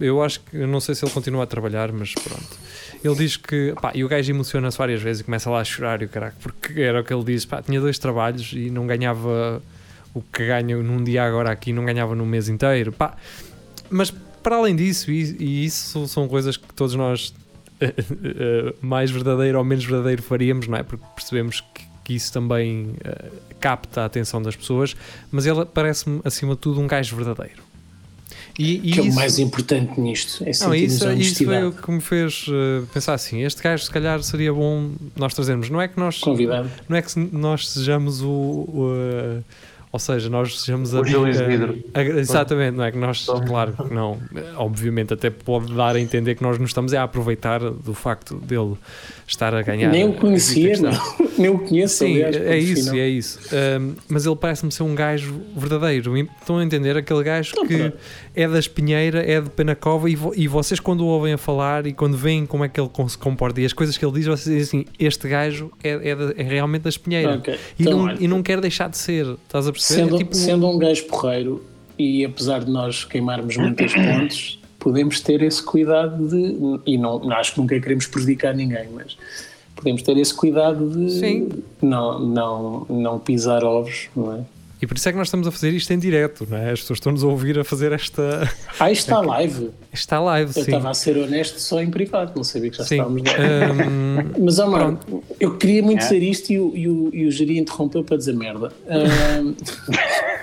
eu 0.00 0.22
acho 0.22 0.40
que, 0.40 0.56
eu 0.56 0.66
não 0.68 0.78
sei 0.80 0.94
se 0.94 1.04
ele 1.04 1.12
continua 1.12 1.42
a 1.42 1.46
trabalhar, 1.46 1.90
mas 1.92 2.14
pronto. 2.14 2.56
Ele 3.04 3.14
diz 3.16 3.36
que, 3.36 3.74
pá, 3.82 3.90
e 3.94 4.02
o 4.04 4.08
gajo 4.08 4.30
emociona-se 4.32 4.78
várias 4.78 5.02
vezes 5.02 5.20
e 5.20 5.24
começa 5.24 5.50
lá 5.50 5.60
a 5.60 5.64
chorar 5.64 6.00
e 6.02 6.06
o 6.06 6.08
caraca, 6.08 6.36
porque 6.40 6.80
era 6.80 7.00
o 7.00 7.04
que 7.04 7.12
ele 7.12 7.24
disse, 7.24 7.46
pá, 7.46 7.60
tinha 7.60 7.80
dois 7.80 7.98
trabalhos 7.98 8.52
e 8.54 8.70
não 8.70 8.86
ganhava 8.86 9.60
o 10.14 10.22
que 10.22 10.46
ganha 10.46 10.76
num 10.76 11.02
dia 11.04 11.24
agora 11.24 11.50
aqui, 11.50 11.72
não 11.72 11.84
ganhava 11.84 12.14
num 12.14 12.24
mês 12.26 12.48
inteiro, 12.48 12.92
pá. 12.92 13.14
Mas 13.90 14.12
para 14.46 14.54
além 14.54 14.76
disso, 14.76 15.10
e, 15.10 15.36
e 15.40 15.64
isso 15.64 16.06
são 16.06 16.28
coisas 16.28 16.56
que 16.56 16.72
todos 16.72 16.94
nós 16.94 17.34
eh, 17.82 18.72
mais 18.80 19.10
verdadeiro 19.10 19.58
ou 19.58 19.64
menos 19.64 19.84
verdadeiro 19.84 20.22
faríamos, 20.22 20.68
não 20.68 20.78
é? 20.78 20.84
Porque 20.84 21.04
percebemos 21.16 21.62
que, 21.74 21.82
que 22.04 22.14
isso 22.14 22.32
também 22.32 22.94
eh, 23.02 23.24
capta 23.58 24.02
a 24.02 24.04
atenção 24.04 24.40
das 24.40 24.54
pessoas, 24.54 24.94
mas 25.32 25.46
ele 25.46 25.64
parece-me 25.64 26.20
acima 26.24 26.54
de 26.54 26.60
tudo 26.60 26.80
um 26.80 26.86
gajo 26.86 27.16
verdadeiro. 27.16 27.60
E, 28.56 28.88
e 28.88 28.92
que 28.92 29.00
é 29.00 29.02
o 29.02 29.14
mais 29.16 29.40
importante 29.40 30.00
nisto. 30.00 30.44
É 30.44 30.52
não, 30.60 30.72
isso, 30.72 31.08
a 31.08 31.12
isso 31.12 31.44
foi 31.44 31.64
o 31.64 31.72
que 31.72 31.90
me 31.90 32.00
fez 32.00 32.46
eh, 32.48 32.84
pensar 32.94 33.14
assim: 33.14 33.42
este 33.42 33.60
gajo, 33.60 33.82
se 33.82 33.90
calhar, 33.90 34.22
seria 34.22 34.52
bom 34.52 34.92
nós 35.16 35.34
trazermos. 35.34 35.68
Não 35.68 35.82
é 35.82 35.88
que 35.88 35.98
nós, 35.98 36.20
Convidado. 36.20 36.70
não 36.88 36.96
é 36.96 37.02
que 37.02 37.18
nós 37.18 37.68
sejamos 37.68 38.22
o. 38.22 38.28
o, 38.28 38.92
eh, 38.94 39.42
ou 39.96 39.98
seja, 39.98 40.28
nós 40.28 40.60
sejamos 40.60 40.94
a. 40.94 41.00
O 41.00 41.04
Gil 41.04 41.24
a- 41.24 42.02
exatamente, 42.20 42.76
não 42.76 42.84
é 42.84 42.92
que 42.92 42.98
nós, 42.98 43.24
claro 43.46 43.72
que 43.72 43.94
não. 43.94 44.18
Obviamente, 44.56 45.14
até 45.14 45.30
pode 45.30 45.72
dar 45.74 45.96
a 45.96 46.00
entender 46.00 46.34
que 46.34 46.42
nós 46.42 46.58
nos 46.58 46.70
estamos 46.70 46.92
a 46.92 47.02
aproveitar 47.02 47.60
do 47.60 47.94
facto 47.94 48.34
dele 48.36 48.74
estar 49.26 49.54
a 49.54 49.62
ganhar. 49.62 49.90
Nem 49.90 50.06
o 50.08 50.12
conhecia, 50.12 50.74
nem 51.38 51.48
o 51.50 51.58
conheço. 51.58 51.96
Sim, 51.98 52.22
aliás, 52.22 52.36
é 52.36 52.58
isso, 52.58 52.84
final. 52.90 52.96
é 52.96 53.08
isso. 53.08 53.38
Um, 53.80 53.94
mas 54.08 54.26
ele 54.26 54.36
parece-me 54.36 54.70
ser 54.70 54.82
um 54.82 54.94
gajo 54.94 55.40
verdadeiro. 55.56 56.16
Estão 56.16 56.58
a 56.58 56.64
entender? 56.64 56.96
Aquele 56.96 57.22
gajo 57.22 57.52
Não, 57.56 57.66
que 57.66 57.76
pronto. 57.78 57.96
é 58.34 58.46
da 58.48 58.58
Espinheira, 58.58 59.22
é 59.28 59.40
de 59.40 59.48
Penacova, 59.50 60.10
e, 60.10 60.14
vo- 60.14 60.32
e 60.36 60.46
vocês, 60.46 60.78
quando 60.78 61.00
o 61.00 61.06
ouvem 61.06 61.32
a 61.32 61.38
falar 61.38 61.86
e 61.86 61.92
quando 61.92 62.16
veem 62.16 62.44
como 62.44 62.64
é 62.64 62.68
que 62.68 62.78
ele 62.80 62.90
se 63.08 63.16
comporta 63.18 63.60
e 63.60 63.64
as 63.64 63.72
coisas 63.72 63.96
que 63.96 64.04
ele 64.04 64.12
diz, 64.14 64.26
vocês 64.26 64.44
dizem 64.58 64.80
assim: 64.82 64.90
este 64.98 65.26
gajo 65.28 65.72
é, 65.82 66.10
é, 66.10 66.14
da- 66.14 66.34
é 66.36 66.42
realmente 66.42 66.82
da 66.82 66.90
Espinheira. 66.90 67.36
Ok. 67.36 67.54
E, 67.78 67.82
Então, 67.82 68.06
não, 68.06 68.14
e 68.14 68.28
não 68.28 68.42
quer 68.42 68.60
deixar 68.60 68.88
de 68.88 68.98
ser. 68.98 69.26
Estás 69.46 69.66
a 69.66 69.72
perceber? 69.72 69.85
Sendo, 69.86 70.18
tipo, 70.18 70.34
sendo 70.34 70.68
um 70.68 70.78
gajo 70.78 71.04
porreiro 71.04 71.64
e 71.98 72.24
apesar 72.24 72.64
de 72.64 72.70
nós 72.70 73.04
queimarmos 73.04 73.56
muitas 73.56 73.92
pontes, 73.94 74.58
podemos 74.78 75.20
ter 75.20 75.42
esse 75.42 75.62
cuidado 75.62 76.28
de. 76.28 76.80
E 76.84 76.98
não, 76.98 77.30
acho 77.32 77.54
que 77.54 77.60
nunca 77.60 77.78
queremos 77.80 78.06
prejudicar 78.06 78.54
ninguém, 78.54 78.88
mas 78.92 79.16
podemos 79.74 80.02
ter 80.02 80.16
esse 80.16 80.34
cuidado 80.34 80.88
de 80.90 81.10
Sim. 81.10 81.48
Não, 81.80 82.18
não, 82.18 82.86
não 82.88 83.18
pisar 83.18 83.64
ovos, 83.64 84.08
não 84.14 84.32
é? 84.32 84.40
E 84.80 84.86
por 84.86 84.96
isso 84.96 85.08
é 85.08 85.12
que 85.12 85.16
nós 85.18 85.28
estamos 85.28 85.46
a 85.48 85.50
fazer 85.50 85.70
isto 85.70 85.90
em 85.92 85.98
direto, 85.98 86.46
não 86.48 86.58
é? 86.58 86.70
As 86.72 86.80
pessoas 86.80 86.98
estão-nos 86.98 87.24
a 87.24 87.26
ouvir 87.26 87.58
a 87.58 87.64
fazer 87.64 87.92
esta. 87.92 88.42
Ah, 88.78 88.90
isto 88.92 89.02
está 89.04 89.20
live. 89.20 89.70
Está 89.92 90.20
live, 90.20 90.50
Eu 90.50 90.52
sim. 90.52 90.60
estava 90.60 90.90
a 90.90 90.94
ser 90.94 91.16
honesto 91.16 91.58
só 91.58 91.80
em 91.80 91.90
privado, 91.90 92.32
não 92.36 92.44
sabia 92.44 92.70
que 92.70 92.76
já 92.76 92.84
Sim. 92.84 92.96
estávamos 92.96 93.22
lá. 93.22 93.32
Um, 94.38 94.44
Mas, 94.44 94.58
ó, 94.58 94.66
mano, 94.68 94.98
eu 95.40 95.56
queria 95.56 95.82
muito 95.82 96.00
É. 96.00 96.02
dizer 96.02 96.22
isto 96.22 96.52
e 96.52 96.60
o, 96.60 96.76
e 96.76 96.88
o, 96.88 97.10
e 97.14 97.26
o 97.26 97.30
Jiri 97.30 97.58
interrompeu 97.58 98.04
para 98.04 98.18
dizer 98.18 98.34
merda. 98.34 98.70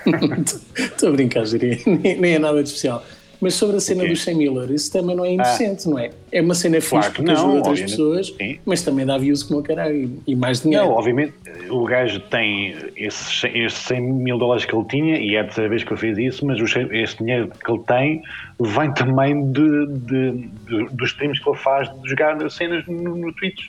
Estou 0.76 1.08
a 1.10 1.12
brincar, 1.12 1.44
Jiri, 1.46 1.82
nem, 1.86 2.20
nem 2.20 2.34
é 2.34 2.38
nada 2.38 2.62
de 2.62 2.68
especial. 2.68 3.04
Mas 3.44 3.56
sobre 3.56 3.76
a 3.76 3.80
cena 3.80 4.00
Ok. 4.04 4.14
do 4.14 4.16
100 4.18 4.34
Miller, 4.36 4.70
isso 4.70 4.90
também 4.90 5.14
não 5.14 5.22
é 5.22 5.34
inocente, 5.34 5.86
não 5.86 5.98
é? 5.98 6.10
É 6.32 6.40
uma 6.40 6.54
cena 6.54 6.76
fixe 6.80 6.88
Claro 6.92 7.06
que 7.10 7.16
porque 7.16 7.30
não, 7.30 7.38
ajuda 7.38 7.56
outras 7.58 7.80
pessoas, 7.82 8.26
Sim. 8.28 8.58
mas 8.64 8.80
também 8.82 9.04
dá 9.04 9.18
views 9.18 9.42
como 9.42 9.60
o 9.60 9.62
caralho 9.62 10.10
e, 10.26 10.34
mais 10.34 10.62
dinheiro. 10.62 10.86
Não, 10.86 10.92
obviamente, 10.94 11.34
o 11.68 11.84
gajo 11.84 12.20
tem 12.20 12.74
esses, 12.96 13.44
esses 13.52 13.78
100 13.80 14.00
mil 14.00 14.38
dólares 14.38 14.64
que 14.64 14.74
ele 14.74 14.86
tinha, 14.86 15.18
e 15.18 15.34
é 15.36 15.40
a 15.40 15.44
terceira 15.44 15.68
vez 15.68 15.84
que 15.84 15.92
eu 15.92 15.96
fiz 15.98 16.16
isso, 16.16 16.46
mas 16.46 16.58
os 16.58 16.72
100 16.72 16.88
esse 16.96 17.18
dinheiro 17.18 17.50
que 17.62 17.70
ele 17.70 17.82
tem 17.86 18.22
vem 18.58 18.94
também 18.94 19.52
de, 19.52 19.86
de- 19.88 20.32
de- 20.66 20.84
dos 20.90 21.10
streams 21.10 21.38
que 21.42 21.46
ele 21.50 21.58
faz 21.58 21.92
de 22.00 22.08
jogar 22.08 22.50
cenas 22.50 22.86
no, 22.86 23.14
no 23.14 23.30
Twitch. 23.34 23.66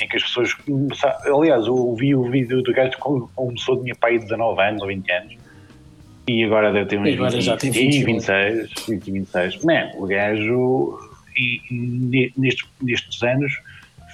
Em 0.00 0.06
que 0.08 0.16
as 0.16 0.22
pessoas. 0.22 0.56
Aliás, 1.24 1.66
eu 1.66 1.94
vi 1.96 2.14
o 2.14 2.30
vídeo 2.30 2.62
do 2.62 2.72
gajo 2.72 2.92
que 2.92 3.00
começou, 3.34 3.82
tinha 3.82 3.94
pai 3.96 4.18
19 4.20 4.62
anos 4.62 4.82
ou 4.82 4.88
20 4.88 5.10
anos. 5.10 5.34
E 6.26 6.44
agora 6.44 6.72
deve 6.72 6.86
ter 6.86 6.98
uns 6.98 7.08
E 7.08 7.14
agora 7.14 7.40
já 7.40 7.56
tem 7.56 7.70
20, 7.70 8.04
21. 8.04 8.06
26, 8.14 8.70
20, 8.88 9.10
26. 9.12 9.64
Man, 9.64 9.90
o 9.96 10.06
gajo, 10.06 10.98
e, 11.36 12.32
nestes, 12.36 12.66
nestes 12.82 13.22
anos, 13.22 13.52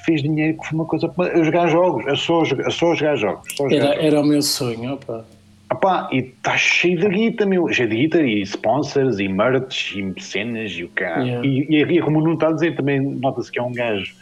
fez 0.04 0.22
dinheiro 0.22 0.58
que 0.58 0.68
foi 0.68 0.78
uma 0.78 0.84
coisa. 0.86 1.10
A 1.18 1.42
jogar 1.42 1.68
jogos, 1.68 2.06
a 2.06 2.16
só, 2.16 2.42
a 2.42 2.70
só 2.70 2.94
jogar 2.94 3.16
jogos. 3.16 3.48
Só 3.56 3.64
jogar 3.68 3.76
Era, 3.76 3.86
jogos. 3.94 4.04
era 4.04 4.20
o 4.20 4.24
meu 4.24 4.42
sonho, 4.42 4.92
opa. 4.94 5.24
Epá, 5.72 6.10
e 6.12 6.18
está 6.18 6.54
cheio 6.58 6.98
de 7.00 7.08
guita, 7.08 7.46
meu. 7.46 7.66
Cheio 7.72 7.88
de 7.88 7.96
guita 7.96 8.20
e 8.20 8.42
sponsors 8.42 9.18
e 9.18 9.26
merch 9.26 9.96
e 9.96 10.20
cenas 10.22 10.70
e 10.72 10.84
o 10.84 10.88
cara. 10.90 11.22
Yeah. 11.24 11.46
E, 11.48 11.66
e, 11.70 11.82
e 11.82 12.00
como 12.02 12.20
não 12.20 12.34
está 12.34 12.48
a 12.48 12.52
dizer, 12.52 12.76
também 12.76 13.00
nota-se 13.00 13.50
que 13.50 13.58
é 13.58 13.62
um 13.62 13.72
gajo 13.72 14.12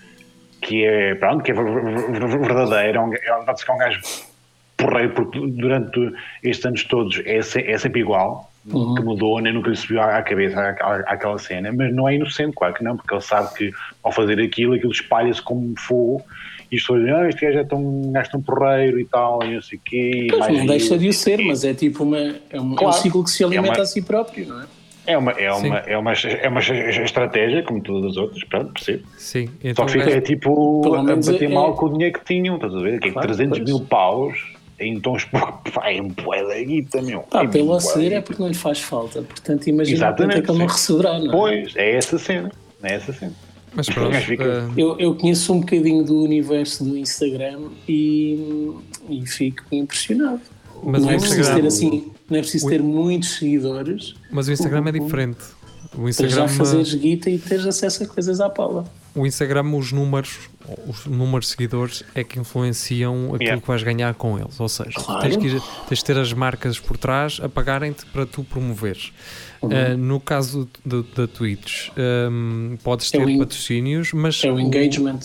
que 0.63 0.85
é, 0.85 1.15
pronto, 1.17 1.43
que 1.43 1.51
é 1.51 1.55
ver- 1.55 1.65
ver- 1.65 2.21
ver- 2.21 2.39
verdadeiro. 2.39 2.99
é 2.99 3.01
um 3.01 3.11
ga- 3.11 3.39
Nota-se 3.45 3.65
que 3.65 3.71
é 3.73 3.75
um 3.75 3.79
gajo 3.79 4.01
porreiro, 4.81 5.13
porque 5.13 5.39
durante 5.39 6.13
estes 6.43 6.65
anos 6.67 6.85
todos 6.85 7.21
é, 7.25 7.41
se- 7.43 7.61
é 7.63 7.77
sempre 7.79 8.01
igual. 8.01 8.49
Uhum. 8.67 8.95
Que 8.95 9.03
mudou, 9.03 9.41
nem 9.41 9.55
nunca 9.55 9.71
lhe 9.71 9.77
subiu 9.77 10.03
à 10.03 10.19
à 10.19 10.23
cabeça 10.23 10.61
aquela, 11.07 11.39
cena, 11.39 11.73
mas 11.73 11.95
não 11.95 12.07
é 12.07 12.17
inocente, 12.17 12.55
claro 12.55 12.75
que 12.75 12.85
não, 12.85 12.95
porque 12.95 13.15
ele 13.15 13.23
sabe 13.23 13.55
que 13.55 13.71
ao 14.03 14.13
fazer 14.13 14.39
aquilo, 14.39 14.75
aquilo 14.75 14.93
espalha-se 14.93 15.41
como 15.41 15.73
fogo 15.79 16.23
e 16.71 16.77
as 16.77 16.83
pessoas 16.83 17.01
dizem, 17.01 17.15
ah, 17.17 17.27
este 17.29 17.47
gajo 17.47 17.59
é 17.59 17.65
tão, 17.65 17.79
um 17.79 18.13
gajo 18.13 18.31
tão 18.33 18.43
porreiro 18.43 19.01
e 19.01 19.07
tal, 19.07 19.43
e 19.45 19.55
não 19.55 19.63
sei 19.63 19.79
o 19.79 19.81
quê. 19.83 20.27
Pois, 20.31 20.49
não 20.59 20.67
deixa 20.67 20.99
de 20.99 21.09
o 21.09 21.13
ser, 21.13 21.39
mas 21.43 21.65
é 21.65 21.73
tipo 21.73 22.05
uma, 22.05 22.19
é 22.19 22.33
um, 22.55 22.59
é 22.59 22.61
um 22.61 22.75
Claro. 22.75 22.97
ciclo 22.99 23.25
que 23.25 23.31
se 23.31 23.43
alimenta 23.43 23.69
É 23.69 23.77
uma- 23.79 23.83
a 23.83 23.87
si 23.87 24.03
próprio, 24.03 24.47
não 24.47 24.61
é? 24.61 24.67
É 25.07 25.17
uma, 25.17 25.33
é, 25.33 25.51
uma, 25.53 25.79
é, 25.79 25.97
uma, 25.99 26.13
é 26.13 26.49
uma 26.51 26.61
estratégia, 26.61 27.63
como 27.63 27.81
todas 27.83 28.11
as 28.11 28.17
outras, 28.19 28.45
pronto, 28.45 28.75
percebo. 28.75 29.05
sim, 29.17 29.47
Só 29.47 29.53
então 29.65 29.87
que 29.87 29.97
o 29.97 30.01
fica 30.05 30.11
é 30.17 30.21
tipo 30.21 30.95
a 30.95 31.03
bater 31.17 31.43
é- 31.45 31.49
mal 31.49 31.75
com 31.75 31.87
o 31.87 31.93
dinheiro 31.95 32.19
que 32.19 32.25
tinham, 32.27 32.57
estás 32.57 32.75
a 32.75 32.79
ver? 32.79 33.01
Que 33.01 33.09
é 33.09 33.13
Claro, 33.13 33.27
300 33.29 33.59
pois. 33.59 33.71
mil 33.71 33.81
paus 33.87 34.50
em 34.81 34.99
tons 34.99 35.25
pá, 35.31 35.61
é 35.91 36.01
um 36.01 36.09
bué 36.09 36.45
da 36.47 36.63
guita, 36.63 37.01
meu. 37.03 37.21
Pá, 37.23 37.45
É 37.45 37.47
pelo 37.49 37.69
bué 37.69 37.77
a 37.77 37.81
ser 37.81 38.11
da 38.11 38.17
é 38.17 38.21
porque 38.21 38.41
não 38.43 38.49
lhe 38.49 38.55
faz 38.55 38.81
falta. 38.81 39.23
Portanto, 39.23 39.67
imagina 39.69 39.99
quanto 39.99 40.21
é 40.21 40.25
Exatamente, 40.25 40.43
que 40.47 40.51
ele 40.51 40.59
não 40.59 40.67
receberá, 40.67 41.19
não 41.19 41.27
é? 41.29 41.31
Pois, 41.33 41.77
é 41.77 41.97
essa 41.97 42.19
cena, 42.19 42.51
é 42.83 42.95
essa 42.95 43.13
cena. 43.13 43.33
Mas 43.73 43.89
pronto, 43.89 44.17
eh, 44.17 44.69
Eu, 44.77 44.99
eu 44.99 45.15
conheço 45.15 45.53
um 45.53 45.61
bocadinho 45.61 46.03
do 46.05 46.23
universo 46.25 46.83
do 46.83 46.97
Instagram 46.97 47.69
e, 47.89 48.73
e 49.09 49.25
fico 49.27 49.63
impressionado. 49.71 50.41
Mas 50.83 51.03
não 51.03 51.11
é 51.11 51.13
preciso 51.19 51.41
Instagram- 51.41 51.61
ter 51.63 51.67
assim, 51.69 52.11
não 52.29 52.39
é 52.39 52.41
preciso 52.41 52.67
o- 52.67 52.71
ter 52.71 52.83
muitos 52.83 53.29
seguidores 53.37 54.15
mas 54.31 54.49
o 54.49 54.53
Instagram 54.53 54.89
é 54.89 54.93
diferente. 54.93 55.39
O 55.93 55.99
para 55.99 56.09
Instagram, 56.09 56.35
já 56.37 56.45
eh, 56.45 56.49
fazeres 56.49 56.95
guita 56.95 57.29
e 57.31 57.39
teres 57.39 57.67
acesso 57.67 58.03
a 58.03 58.07
coisas 58.07 58.41
à 58.41 58.49
pala. 58.49 58.85
O 59.15 59.27
Instagram, 59.27 59.65
os 59.75 59.93
números, 59.93 60.49
os 60.87 61.07
números 61.07 61.47
de 61.47 61.51
seguidores 61.53 62.05
é 62.15 62.23
que 62.23 62.39
influenciam 62.39 63.27
aquilo 63.35 63.43
Yeah. 63.43 63.61
que 63.61 63.67
vais 63.69 63.83
ganhar 63.83 64.15
com 64.15 64.39
eles. 64.39 64.59
Ou 64.61 64.69
seja, 64.69 64.91
Claro. 64.95 65.21
tens, 65.23 65.37
que 65.37 65.61
tens 65.89 65.99
de 65.99 66.05
ter 66.05 66.17
as 66.19 66.33
marcas 66.33 66.79
por 66.79 66.97
trás 66.97 67.41
a 67.43 67.49
pagarem-te 67.49 68.07
para 68.07 68.25
tu 68.27 68.45
promoveres. 68.45 69.13
Uhum. 69.63 69.69
Uh, 69.71 69.97
no 69.99 70.21
caso 70.21 70.69
da 70.85 71.27
Twitch, 71.27 71.89
um, 72.31 72.77
podes 72.83 73.13
É 73.13 73.19
ter 73.19 73.25
o 73.25 73.29
en- 73.29 73.39
patrocínios, 73.39 74.13
mas 74.13 74.43
É 74.45 74.51
o 74.51 74.59
engagement. 74.61 75.21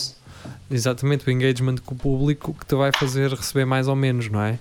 exatamente 0.69 1.27
o 1.27 1.31
engagement 1.31 1.75
com 1.85 1.95
o 1.95 1.97
público 1.97 2.53
que 2.53 2.65
te 2.65 2.75
vai 2.75 2.91
fazer 2.97 3.31
receber 3.31 3.65
mais 3.65 3.87
ou 3.87 3.95
menos, 3.95 4.27
não 4.29 4.41
é? 4.41 4.59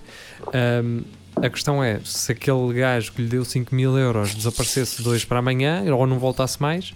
Um, 0.83 1.01
a 1.43 1.49
questão 1.49 1.83
é, 1.83 1.99
se 2.05 2.31
aquele 2.31 2.73
gajo 2.73 3.11
que 3.11 3.21
lhe 3.21 3.27
deu 3.27 3.43
5 3.43 3.75
mil 3.75 3.97
euros 3.97 4.33
desaparecesse 4.33 5.03
de 5.03 5.09
hoje 5.09 5.25
para 5.25 5.39
amanhã 5.39 5.83
ou 5.93 6.07
não 6.07 6.17
voltasse 6.19 6.61
mais, 6.61 6.93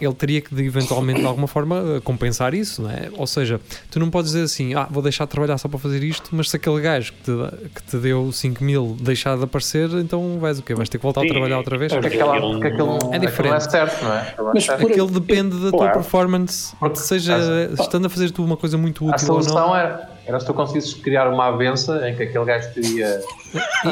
ele 0.00 0.14
teria 0.14 0.40
que 0.40 0.54
de, 0.54 0.64
eventualmente 0.64 1.20
de 1.20 1.26
alguma 1.26 1.46
forma 1.48 1.96
eh, 1.96 2.00
compensar 2.00 2.54
isso, 2.54 2.82
não 2.82 2.90
é? 2.90 3.08
Ou 3.16 3.26
seja, 3.26 3.60
tu 3.90 3.98
não 3.98 4.10
podes 4.10 4.32
dizer 4.32 4.44
assim, 4.44 4.74
ah, 4.74 4.86
vou 4.90 5.02
deixar 5.02 5.24
de 5.24 5.30
trabalhar 5.30 5.58
só 5.58 5.68
para 5.68 5.78
fazer 5.78 6.02
isto, 6.02 6.28
mas 6.32 6.50
se 6.50 6.56
aquele 6.56 6.80
gajo 6.80 7.12
que 7.12 7.22
te, 7.22 7.68
que 7.74 7.82
te 7.82 7.96
deu 7.98 8.30
5 8.32 8.62
mil 8.64 8.96
deixar 9.00 9.36
de 9.36 9.44
aparecer, 9.44 9.90
então 9.94 10.38
vais 10.38 10.58
o 10.58 10.62
quê? 10.62 10.74
Vais 10.74 10.88
ter 10.88 10.98
que 10.98 11.02
voltar 11.02 11.20
a 11.20 11.24
Sim, 11.24 11.30
trabalhar 11.30 11.58
outra 11.58 11.76
vez? 11.76 11.92
é 11.92 12.00
Porque, 12.00 12.14
aquela, 12.16 12.40
porque 12.40 12.66
aquilo, 12.68 12.90
É 12.96 12.96
aquilo 13.16 13.20
diferente. 13.20 13.54
é 13.56 13.60
certo, 13.60 14.04
não 14.04 14.12
é? 14.12 14.34
É 14.38 14.42
Mas 14.54 14.66
por- 14.66 14.90
Aquilo 14.90 15.10
depende 15.10 15.56
da 15.56 15.70
tua 15.70 15.78
Claro. 15.78 15.92
performance, 15.94 16.74
Porque 16.76 16.96
seja 16.98 17.36
a- 17.36 17.74
estando 17.82 18.06
a 18.06 18.08
fazer 18.10 18.30
tu 18.30 18.44
uma 18.44 18.56
coisa 18.56 18.76
muito 18.78 19.04
A 19.08 19.14
útil 19.14 19.28
ou 19.30 19.34
não. 19.36 19.42
solução 19.42 19.76
era, 19.76 20.08
era 20.28 20.38
se 20.38 20.44
tu 20.46 20.52
conseguisses 20.52 20.92
criar 20.94 21.28
uma 21.32 21.46
avença 21.46 22.06
em 22.08 22.14
que 22.14 22.24
aquele 22.24 22.44
gajo 22.44 22.68
teria. 22.74 23.20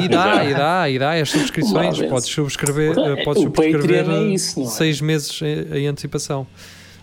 E 0.01 0.07
dá, 0.07 0.45
e 0.45 0.53
dá, 0.53 0.89
e 0.89 0.99
dá 0.99 1.11
as 1.13 1.29
subscrições. 1.31 1.99
Podes 2.03 2.29
subscrever, 2.29 2.95
eh, 2.97 3.21
É, 3.21 3.23
podes 3.23 3.43
o 3.43 3.49
Patreon 3.49 3.71
subscrever 3.81 4.09
é 4.09 4.17
eh, 4.19 4.27
isso, 4.33 4.61
é? 4.61 4.65
seis 4.65 5.01
meses 5.01 5.41
em, 5.41 5.79
em 5.79 5.87
antecipação. 5.87 6.45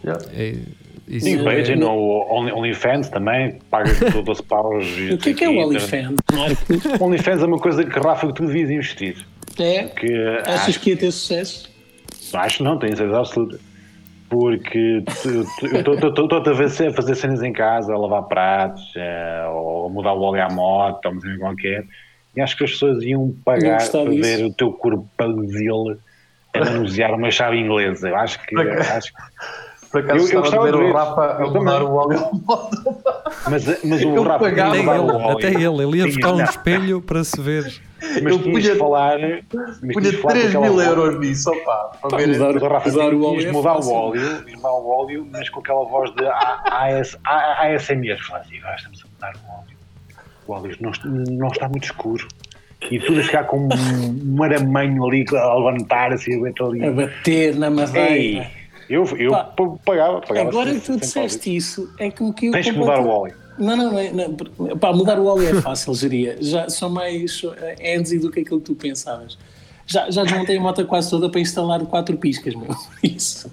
Yeah. 0.05 0.25
É, 0.33 0.55
isso 1.09 1.27
Sim, 1.27 1.41
é- 1.41 1.43
vejam 1.43 1.77
no 1.77 1.91
Only- 2.31 2.53
OnlyFans 2.53 3.09
também, 3.09 3.59
pagas 3.71 3.99
12 3.99 4.43
paus. 4.45 4.87
O 5.13 5.19
que 5.19 5.31
é 5.31 5.35
que 5.35 5.45
é 5.45 5.49
o 5.49 5.59
OnlyFans, 5.59 6.15
Marco? 6.33 6.63
OnlyFans 7.05 7.43
é 7.43 7.47
uma 7.47 7.59
coisa 7.59 7.85
que, 7.85 7.99
Rafa, 7.99 8.29
que 8.29 8.35
tu 8.35 8.47
devias 8.47 8.71
investir. 8.71 9.27
É? 9.59 9.85
Que 9.85 10.17
Achas 10.47 10.69
acho, 10.69 10.81
que 10.81 10.91
ia 10.91 10.97
ter 10.97 11.11
sucesso? 11.11 11.69
acho 12.35 12.59
que 12.59 12.63
não, 12.63 12.79
tenho 12.79 12.97
certeza 12.97 13.19
absoluta. 13.19 13.59
Porque 14.29 15.05
estou 15.07 16.39
a 16.39 16.55
fazer, 16.57 16.89
a 16.89 16.93
fazer 16.93 17.15
cenas 17.15 17.43
em 17.43 17.53
casa, 17.53 17.93
a 17.93 17.99
lavar 17.99 18.25
pratos, 18.25 18.93
eh, 18.97 19.47
ou 19.49 19.89
mudar 19.91 20.15
o 20.15 20.23
óleo 20.23 20.43
à 20.43 20.49
moto, 20.51 21.07
ou 21.07 21.13
uma 21.13 21.21
cena 21.21 21.39
qualquer, 21.39 21.85
e 22.35 22.41
acho 22.41 22.57
que 22.57 22.65
as 22.65 22.73
pessoas 22.73 23.03
iam 23.05 23.35
pagar 23.45 23.79
para 23.91 24.11
disso. 24.11 24.23
ver 24.23 24.45
o 24.45 24.53
teu 24.53 24.73
corpo 24.73 25.07
dele 25.19 25.99
a 26.55 26.65
manusear 26.65 27.15
uma 27.15 27.31
chave 27.31 27.59
inglesa. 27.59 28.09
Eu 28.09 28.17
acho 28.17 28.45
que. 28.45 28.57
Acho 28.57 29.13
que 29.13 29.23
Por 29.95 30.01
acaso 30.01 30.27
Eu- 30.27 30.33
eu 30.35 30.41
gostava 30.43 30.67
de 30.67 30.73
gostava 30.73 30.85
ver 30.85 30.91
o. 30.91 30.93
Rafa 30.93 31.37
a 31.37 31.41
Eu 31.41 31.47
mudar 31.53 31.71
também. 31.79 31.89
o 31.89 31.95
óleo 31.95 32.19
ao 32.19 32.35
modo. 32.35 33.03
mas, 33.49 33.65
mas 33.85 34.05
o 34.05 34.09
Eu 34.17 34.23
Rafa 34.25 34.39
pagava. 34.41 34.71
Até 34.71 34.79
ele, 34.81 34.87
levar 34.91 35.01
o 35.01 35.17
óleo. 35.17 35.31
até 35.39 35.47
ele, 35.49 35.83
ele 35.85 35.97
ia 35.99 36.05
buscar 36.07 36.33
um 36.33 36.43
espelho 36.43 37.01
para 37.01 37.23
se 37.23 37.41
ver. 37.41 37.81
Mas 38.03 38.33
Eu 38.33 38.39
punha- 38.41 38.77
falar. 38.77 39.19
mas 39.19 39.79
Punha 39.79 39.93
tinhas 39.95 40.11
de 40.11 40.17
falar 40.19 40.35
com 40.35 40.39
3 40.41 40.47
aquela 40.49 40.69
mil 40.69 40.81
euros 40.81 41.21
nisso, 41.21 41.51
opá. 41.51 41.93
Para 42.03 42.17
ver 42.19 42.27
mudar- 42.29 42.53
Mas, 42.55 42.63
ó, 42.63 42.69
Rafa, 42.69 42.91
Mudar 42.91 43.15
o 43.15 43.25
óleo 43.25 43.49
é 43.49 43.53
mudar 43.53 43.77
o 43.79 43.93
óleo, 43.93 44.45
mudar 44.57 44.73
o 44.73 44.89
óleo, 44.89 45.29
mas 45.33 45.49
com 45.49 45.61
aquela 45.61 45.85
voz 45.85 46.15
de 46.17 46.27
A- 46.27 46.63
AS, 46.67 47.17
A- 47.25 47.67
ASMR. 47.69 48.21
Falar 48.27 48.41
assim, 48.41 48.59
agora 48.59 48.75
estamos 48.77 49.01
a 49.05 49.07
mudar 49.15 49.33
o 49.47 49.53
óleo. 49.53 49.77
O 50.47 50.53
óleo 50.53 50.77
não, 50.81 50.93
não 51.39 51.49
está 51.49 51.69
muito 51.69 51.85
escuro. 51.85 52.27
E 52.91 52.99
tudo 52.99 53.21
a 53.21 53.23
chegar 53.23 53.45
com 53.45 53.61
um, 53.61 53.69
um 54.37 54.43
aramanho 54.43 55.03
ali 55.07 55.25
a 55.35 55.55
levantar 55.55 56.13
assim, 56.13 56.35
eu 56.35 56.47
entro 56.47 56.67
ali. 56.67 56.85
A 56.85 56.91
bater 56.91 57.55
na 57.57 57.69
Ei, 57.69 57.73
madeira. 57.73 58.47
Eu, 58.89 59.05
eu 59.17 59.31
Pá, 59.31 59.45
pagava, 59.85 60.21
pagava. 60.21 60.49
Agora 60.49 60.75
que 60.75 60.81
tu 60.81 60.99
disseste 60.99 61.55
isso, 61.55 61.93
é 61.99 62.11
como 62.11 62.33
que 62.33 62.47
eu. 62.47 62.53
Tens 62.53 62.67
que 62.67 62.73
mudar 62.73 63.01
o 63.01 63.09
óleo. 63.09 63.35
Não, 63.59 63.77
não, 63.77 63.93
não. 63.93 63.99
é, 63.99 64.11
não 64.13 64.79
pá, 64.79 64.93
mudar 64.93 65.19
o 65.19 65.27
óleo 65.27 65.59
é 65.59 65.61
fácil, 65.61 65.95
geria. 65.95 66.37
Já 66.41 66.69
são 66.69 66.91
mais 66.91 67.43
eh, 67.59 67.97
handsy 67.97 68.19
do 68.19 68.31
que 68.31 68.41
aquilo 68.41 68.61
que 68.61 68.67
tu 68.67 68.75
pensavas. 68.75 69.39
Já, 69.87 70.11
já 70.11 70.25
desmontei 70.25 70.57
a 70.57 70.61
moto 70.61 70.85
quase 70.87 71.11
toda 71.11 71.29
para 71.29 71.41
instalar 71.41 71.81
quatro 71.87 72.17
piscas, 72.17 72.55
meu. 72.55 72.75
Isso. 73.03 73.51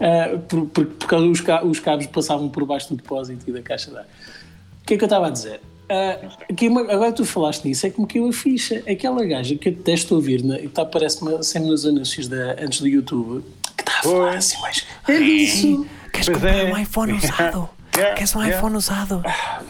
Ah, 0.00 0.38
por, 0.48 0.66
por, 0.66 0.86
por 0.86 1.08
causa 1.08 1.26
dos 1.26 1.40
os 1.64 1.80
cabos 1.80 2.06
passavam 2.06 2.48
por 2.48 2.64
baixo 2.66 2.88
do 2.88 2.96
depósito 2.96 3.48
e 3.48 3.52
da 3.52 3.62
caixa 3.62 3.90
de 3.90 3.98
ar. 3.98 4.04
O 4.04 4.86
que 4.86 4.94
é 4.94 4.96
que 4.96 5.04
eu 5.04 5.06
estava 5.06 5.28
a 5.28 5.30
dizer? 5.30 5.60
Ah, 5.88 6.18
que 6.54 6.66
agora 6.66 7.12
tu 7.12 7.24
falaste 7.24 7.66
nisso, 7.66 7.86
é 7.86 7.90
como 7.90 8.06
que 8.06 8.18
eu 8.18 8.28
a 8.28 8.32
ficha. 8.32 8.82
Aquela 8.88 9.24
gaja 9.24 9.54
que 9.54 9.68
eu 9.68 9.72
detesto 9.72 10.14
ouvir, 10.14 10.42
que 10.42 10.66
está, 10.66 10.84
parece-me 10.84 11.42
sempre 11.42 11.70
nos 11.70 11.86
anúncios 11.86 12.26
da, 12.26 12.56
antes 12.60 12.80
do 12.80 12.88
YouTube, 12.88 13.44
que 13.76 13.82
está 13.82 13.98
a 14.00 14.02
falar 14.02 14.30
Pois. 14.32 14.36
assim, 14.36 14.58
mas 14.62 14.86
é 15.08 15.18
disso. 15.18 15.86
Queres 16.12 16.26
Pois 16.28 16.38
comprar 16.38 16.56
é. 16.56 16.72
um 16.72 16.78
iPhone 16.78 17.12
usado? 17.18 17.68
Yeah, 17.96 18.14
Queres 18.16 18.34
um 18.34 18.40
yeah. 18.42 18.56
iPhone 18.58 18.76
usado? 18.76 19.22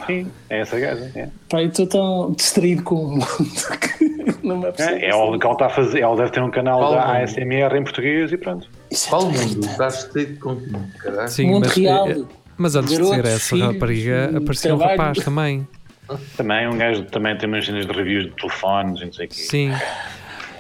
Sim, 0.06 0.30
é 0.48 0.60
essa 0.60 0.80
gaja. 0.80 1.10
É. 1.14 1.28
Pá, 1.48 1.60
eu 1.62 1.68
estou 1.68 1.86
tão 1.86 2.32
distraído 2.32 2.82
com 2.82 2.94
o 2.94 3.08
mundo 3.10 3.26
que 3.80 4.36
não 4.46 4.58
me 4.58 4.66
apercebo. 4.68 4.96
É, 4.98 5.08
é 5.10 5.14
óbvio 5.14 5.38
que 5.40 5.46
ela 5.46 5.54
está 5.54 5.66
a 5.66 5.70
fazer. 5.70 6.00
Ela 6.00 6.16
deve 6.16 6.30
ter 6.30 6.42
um 6.42 6.50
canal 6.50 6.78
Qual 6.78 6.92
da 6.94 7.06
mundo? 7.06 7.16
ASMR 7.22 7.76
em 7.76 7.84
português 7.84 8.32
e 8.32 8.36
pronto. 8.38 8.66
Isso 8.90 9.08
é 9.08 9.10
Qual 9.10 9.22
mundo? 9.30 9.66
Estás 9.66 10.08
cheio 10.12 10.38
com 10.38 10.58
caralho. 11.02 11.28
Sim, 11.28 11.46
Mundo 11.48 11.66
mas, 11.66 11.76
real. 11.76 12.08
eh, 12.08 12.22
mas 12.56 12.74
antes 12.76 12.96
de 12.98 13.04
ser 13.06 13.24
essa 13.26 13.38
filhos, 13.40 13.72
rapariga, 13.74 14.38
aparecia 14.38 14.74
um 14.74 14.78
trabalho. 14.78 14.98
rapaz 15.00 15.24
também. 15.24 15.68
Também 16.36 16.68
um 16.68 16.76
gajo 16.78 17.02
também 17.04 17.36
tem 17.36 17.46
umas 17.48 17.64
cenas 17.66 17.86
de 17.86 17.92
reviews 17.92 18.24
de 18.24 18.30
telefones 18.32 19.00
e 19.02 19.04
não 19.06 19.12
sei 19.12 19.26
o 19.26 19.28
quê. 19.28 19.34
Sim. 19.34 19.72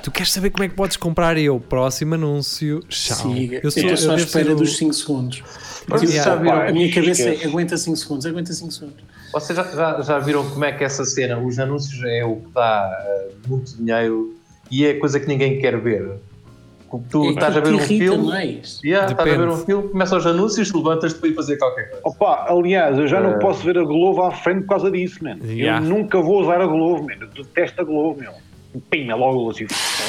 Tu 0.04 0.10
queres 0.10 0.30
saber 0.32 0.50
como 0.50 0.62
é 0.64 0.68
que 0.68 0.74
podes 0.74 0.98
comprar 0.98 1.38
eu? 1.38 1.58
Próximo 1.58 2.14
anúncio. 2.14 2.80
Tchau. 2.90 3.16
Siga. 3.32 3.60
Eu 3.62 3.70
sou, 3.70 3.82
Eu 3.82 3.94
estou 3.94 3.96
só 3.96 4.12
à 4.12 4.16
espera 4.16 4.52
o- 4.52 4.56
dos 4.56 4.76
5 4.76 4.92
segundos. 4.92 5.42
Vocês 5.88 6.10
Yeah. 6.12 6.30
já 6.30 6.36
viram, 6.36 6.60
A 6.68 6.72
minha 6.72 6.92
cabeça 6.92 7.22
é 7.30 7.44
aguenta 7.46 7.76
5 7.78 7.96
segundos, 7.96 8.26
aguenta 8.26 8.52
5 8.52 8.70
segundos. 8.70 9.02
vocês 9.32 9.56
já, 9.56 9.62
já, 9.64 10.02
já 10.02 10.18
viram 10.18 10.46
como 10.50 10.62
é 10.62 10.72
que 10.72 10.84
essa 10.84 11.06
cena, 11.06 11.38
os 11.38 11.58
anúncios 11.58 12.02
é 12.04 12.22
o 12.22 12.36
que 12.36 12.50
dá 12.54 13.02
eh, 13.06 13.28
muito 13.48 13.74
dinheiro 13.78 14.34
e 14.70 14.84
é 14.84 14.92
coisa 14.94 15.18
que 15.18 15.26
ninguém 15.26 15.58
quer 15.58 15.78
ver. 15.80 16.06
Tu 17.10 17.24
É 17.24 17.30
estás 17.30 17.56
a 17.56 17.60
ver 17.60 17.74
um 17.74 17.80
filme, 17.80 18.24
mais. 18.28 18.80
yeah, 18.84 19.10
estás 19.10 19.28
a 19.28 19.36
ver 19.36 19.48
um 19.48 19.56
filme, 19.56 19.88
começam 19.88 20.16
os 20.16 20.26
anúncios, 20.26 20.70
levantas-te 20.72 21.18
para 21.18 21.28
ir 21.28 21.34
fazer 21.34 21.56
qualquer 21.56 21.90
coisa. 21.90 22.02
Opa, 22.04 22.46
aliás, 22.48 22.96
eu 22.96 23.08
já 23.08 23.20
não 23.20 23.30
Eh. 23.32 23.38
posso 23.40 23.64
ver 23.64 23.76
a 23.78 23.82
Globo 23.82 24.22
à 24.22 24.30
frente 24.30 24.60
por 24.60 24.68
causa 24.68 24.90
disso, 24.92 25.18
mano. 25.24 25.44
Yeah. 25.44 25.84
Eu 25.84 25.90
nunca 25.90 26.20
vou 26.22 26.40
usar 26.42 26.60
a 26.60 26.66
Globo, 26.66 27.02
mano. 27.08 27.22
Eu 27.36 27.42
detesto 27.42 27.80
a 27.80 27.84
Globo, 27.84 28.20
meu. 28.20 28.30
Pima, 28.90 29.14
logo 29.14 29.50
assim, 29.50 29.66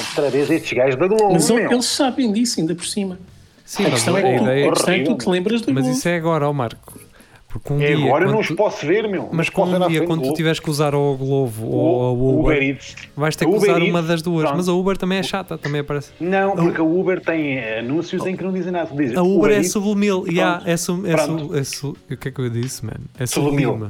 outra 0.09 0.29
vez 0.29 0.49
estes 0.49 0.73
gajos 0.73 0.95
da 0.99 1.07
Globo, 1.07 1.33
Mas 1.33 1.49
meu. 1.49 1.71
eles 1.71 1.85
sabem 1.85 2.31
disso, 2.33 2.59
ainda 2.59 2.73
por 2.75 2.85
cima. 2.85 3.19
Sim, 3.63 3.83
A 3.85 3.89
mas 3.89 3.93
questão 4.03 4.17
é 4.17 4.21
que, 4.21 4.37
tu, 4.37 4.43
a 4.45 4.73
questão 4.73 4.93
é 4.93 4.97
que 4.99 5.03
tu 5.05 5.15
te 5.17 5.29
lembras 5.29 5.61
do 5.61 5.73
Mas 5.73 5.83
Globo. 5.83 5.97
isso 5.99 6.07
é 6.07 6.15
agora, 6.17 6.47
ó 6.49 6.53
Marco. 6.53 6.99
Porque 7.47 7.71
um 7.71 7.81
É 7.81 7.95
dia. 7.95 8.05
agora 8.05 8.25
eu 8.25 8.27
não 8.27 8.33
quando 8.35 8.41
os 8.41 8.47
tu- 8.49 8.55
posso 8.57 8.85
ver, 8.85 9.07
meu. 9.07 9.29
Mas 9.31 9.47
à 9.55 9.61
um 9.61 9.87
dia, 9.87 9.99
quando 10.05 10.09
do 10.09 10.15
tu 10.15 10.21
Globo. 10.23 10.33
tiveres 10.35 10.59
que 10.59 10.69
usar 10.69 10.93
o 10.93 11.15
Glovo 11.15 11.65
ou 11.69 12.01
a 12.03 12.11
o 12.11 12.39
Uber, 12.41 12.57
Uber 12.57 12.63
Eats. 12.69 12.95
vais 13.15 13.33
ter 13.37 13.45
que 13.45 13.51
Uber 13.55 13.61
usar 13.69 13.79
Eats, 13.79 13.89
uma 13.89 14.01
das 14.03 14.21
duas. 14.21 14.41
pronto. 14.43 14.57
Mas 14.57 14.67
a 14.67 14.73
Uber 14.73 14.97
também 14.97 15.19
é 15.19 15.23
chata, 15.23 15.57
também 15.57 15.79
aparece. 15.79 16.11
Não, 16.19 16.53
porque 16.53 16.81
a 16.81 16.83
Uber 16.83 17.21
tem 17.21 17.57
anúncios 17.79 18.25
em 18.25 18.35
que 18.35 18.43
não 18.43 18.51
dizem 18.51 18.73
nada. 18.73 18.93
Dizem, 18.93 19.17
A 19.17 19.23
Uber 19.23 19.51
é 19.51 19.55
Eats, 19.59 19.71
sublimil. 19.71 20.25
Yeah, 20.27 20.63
é 20.65 20.75
su, 20.75 21.01
é 21.07 21.11
Pronto. 21.15 21.47
su, 21.47 21.55
é 21.57 21.63
su, 21.63 21.97
o 22.11 22.17
que 22.17 22.27
é 22.27 22.31
que 22.31 22.41
eu 22.41 22.49
disse, 22.49 22.85
mano? 22.85 22.99
É 23.17 23.25
sublimil. 23.25 23.89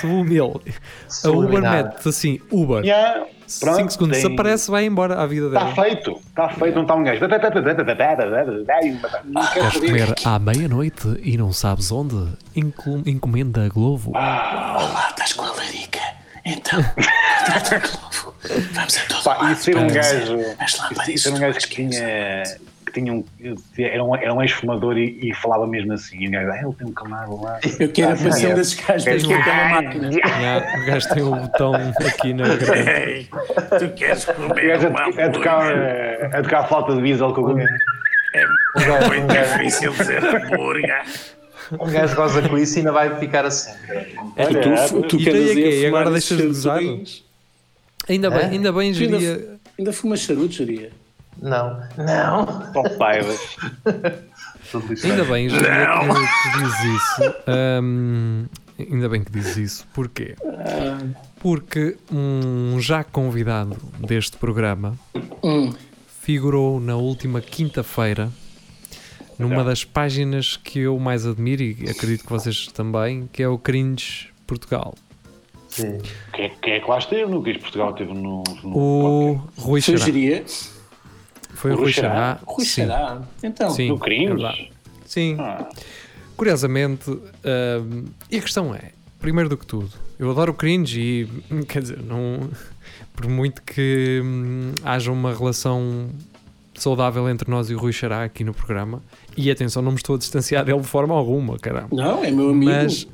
Sublimil. 0.00 0.60
A 1.24 1.28
Uber 1.30 1.62
mete 1.62 2.08
assim, 2.08 2.40
Uber. 2.50 2.84
Yeah, 2.84 3.26
5 3.48 3.72
pronto, 3.74 3.92
segundos. 3.92 4.16
Se 4.18 4.22
tem- 4.24 4.32
aparece, 4.34 4.70
vai 4.70 4.84
embora 4.84 5.20
à 5.20 5.26
vida 5.26 5.46
Está 5.46 5.60
dela. 5.64 5.74
feito, 5.74 6.20
está 6.28 6.48
feito, 6.50 6.74
não 6.74 6.82
está 6.82 6.94
um 6.94 7.04
gajo. 7.04 7.20
Queres 9.52 9.72
comer 9.80 10.14
à 10.24 10.38
meia-noite 10.38 11.20
e 11.22 11.36
não 11.36 11.52
sabes 11.52 11.90
onde? 11.92 12.28
Enco- 12.54 13.02
encomenda 13.06 13.64
a 13.64 13.68
Glovo. 13.68 14.10
Olá, 14.10 15.06
estás 15.10 15.32
com 15.32 15.44
a 15.44 15.50
larica. 15.52 15.98
Então, 16.44 16.80
a 16.96 17.78
Globo. 17.78 18.34
Vamos 18.72 18.96
a 18.96 19.00
todo 19.08 19.22
Pá, 19.24 19.36
lado. 19.38 19.52
e 19.52 19.56
ser 19.56 19.76
um 19.76 19.84
a- 19.84 19.90
gajo, 19.90 20.38
As 20.58 20.78
lâmpadas 20.78 21.08
e 21.08 21.18
ser 21.18 21.30
um 21.30 21.38
gajo 21.38 21.58
que 21.58 21.68
tinha, 21.68 22.42
que 22.88 23.00
tinha 23.00 23.12
um, 23.12 23.24
era 23.78 24.04
um, 24.04 24.16
era 24.16 24.34
um 24.34 24.42
ex-fumador 24.42 24.96
e, 24.98 25.18
e 25.22 25.34
falava 25.34 25.66
mesmo 25.66 25.92
assim. 25.92 26.18
E 26.24 26.28
o 26.28 26.30
gajo, 26.30 26.50
ah, 26.50 26.58
ele 26.62 26.74
tem 26.74 26.86
um 26.86 26.92
canal 26.92 27.40
lá. 27.40 27.60
Eu 27.78 27.88
quero 27.92 28.12
a 28.12 28.16
paixão 28.16 28.50
é. 28.50 28.54
desses 28.54 28.74
gajos 28.74 29.04
tens 29.04 29.22
que 29.26 29.28
ter 29.28 29.50
uma 29.50 29.68
máquina. 29.68 30.10
O 30.78 30.86
gajo 30.86 31.08
tem 31.14 31.22
o 31.22 31.30
botão 31.36 31.74
aqui 31.74 32.32
na 32.34 32.48
garganta. 32.48 33.78
Tu 33.78 33.94
queres 33.94 34.24
comer 34.24 34.72
a, 34.72 35.26
a, 35.26 35.30
tocar, 35.30 35.72
a 36.34 36.42
tocar 36.42 36.60
a 36.60 36.64
flauta 36.64 36.96
de 36.96 37.02
diesel 37.02 37.32
com 37.32 37.40
o 37.42 37.54
gajo. 37.54 37.68
É 38.34 39.08
muito 39.08 39.32
difícil 39.32 39.92
dizer 39.92 40.24
hambúrguer. 40.24 41.04
Um 41.72 41.90
gajo 41.90 42.16
goza 42.16 42.48
com 42.48 42.56
isso 42.56 42.76
e 42.76 42.78
ainda 42.78 42.92
vai 42.92 43.18
ficar 43.18 43.44
assim. 43.44 43.70
É, 44.36 44.46
tu, 44.46 44.54
tu, 44.54 45.02
tu 45.02 45.18
que 45.18 45.24
tu 45.24 45.30
a 45.30 45.32
a 45.32 45.36
E 45.36 45.86
agora 45.86 46.04
fumar 46.04 46.12
deixas 46.12 46.38
de 46.38 46.46
usar? 46.46 46.80
Ainda 48.08 48.30
bem, 48.30 48.40
É? 48.40 48.44
ainda 48.46 48.72
bem, 48.72 48.92
Tu 48.92 49.02
ainda, 49.02 49.20
geria. 49.20 49.58
ainda 49.78 49.92
fumas 49.92 50.20
charuto, 50.20 50.52
geria? 50.52 50.90
Não, 51.40 51.80
não. 51.96 52.46
Tudo 54.70 54.86
lixado. 54.88 55.12
Ainda 55.12 55.24
bem, 55.24 55.48
geria 55.48 55.86
que, 55.86 56.50
que 56.50 56.58
diz 56.64 56.84
isso. 56.84 57.34
Ahm, 57.46 58.46
ainda 58.78 59.08
bem 59.08 59.24
que 59.24 59.30
diz 59.32 59.56
isso. 59.56 59.86
Porquê? 59.94 60.34
Porque 61.40 61.96
um 62.12 62.78
já 62.80 63.02
convidado 63.04 63.76
deste 63.98 64.36
programa 64.36 64.98
Hum. 65.42 65.72
figurou 66.20 66.80
na 66.80 66.96
última 66.96 67.40
quinta-feira 67.40 68.28
numa 69.38 69.62
das 69.62 69.84
páginas 69.84 70.56
que 70.56 70.80
eu 70.80 70.98
mais 70.98 71.24
admiro 71.24 71.62
e 71.62 71.86
acredito 71.88 72.24
que 72.24 72.30
vocês 72.30 72.66
também, 72.66 73.28
que 73.32 73.42
é 73.42 73.48
o 73.48 73.56
Cringe 73.56 74.28
Portugal. 74.46 74.94
Sim. 75.68 75.98
Quem, 76.32 76.46
é- 76.46 76.76
é 76.76 76.80
que 76.80 76.90
lá 76.90 76.98
esteve? 76.98 77.30
No 77.30 77.42
que 77.42 77.56
Portugal 77.58 77.92
teve 77.94 78.12
no. 78.12 78.42
no 78.64 78.76
O 78.76 79.32
Rui 79.56 79.80
Xará. 79.80 79.98
Foi 81.58 81.72
o 81.72 81.74
O 81.74 81.78
Rui 81.78 81.92
Xará. 81.92 82.38
Rui. 82.46 82.64
Xará. 82.64 83.20
Então, 83.42 83.70
Sim, 83.70 83.88
No 83.88 83.96
é 83.96 83.98
Cringe? 83.98 84.26
verdade. 84.26 84.70
Sim. 85.04 85.36
Ah, 85.40 85.68
Curiosamente, 86.36 87.10
hum, 87.10 88.04
e 88.30 88.38
a 88.38 88.40
questão 88.40 88.72
é, 88.74 88.92
primeiro 89.18 89.48
do 89.48 89.56
que 89.56 89.66
tudo, 89.66 89.90
eu 90.20 90.30
adoro 90.30 90.52
o 90.52 90.54
cringe 90.54 91.00
e, 91.00 91.28
hum, 91.52 91.62
quer 91.62 91.82
dizer, 91.82 92.00
não, 92.00 92.48
por 93.12 93.26
muito 93.28 93.60
que 93.62 94.20
hum, 94.24 94.72
haja 94.84 95.10
uma 95.10 95.34
relação 95.34 96.10
saudável 96.74 97.28
entre 97.28 97.50
nós 97.50 97.68
e 97.70 97.74
o 97.74 97.78
Rui 97.78 97.92
Xará 97.92 98.22
aqui 98.22 98.44
no 98.44 98.54
programa, 98.54 99.02
e 99.36 99.50
atenção, 99.50 99.82
não 99.82 99.90
me 99.90 99.96
estou 99.96 100.14
a 100.14 100.18
distanciar 100.18 100.64
dele 100.64 100.80
de 100.80 100.86
forma 100.86 101.12
alguma, 101.12 101.58
caramba. 101.58 101.88
não, 101.90 102.22
é 102.24 102.30
meu 102.30 102.50
amigo. 102.50 102.70
Mas 102.70 103.08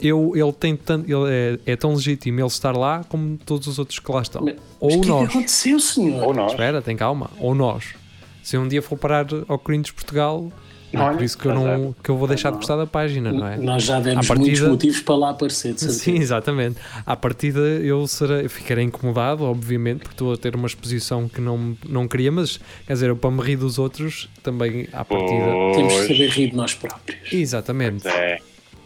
eu, 0.00 0.32
ele 0.34 0.52
tem 0.52 0.76
tanto, 0.76 1.04
ele 1.10 1.30
é, 1.66 1.72
é 1.72 1.76
tão 1.76 1.94
legítimo 1.94 2.38
ele 2.40 2.46
estar 2.46 2.76
lá 2.76 3.04
como 3.08 3.36
todos 3.44 3.66
os 3.66 3.78
outros 3.78 3.98
que 3.98 4.10
lá 4.12 4.22
estão. 4.22 4.42
Mas- 4.44 4.56
Ou 4.80 4.88
Mas 4.90 4.96
o 4.98 5.00
que 5.00 5.06
é 5.08 5.10
nós. 5.12 5.20
que 5.28 5.36
aconteceu, 5.38 5.80
senhor? 5.80 6.24
ou 6.24 6.34
nós. 6.34 6.52
Espera, 6.52 6.80
tem 6.82 6.96
calma. 6.96 7.30
Ou 7.38 7.54
nós. 7.54 7.94
Se 8.42 8.56
um 8.56 8.66
dia 8.68 8.80
for 8.80 8.96
parar 8.96 9.26
ao 9.48 9.58
Corinthians 9.58 9.90
Portugal, 9.90 10.50
Não 10.90 11.10
é 11.10 11.12
por 11.12 11.22
isso 11.22 11.36
que 11.36 11.44
eu, 11.46 11.54
não, 11.54 11.94
que 12.02 12.08
eu 12.10 12.16
vou 12.16 12.26
deixar 12.26 12.50
de 12.50 12.56
gostar 12.56 12.76
da 12.76 12.86
página, 12.86 13.30
não 13.30 13.46
é? 13.46 13.58
Nós 13.58 13.82
já 13.82 14.00
demos 14.00 14.26
partida- 14.26 14.46
muitos 14.48 14.68
motivos 14.68 15.00
para 15.00 15.16
lá 15.16 15.30
aparecer, 15.30 15.74
de 15.74 15.80
certeza. 15.80 16.00
Sim, 16.02 16.14
exatamente. 16.16 16.78
À 17.04 17.14
partida 17.14 17.58
eu 17.60 18.06
serei, 18.06 18.46
eu 18.46 18.50
ficarei 18.50 18.84
incomodado, 18.84 19.44
obviamente, 19.44 19.98
porque 19.98 20.14
estou 20.14 20.32
a 20.32 20.36
ter 20.38 20.56
uma 20.56 20.66
exposição 20.66 21.28
que 21.28 21.42
não, 21.42 21.76
não 21.86 22.08
queria, 22.08 22.32
mas 22.32 22.58
quer 22.86 22.94
dizer, 22.94 23.10
eu 23.10 23.16
para 23.16 23.30
me 23.30 23.42
rir 23.42 23.56
dos 23.56 23.78
outros 23.78 24.30
também 24.42 24.88
à 24.94 25.04
partida. 25.04 25.44
Temos 25.74 25.92
que 25.92 25.98
Pois. 25.98 26.08
saber 26.08 26.30
rir 26.30 26.50
de 26.52 26.56
nós 26.56 26.72
próprios. 26.72 27.32
Exatamente. 27.32 28.08
É. 28.08 28.38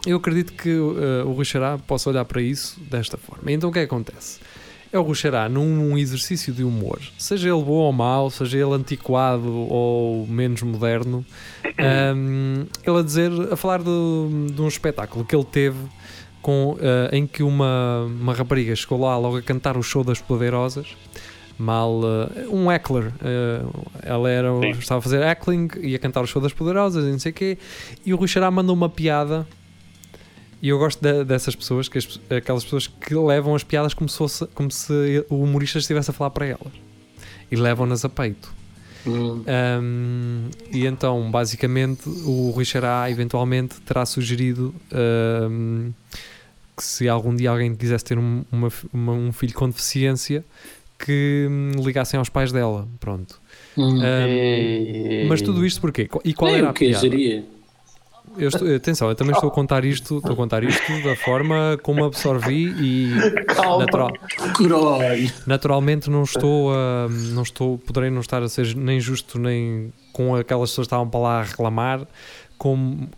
Eu 0.05 0.17
acredito 0.17 0.53
que 0.55 0.71
uh, 0.71 1.27
o 1.27 1.33
Rui 1.33 1.45
Xará 1.45 1.79
possa 1.79 2.11
olhar 2.11 2.25
para 2.25 2.43
isso 2.43 2.81
desta 2.81 3.17
forma. 3.17 3.53
Então 3.53 3.71
o 3.71 3.73
que 3.73 3.79
é 3.79 3.83
que 3.83 3.87
acontece? 3.87 4.41
É 4.93 4.99
o 4.99 5.03
Rui 5.03 5.15
Xará 5.15 5.49
num 5.49 5.97
exercício 5.97 6.53
de 6.53 6.63
humor, 6.63 7.01
seja 7.17 7.49
ele 7.49 7.63
bom 7.63 7.73
ou 7.73 7.93
mau, 7.95 8.29
seja 8.29 8.59
ele 8.59 8.75
antiquado 8.75 9.49
ou 9.49 10.27
menos 10.27 10.61
moderno, 10.63 11.25
um, 12.15 12.67
ele 12.85 12.99
a 12.99 13.03
dizer, 13.03 13.31
a 13.51 13.57
falar 13.57 13.79
de, 13.79 14.53
de 14.53 14.61
um 14.61 14.69
espetáculo 14.69 15.25
que 15.25 15.35
ele 15.35 15.47
teve 15.47 15.79
com, 16.43 16.73
uh, 16.73 16.79
em 17.11 17.27
que 17.27 17.43
uma, 17.43 18.05
uma 18.05 18.35
rapariga 18.35 18.77
chegou 18.77 19.01
lá 19.01 19.17
logo 19.17 19.39
a 19.39 19.43
cantar 19.43 19.79
o 19.79 19.83
show 19.83 20.05
das 20.05 20.21
Poderosas. 20.21 20.89
Mal, 21.57 22.01
uh, 22.01 22.55
um 22.55 22.71
heckler, 22.71 23.07
uh, 23.07 23.85
ela 24.03 24.29
era, 24.29 24.49
Sim. 24.61 24.71
estava 24.71 24.99
a 24.99 25.03
fazer 25.03 25.23
heckling 25.23 25.69
e 25.81 25.95
a 25.95 25.99
cantar 25.99 26.23
o 26.23 26.27
show 26.27 26.43
das 26.43 26.53
Poderosas 26.53 27.05
e 27.05 27.13
não 27.13 27.19
sei 27.19 27.31
o 27.31 27.35
quê, 27.35 27.57
e 28.05 28.13
o 28.13 28.17
Rui 28.17 28.27
Xará 28.27 28.51
mandou 28.51 28.75
uma 28.75 28.89
piada 28.89 29.47
e 30.63 30.69
eu 30.69 30.79
gosto 30.79 31.01
de- 31.03 31.25
dessas 31.25 31.55
pessoas, 31.57 31.89
que 31.89 31.99
as- 31.99 32.21
aquelas 32.31 32.63
pessoas 32.65 32.87
que 32.87 33.15
levam 33.15 33.55
as 33.55 33.65
piadas 33.65 33.93
como 33.93 34.09
se, 34.09 34.17
fosse, 34.17 34.47
como 34.55 34.71
se 34.71 35.25
o 35.29 35.43
humorista 35.43 35.79
estivesse 35.79 36.11
a 36.11 36.15
falar 36.15 36.31
para 36.31 36.47
elas 36.47 36.73
e 37.51 37.57
levam-nas 37.57 38.05
a 38.05 38.09
peito. 38.09 38.55
Hum. 39.05 39.43
Um, 39.83 40.49
e 40.71 40.87
então, 40.87 41.29
basicamente, 41.31 42.09
o 42.09 42.51
Rui 42.51 42.65
Xará 42.65 43.11
eventualmente 43.11 43.81
terá 43.81 44.07
sugerido 44.07 44.73
um, 45.51 45.93
que 46.77 46.85
se 46.85 47.09
algum 47.09 47.35
dia 47.35 47.51
alguém 47.51 47.75
quisesse 47.75 48.05
ter 48.05 48.17
um, 48.17 48.45
uma 48.53 48.69
uma- 48.93 49.13
um 49.13 49.33
filho 49.33 49.53
com 49.55 49.69
deficiência, 49.69 50.45
que 51.05 51.49
hum, 51.51 51.73
ligassem 51.85 52.17
aos 52.17 52.29
pais 52.29 52.53
dela. 52.53 52.87
Pronto. 53.01 53.41
Hum. 53.77 53.99
Um, 53.99 55.27
mas 55.29 55.43
tudo 55.43 55.67
isto 55.67 55.81
porquê? 55.81 56.09
E 56.25 56.33
qual 56.33 56.53
Nem 56.53 56.61
era 56.61 56.71
a 56.71 56.73
piada? 56.73 57.01
geria. 57.01 57.45
Eu 58.39 58.49
estou- 58.49 58.75
atenção, 58.75 59.09
eu 59.09 59.15
também 59.15 59.35
estou 59.35 59.49
a 59.49 59.53
contar 59.53 59.85
isto, 59.85 60.17
estou 60.19 60.33
a 60.33 60.37
contar 60.37 60.65
isto 60.65 61.03
da 61.03 61.15
forma 61.17 61.79
como 61.83 62.05
absorvi 62.05 62.69
e 62.81 63.45
Calma. 63.55 63.81
natural- 63.85 64.13
naturalmente 65.47 66.09
não 66.11 66.23
estou 66.23 66.73
a, 66.73 67.09
não 67.33 67.43
estou, 67.43 67.79
poderei 67.79 68.11
não 68.11 68.21
estar 68.21 68.43
a 68.43 68.49
ser 68.49 68.75
nem 68.75 68.99
justo 69.01 69.39
nem 69.39 69.93
com 70.13 70.35
aquelas 70.35 70.71
pessoas 70.71 70.87
que 70.87 70.89
estavam 70.95 71.09
para 71.09 71.21
lá 71.21 71.41
a 71.41 71.43
reclamar 71.45 72.07
como 72.59 73.09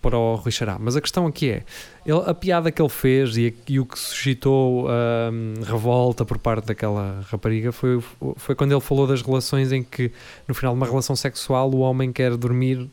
para 0.00 0.16
o 0.16 0.36
Rui 0.36 0.52
Xará. 0.52 0.76
Mas 0.78 0.94
a 0.94 1.00
questão 1.00 1.26
aqui 1.26 1.50
é, 1.50 1.62
ele- 2.06 2.22
a 2.26 2.32
piada 2.32 2.70
que 2.70 2.80
ele 2.80 2.88
fez 2.88 3.36
e, 3.36 3.52
e 3.68 3.80
o 3.80 3.84
que 3.86 3.98
suscitou 3.98 4.86
hum, 4.86 5.54
revolta 5.64 6.24
por 6.24 6.38
parte 6.38 6.66
daquela 6.66 7.24
rapariga 7.28 7.72
foi, 7.72 8.00
foi 8.36 8.54
quando 8.54 8.70
ele 8.70 8.80
falou 8.80 9.04
das 9.04 9.20
relações 9.20 9.72
em 9.72 9.82
que 9.82 10.12
no 10.46 10.54
final 10.54 10.72
de 10.74 10.78
uma 10.80 10.86
relação 10.86 11.16
sexual 11.16 11.70
o 11.72 11.78
homem 11.80 12.12
quer 12.12 12.36
dormir 12.36 12.88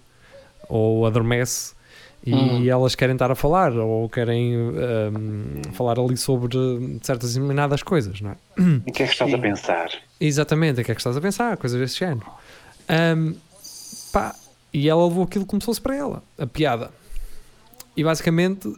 ou 0.72 1.06
adormece 1.06 1.74
e 2.26 2.34
Hum. 2.34 2.68
elas 2.70 2.94
querem 2.96 3.14
estar 3.16 3.32
a 3.32 3.36
falar 3.36 3.74
ou 3.74 4.08
querem 4.08 4.56
hum, 4.56 5.62
falar 5.74 6.00
ali 6.00 6.16
sobre 6.16 6.56
certas 7.02 7.34
determinadas 7.34 7.82
coisas, 7.82 8.22
não 8.22 8.32
é? 8.32 8.36
O 8.88 8.92
que 8.92 9.04
é 9.04 9.08
que 9.08 9.12
estás 9.14 9.34
a 9.34 9.38
pensar? 9.40 9.90
Exatamente, 10.20 10.82
o 10.82 10.84
que 10.86 10.92
é 10.92 10.96
que 10.96 11.02
estás 11.02 11.18
a 11.18 11.22
pensar? 11.22 11.58
Coisas 11.58 11.80
desse 11.80 11.98
género. 11.98 12.26
Ahm, 12.88 13.34
pá, 14.12 14.36
e 14.74 14.88
ela 14.88 15.04
levou 15.08 15.24
aquilo 15.24 15.46
como 15.46 15.62
se 15.62 15.66
fosse 15.66 15.82
para 15.82 15.96
ela, 15.96 16.24
a 16.38 16.46
piada. 16.46 16.92
E 17.98 18.04
basicamente, 18.04 18.72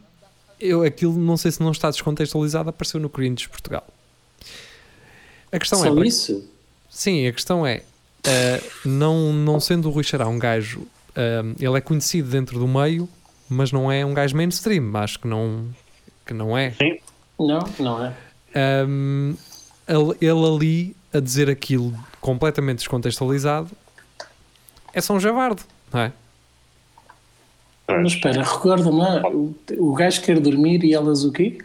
eu, 0.58 0.82
aquilo, 0.82 1.12
não 1.18 1.36
sei 1.36 1.50
se 1.50 1.60
não 1.60 1.70
está 1.70 1.90
descontextualizado, 1.90 2.70
apareceu 2.70 2.98
no 2.98 3.08
Cringe 3.10 3.46
Portugal. 3.48 3.86
A 5.52 5.58
questão 5.58 5.78
Só 5.80 5.86
é. 5.86 5.94
para- 5.94 6.06
isso? 6.06 6.48
Sim, 6.88 7.26
a 7.26 7.32
questão 7.32 7.66
é, 7.66 7.82
ah, 8.26 8.60
não, 8.84 9.32
não 9.32 9.60
sendo 9.60 9.88
o 9.88 9.92
Rui 9.92 10.02
Xará 10.04 10.26
um 10.26 10.38
gajo, 10.38 10.86
ah, 11.16 11.54
ele 11.58 11.78
é 11.78 11.80
conhecido 11.80 12.28
dentro 12.30 12.58
do 12.58 12.66
meio, 12.66 13.08
mas 13.48 13.72
não 13.72 13.90
é 13.90 14.04
um 14.04 14.14
gajo 14.14 14.36
mainstream, 14.36 14.94
acho 14.96 15.18
que 15.18 15.28
não, 15.28 15.68
que 16.26 16.34
não 16.34 16.56
é. 16.56 16.74
Não, 17.38 17.60
não 17.78 18.04
é. 18.04 18.14
Um, 18.86 19.36
ele, 19.88 20.16
ele 20.20 20.46
ali 20.46 20.96
a 21.12 21.20
dizer 21.20 21.50
aquilo 21.50 21.92
completamente 22.20 22.78
descontextualizado 22.78 23.70
é 24.92 25.00
só 25.00 25.14
um 25.14 25.20
javardo, 25.20 25.62
não 25.92 26.00
é? 26.00 26.12
Mas 27.86 28.12
espera, 28.12 28.42
recorda-me 28.42 29.02
o, 29.34 29.54
o 29.78 29.94
gajo 29.94 30.22
quer 30.22 30.40
dormir 30.40 30.82
e 30.84 30.94
elas 30.94 31.22
o 31.24 31.32
quê? 31.32 31.58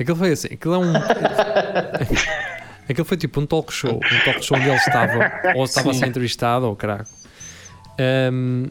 Aquilo 0.00 0.16
foi 0.16 0.32
assim, 0.32 0.48
aquilo 0.54 0.74
é 0.74 0.78
um. 0.78 0.92
aquilo 2.88 3.04
foi 3.04 3.16
tipo 3.16 3.40
um 3.40 3.46
talk 3.46 3.72
show, 3.72 3.94
um 3.94 4.24
talk 4.24 4.42
show 4.42 4.56
onde 4.56 4.68
ele 4.68 4.76
estava, 4.76 5.30
ou 5.54 5.64
estava 5.64 5.90
a 5.90 5.94
ser 5.94 6.06
entrevistado, 6.06 6.66
ou 6.66 6.74
caraca. 6.74 7.06
Um, 7.98 8.66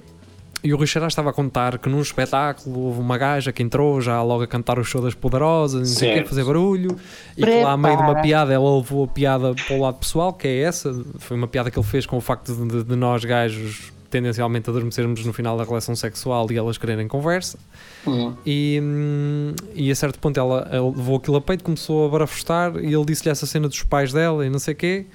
e 0.64 0.72
o 0.74 0.78
Rui 0.78 0.86
Xará 0.86 1.08
estava 1.08 1.32
a 1.32 1.34
contar 1.34 1.80
que 1.80 1.90
num 1.90 2.02
espetáculo 2.02 2.80
houve 2.82 3.00
uma 3.00 3.18
gaja 3.18 3.52
que 3.52 3.64
entrou 3.64 4.00
já 4.00 4.22
logo 4.22 4.44
a 4.44 4.48
cantar 4.48 4.78
o 4.78 4.84
show 4.84 5.02
das 5.02 5.16
poderosas, 5.16 5.90
não 5.90 5.98
sei 5.98 6.12
o 6.12 6.14
Certo. 6.18 6.30
fazer 6.30 6.44
barulho, 6.44 6.96
e 7.36 7.44
que 7.44 7.64
lá 7.64 7.72
a 7.72 7.78
meio 7.78 7.98
de 7.98 8.04
uma 8.04 8.22
piada 8.22 8.54
ela 8.54 8.76
levou 8.78 9.06
a 9.06 9.08
piada 9.08 9.56
para 9.56 9.76
o 9.76 9.82
lado 9.82 9.96
pessoal, 9.98 10.32
que 10.32 10.48
é 10.48 10.60
essa, 10.62 10.94
foi 11.18 11.36
uma 11.36 11.48
piada 11.48 11.72
que 11.72 11.80
ele 11.80 11.88
fez 11.88 12.06
com 12.06 12.16
o 12.16 12.22
facto 12.22 12.54
de, 12.54 12.68
de- 12.68 12.84
de 12.84 12.96
nós 12.96 13.26
gajos 13.26 13.92
tendencialmente 14.12 14.70
adormecermos 14.70 15.26
no 15.26 15.32
final 15.34 15.58
da 15.58 15.64
relação 15.64 15.96
sexual 15.96 16.46
e 16.52 16.58
elas 16.58 16.78
quererem 16.78 17.08
conversa. 17.08 17.58
Hum. 18.06 18.34
E, 18.46 18.80
hum, 18.84 19.54
e 19.74 19.90
a 19.90 19.96
certo 19.96 20.20
ponto 20.20 20.38
ela, 20.40 20.68
ela 20.72 20.90
levou 20.90 21.16
aquilo 21.16 21.38
a 21.38 21.42
peito, 21.42 21.64
começou 21.64 22.06
a 22.06 22.10
barafustar 22.10 22.76
e 22.76 22.94
ele 22.94 23.06
disse-lhe 23.06 23.32
essa 23.32 23.46
cena 23.48 23.68
dos 23.68 23.82
pais 23.84 24.12
dela 24.14 24.46
e 24.46 24.50
não 24.50 24.60
sei 24.60 24.74
o 24.74 24.78
quê. 24.78 25.06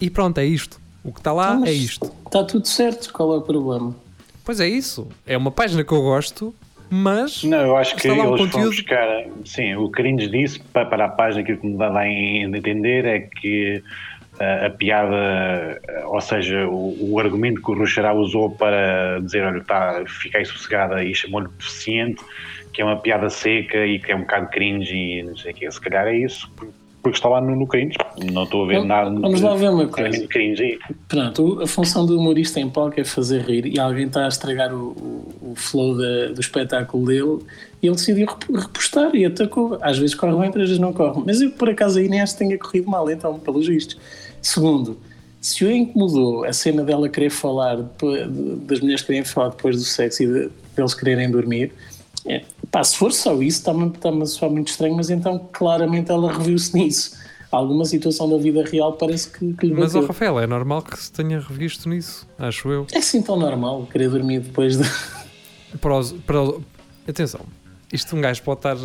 E 0.00 0.08
pronto, 0.10 0.38
é 0.38 0.44
isto. 0.46 0.80
O 1.04 1.12
que 1.12 1.20
está 1.20 1.32
lá 1.32 1.54
Mas 1.54 1.68
é 1.68 1.72
isto. 1.72 2.10
Está 2.26 2.42
tudo 2.42 2.66
certo, 2.66 3.12
qual 3.12 3.34
é 3.34 3.36
o 3.36 3.42
problema? 3.42 3.94
Pois 4.44 4.58
é 4.58 4.66
isso. 4.68 5.06
É 5.26 5.36
uma 5.36 5.50
página 5.50 5.84
que 5.84 5.92
eu 5.92 6.02
gosto, 6.02 6.54
mas 6.90 7.44
Não, 7.44 7.60
eu 7.60 7.76
acho 7.76 7.94
que 7.94 8.06
Está 8.06 8.16
lá 8.16 8.24
um 8.24 8.28
eles 8.28 8.40
vão 8.40 8.50
conteúdo. 8.50 8.70
buscar. 8.70 9.24
Sim, 9.44 9.74
o 9.76 9.90
Cringe 9.90 10.28
disse 10.28 10.60
para, 10.60 10.86
para 10.86 11.04
a 11.06 11.08
página 11.08 11.44
que 11.44 11.52
o 11.52 11.58
que 11.58 11.66
me 11.66 11.76
dá 11.76 11.96
a 11.96 12.08
entender 12.08 13.04
é 13.04 13.20
que 13.20 13.82
ah, 14.40 14.66
a 14.66 14.70
piada, 14.70 15.80
ah, 15.88 16.06
ou 16.08 16.20
seja, 16.20 16.66
o, 16.68 17.12
o 17.12 17.20
argumento 17.20 17.62
que 17.62 17.70
o 17.70 17.74
Ruxará 17.74 18.12
usou 18.12 18.50
para 18.50 19.20
dizer, 19.20 19.44
olha, 19.44 19.62
tá, 19.62 20.02
fiquei 20.06 20.44
sossegada 20.44 21.04
e 21.04 21.14
chamou-lhe 21.14 21.48
deficiente, 21.58 22.22
que 22.72 22.82
é 22.82 22.84
uma 22.84 22.96
piada 22.96 23.30
seca 23.30 23.86
e 23.86 23.98
que 23.98 24.10
é 24.10 24.16
um 24.16 24.20
bocado 24.20 24.48
cringe 24.48 24.94
e 24.94 25.22
não 25.22 25.36
sei 25.36 25.52
o 25.52 25.54
quê. 25.54 25.70
Se 25.70 25.80
calhar 25.80 26.06
é 26.06 26.16
isso, 26.16 26.50
porque 27.04 27.18
está 27.18 27.28
lá 27.28 27.40
no, 27.40 27.54
no 27.54 27.66
Cringe. 27.66 27.96
Não 28.32 28.44
estou 28.44 28.64
a 28.64 28.66
ver 28.66 28.82
nada 28.84 29.10
vamos 29.10 29.40
lá 29.42 29.54
ver 29.54 29.68
uma 29.68 29.86
coisa. 29.86 30.26
cringe 30.26 30.62
aí. 30.62 30.78
Pronto, 31.06 31.60
a 31.62 31.66
função 31.66 32.06
do 32.06 32.18
humorista 32.18 32.58
em 32.58 32.68
palco 32.70 32.98
é 32.98 33.04
fazer 33.04 33.42
rir 33.42 33.66
e 33.66 33.78
alguém 33.78 34.06
está 34.06 34.24
a 34.24 34.28
estragar 34.28 34.74
o, 34.74 34.88
o, 35.42 35.52
o 35.52 35.54
flow 35.54 35.96
da- 35.96 36.32
do 36.32 36.40
espetáculo 36.40 37.04
dele 37.06 37.38
e 37.82 37.86
ele 37.86 37.94
decidiu 37.94 38.26
rep- 38.26 38.50
repostar 38.58 39.14
e 39.14 39.26
atacou. 39.26 39.78
Às 39.82 39.98
vezes 39.98 40.14
corre 40.14 40.32
bem, 40.32 40.46
outras 40.46 40.64
vezes 40.68 40.78
não 40.80 40.92
corre. 40.94 41.22
Mas 41.26 41.40
eu, 41.42 41.50
por 41.50 41.68
acaso, 41.68 41.98
aí 41.98 42.08
nem 42.08 42.20
acho 42.22 42.32
que 42.32 42.38
tenha 42.38 42.58
corrido 42.58 42.88
mal, 42.90 43.08
então, 43.10 43.38
pelos 43.38 43.68
vistos. 43.68 43.98
Segundo, 44.40 44.98
se 45.40 45.62
o 45.62 45.70
incomodou 45.70 46.44
a 46.44 46.52
cena 46.54 46.82
dela 46.82 47.06
querer 47.08 47.28
falar, 47.30 47.76
das 48.66 48.80
mulheres 48.80 49.02
quererem 49.02 49.24
falar 49.26 49.50
depois 49.50 49.76
do 49.76 49.82
sexo 49.84 50.22
e 50.22 50.26
de, 50.26 50.48
deles 50.74 50.94
quererem 50.94 51.30
dormir, 51.30 51.70
é, 52.26 52.40
pá, 52.74 52.82
se 52.82 52.96
for 52.96 53.12
só 53.12 53.32
isso, 53.40 53.58
está-me 53.60 53.86
está 53.86 54.08
a 54.10 54.26
soar 54.26 54.50
muito 54.50 54.66
estranho, 54.68 54.96
mas 54.96 55.08
então 55.08 55.48
claramente 55.52 56.10
ela 56.10 56.32
reviu-se 56.32 56.74
nisso. 56.76 57.16
Alguma 57.52 57.84
situação 57.84 58.28
da 58.28 58.36
vida 58.36 58.64
real 58.64 58.94
parece 58.94 59.28
que, 59.30 59.52
que 59.54 59.66
lhe 59.68 59.74
Mas, 59.74 59.92
bateu. 59.92 60.08
Rafael, 60.08 60.40
é 60.40 60.46
normal 60.48 60.82
que 60.82 60.98
se 60.98 61.12
tenha 61.12 61.38
revisto 61.38 61.88
nisso, 61.88 62.26
acho 62.36 62.68
eu. 62.68 62.84
É 62.92 62.98
assim 62.98 63.22
tão 63.22 63.36
normal 63.38 63.86
querer 63.92 64.10
dormir 64.10 64.40
depois 64.40 64.76
de. 64.76 64.84
Para 65.80 65.96
os- 65.98 66.10
para 66.12 66.42
os- 66.42 66.60
Atenção, 67.08 67.42
isto 67.92 68.16
um 68.16 68.20
gajo 68.20 68.42
pode 68.42 68.58
estar. 68.58 68.76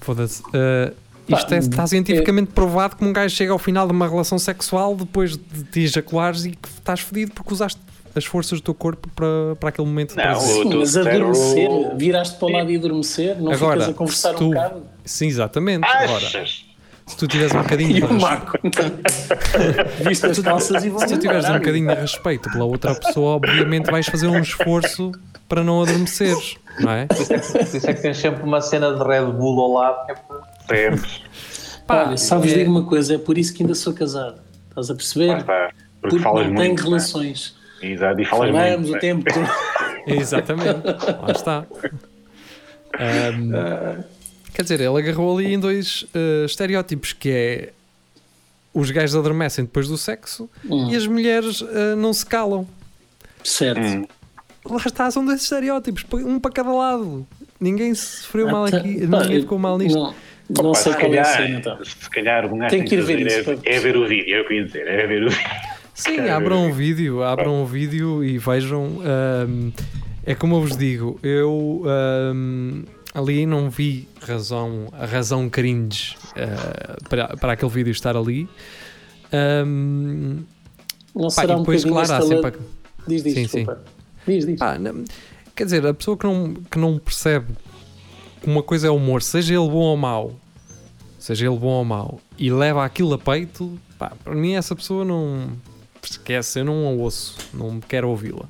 Foda-se. 0.00 0.40
Uh, 0.42 0.94
isto 1.28 1.52
é- 1.54 1.58
está 1.58 1.86
cientificamente 1.86 2.52
provado 2.52 2.96
que 2.96 3.04
um 3.04 3.12
gajo 3.12 3.34
chega 3.34 3.52
ao 3.52 3.58
final 3.58 3.86
de 3.86 3.92
uma 3.92 4.08
relação 4.08 4.38
sexual 4.38 4.96
depois 4.96 5.36
de 5.36 5.64
te 5.64 5.80
ejaculares 5.80 6.44
e 6.44 6.50
que 6.52 6.68
estás 6.68 7.00
fedido 7.00 7.32
porque 7.32 7.52
usaste 7.52 7.80
as 8.14 8.24
forças 8.24 8.60
do 8.60 8.64
teu 8.64 8.74
corpo 8.74 9.08
para, 9.14 9.56
para 9.58 9.68
aquele 9.68 9.86
momento 9.86 10.10
de 10.10 10.16
Não, 10.16 10.22
prazer. 10.24 10.66
o- 10.66 10.70
Sim, 10.70 10.78
mas 10.78 10.96
adormecer, 10.96 11.68
viraste 11.96 12.36
para 12.38 12.48
o 12.48 12.50
lado 12.52 12.70
e 12.70 12.76
adormecer, 12.76 13.40
não 13.40 13.52
Agora, 13.52 13.80
ficas 13.80 13.88
a 13.88 13.94
conversar 13.98 14.34
tu- 14.34 14.44
um 14.44 14.48
bocado. 14.50 14.82
Sim, 15.04 15.26
exatamente. 15.26 15.86
Agora, 15.86 16.16
Achas? 16.26 16.64
se 17.06 17.16
tu 17.16 17.26
tiveres 17.26 17.54
um 17.54 17.62
bocadinho 17.62 17.90
E 17.90 17.94
de 17.94 18.04
o 18.04 18.06
res- 18.08 18.22
Marco. 18.22 18.58
Viste 20.06 20.26
as 20.26 20.38
calças 20.40 20.84
e 20.84 20.90
se 20.90 21.06
tu 21.06 21.18
tiveres 21.18 21.48
um 21.48 21.54
bocadinho 21.54 21.88
de 21.94 22.00
respeito 22.00 22.50
pela 22.50 22.64
outra 22.64 22.94
pessoa, 22.94 23.36
obviamente 23.36 23.90
vais 23.90 24.06
fazer 24.06 24.26
um 24.28 24.40
esforço 24.40 25.12
para 25.48 25.62
não 25.64 25.82
adormeceres, 25.82 26.56
não 26.78 26.90
é? 26.92 27.06
Por 27.06 27.16
isso 27.20 27.32
é 27.32 27.38
que- 27.38 27.76
isso 27.76 27.90
é 27.90 27.94
que 27.94 28.02
tens 28.02 28.16
sempre 28.18 28.42
uma 28.42 28.60
cena 28.60 28.92
de 28.94 29.02
Red 29.02 29.26
Bull 29.32 29.60
ao 29.60 29.72
lado. 29.72 30.06
que 30.06 30.12
é 30.12 30.14
para- 30.14 30.40
Sempre. 30.70 31.10
Pá, 31.86 32.04
Olha, 32.06 32.16
sabes, 32.16 32.52
é- 32.52 32.58
digo 32.58 32.70
uma 32.70 32.84
coisa, 32.84 33.14
é 33.14 33.18
por 33.18 33.36
isso 33.36 33.52
que 33.52 33.62
ainda 33.64 33.74
sou 33.74 33.92
casado. 33.92 34.40
Estás 34.68 34.90
a 34.90 34.94
perceber? 34.94 35.36
Porque 35.44 35.74
Porque 36.00 36.18
falas 36.20 36.46
não 36.48 36.54
tenho 36.56 36.78
é? 36.78 36.82
relações. 36.82 37.56
Exato, 37.82 38.20
e 38.20 38.24
falas 38.24 38.50
Falamos 38.50 38.88
muito. 38.90 38.96
o 38.96 39.00
tempo 39.00 39.24
todo. 39.32 39.48
Exatamente, 40.20 40.80
lá 41.22 41.32
está. 41.32 41.66
Ahm, 42.98 44.02
quer 44.52 44.62
dizer, 44.62 44.80
ele 44.80 44.98
agarrou 44.98 45.36
ali 45.38 45.54
em 45.54 45.58
dois 45.58 46.04
eh, 46.14 46.44
estereótipos 46.44 47.12
que 47.12 47.30
é 47.30 47.72
os 48.74 48.90
gajos 48.90 49.16
adormecem 49.16 49.64
depois 49.64 49.88
do 49.88 49.96
sexo 49.98 50.48
Hum. 50.68 50.90
e 50.90 50.96
as 50.96 51.06
mulheres 51.06 51.62
eh, 51.62 51.94
não 51.96 52.12
se 52.12 52.24
calam. 52.26 52.66
Certo. 53.44 53.80
Hum. 53.80 54.06
Lá 54.64 54.82
está, 54.84 55.10
são 55.10 55.24
dois 55.24 55.42
estereótipos, 55.42 56.04
um 56.12 56.38
para 56.38 56.52
cada 56.52 56.70
lado. 56.72 57.26
Ninguém 57.58 57.94
se 57.94 58.22
sofreu 58.22 58.48
mal 58.50 58.64
Até- 58.66 58.78
aqui, 58.78 59.06
pá, 59.06 59.22
ninguém 59.22 59.40
ficou 59.40 59.58
mal 59.58 59.78
nisto. 59.78 59.98
Não, 59.98 60.14
não 60.62 60.72
Pá, 60.72 60.78
sei 60.78 60.92
se 60.92 60.98
qual 60.98 61.14
é 61.14 61.18
a 61.18 61.22
calhar, 61.22 61.36
cena 61.36 61.58
então. 61.58 61.84
Se 61.84 62.10
calhar 62.10 62.46
o 62.52 62.56
gajo 62.56 62.70
Tem 62.70 62.84
que 62.84 62.94
ir 62.94 63.02
ver 63.02 63.26
isso, 63.26 63.50
é, 63.50 63.56
pá. 63.56 63.62
é 63.64 63.78
ver 63.78 63.96
o 63.96 64.06
vídeo, 64.06 64.34
é 64.36 64.40
o 64.40 64.46
que 64.46 64.52
eu 64.54 64.56
ia 64.58 64.64
dizer, 64.64 64.86
é 64.88 65.06
ver 65.06 65.22
o 65.24 65.30
vídeo. 65.30 65.48
Sim, 66.00 66.16
Quero 66.16 66.32
abram 66.34 66.62
ver. 66.64 66.70
um 66.70 66.72
vídeo, 66.74 67.22
abram 67.22 67.62
um 67.62 67.66
vídeo 67.66 68.24
e 68.24 68.38
vejam. 68.38 68.98
ahm, 69.02 69.70
é 70.24 70.34
como 70.34 70.56
eu 70.56 70.60
vos 70.62 70.76
digo, 70.76 71.18
eu 71.22 71.82
ahm, 71.86 72.84
ali 73.14 73.44
não 73.46 73.68
vi 73.70 74.08
razão, 74.20 74.88
a 74.92 75.04
razão 75.06 75.48
cringe 75.48 76.16
ah, 76.36 76.96
para, 77.08 77.36
para 77.36 77.52
aquele 77.52 77.70
vídeo 77.70 77.90
estar 77.90 78.16
ali. 78.16 78.48
Ahm, 79.32 80.40
Não 81.14 81.24
pá, 81.24 81.30
será 81.30 81.52
e 81.54 81.56
um 81.56 81.60
depois, 81.60 81.84
bocadinho 81.84 82.06
claro, 82.06 82.24
há 82.24 82.26
sempre. 82.26 82.48
a- 82.60 82.80
Diz, 83.06 83.22
diz, 83.22 83.34
Sim, 83.34 83.42
desculpa. 83.42 83.80
Diz, 84.26 84.46
diz. 84.46 84.58
pá, 84.58 84.78
não- 84.78 85.04
quer 85.56 85.64
dizer, 85.64 85.86
a 85.86 85.94
pessoa 85.94 86.16
que 86.16 86.24
não, 86.26 86.54
que 86.54 86.78
não 86.78 86.98
percebe 86.98 87.46
que 88.42 88.48
uma 88.48 88.62
coisa 88.62 88.86
é 88.88 88.90
humor, 88.90 89.22
seja 89.22 89.54
ele 89.54 89.68
bom 89.68 89.76
ou 89.82 89.96
mau, 89.96 90.32
seja 91.18 91.46
ele 91.46 91.58
bom 91.58 91.68
ou 91.68 91.84
mau, 91.84 92.20
e 92.38 92.50
leva 92.50 92.84
aquilo 92.84 93.14
a 93.14 93.18
peito, 93.18 93.78
pá, 93.98 94.12
para 94.22 94.34
mim 94.34 94.54
essa 94.54 94.74
pessoa 94.76 95.04
não 95.04 95.48
esquece, 96.08 96.60
eu 96.60 96.64
não 96.64 96.86
a 96.86 96.90
ouço, 96.90 97.36
não 97.52 97.80
quero 97.80 98.08
ouvi-la. 98.08 98.44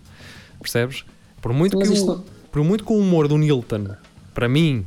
Percebes? 0.61 1.05
Por 1.41 1.53
muito, 1.53 1.79
Mas 1.79 1.89
que 1.89 1.95
isto 1.95 2.13
o, 2.13 2.25
por 2.53 2.63
muito 2.63 2.85
que 2.85 2.93
o 2.93 2.97
humor 2.99 3.27
do 3.27 3.39
Nilton, 3.39 3.89
para 4.35 4.49
mim, 4.49 4.85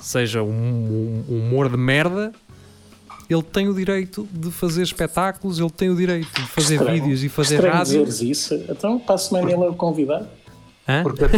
seja 0.00 0.42
um, 0.42 0.48
um- 0.50 1.24
um 1.28 1.38
humor 1.40 1.68
de 1.70 1.76
merda, 1.78 2.30
ele 3.28 3.42
tem 3.42 3.68
o 3.68 3.74
direito 3.74 4.28
de 4.30 4.50
fazer 4.50 4.82
espetáculos, 4.82 5.58
ele 5.58 5.70
tem 5.70 5.88
o 5.88 5.96
direito 5.96 6.28
de 6.30 6.42
fazer 6.48 6.74
Estranho. 6.76 7.02
vídeos 7.02 7.24
e 7.24 7.28
fazer 7.30 7.54
Estranho 7.54 7.74
rádio. 7.74 8.04
dizeres 8.04 8.20
isso. 8.20 8.54
Então, 8.68 8.98
para 8.98 9.14
a 9.14 9.18
semana 9.18 9.50
ele 9.50 9.62
é 9.64 9.68
o 9.68 9.74
convidado. 9.74 10.28
Hã? 10.86 11.02
Porque 11.02 11.24
Ele 11.24 11.32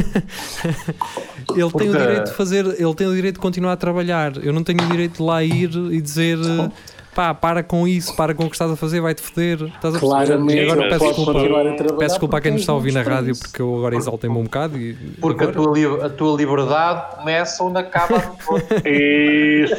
tem 1.54 1.64
o 1.64 1.70
Porque- 1.70 1.88
direito 1.88 2.24
de 2.24 2.32
fazer, 2.32 2.66
ele 2.66 2.94
tem 2.94 3.06
o 3.06 3.14
direito 3.14 3.36
de 3.36 3.40
continuar 3.40 3.72
a 3.72 3.76
trabalhar. 3.76 4.36
Eu 4.44 4.52
não 4.52 4.64
tenho 4.64 4.82
o 4.82 4.88
direito 4.90 5.18
de 5.18 5.22
lá 5.22 5.42
ir 5.44 5.70
e 5.92 6.00
dizer 6.00 6.36
eh, 6.38 6.70
pá, 7.16 7.34
para 7.34 7.62
com 7.62 7.88
isso, 7.88 8.14
para 8.14 8.34
com 8.34 8.44
o 8.44 8.48
que 8.48 8.54
estás 8.54 8.70
a 8.70 8.76
fazer, 8.76 9.00
vai-te 9.00 9.22
foder. 9.22 9.62
Estás 9.74 9.96
a? 9.96 9.98
Claramente 9.98 10.56
E 10.56 10.60
agora 10.70 10.88
peço 10.90 11.04
desculpa, 11.06 11.32
continuar 11.32 11.60
a 11.66 11.72
trabalhar 11.74 11.98
peço 11.98 12.14
desculpa 12.14 12.36
a 12.36 12.40
quem 12.42 12.52
nos 12.52 12.60
está 12.60 12.72
a 12.72 12.76
ouvir 12.76 12.92
na 12.92 13.02
rádio 13.02 13.34
porque 13.36 13.62
eu 13.62 13.74
agora 13.76 13.96
exaltei-me 13.96 14.36
um 14.36 14.44
bocado 14.44 14.78
e 14.78 14.94
porque 15.20 15.44
a 15.44 15.48
agora- 15.48 15.64
tua, 15.64 15.74
li- 15.78 16.02
a 16.04 16.08
tua 16.10 16.36
liberdade 16.36 17.16
começa 17.16 17.64
onde 17.64 17.78
acaba 17.78 18.16
a 18.18 18.20
tua. 18.20 18.62
Isso! 18.84 19.74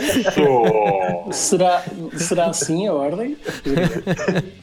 Será, 1.32 1.84
será 2.16 2.46
assim 2.48 2.88
a 2.88 2.94
ordem? 2.94 3.38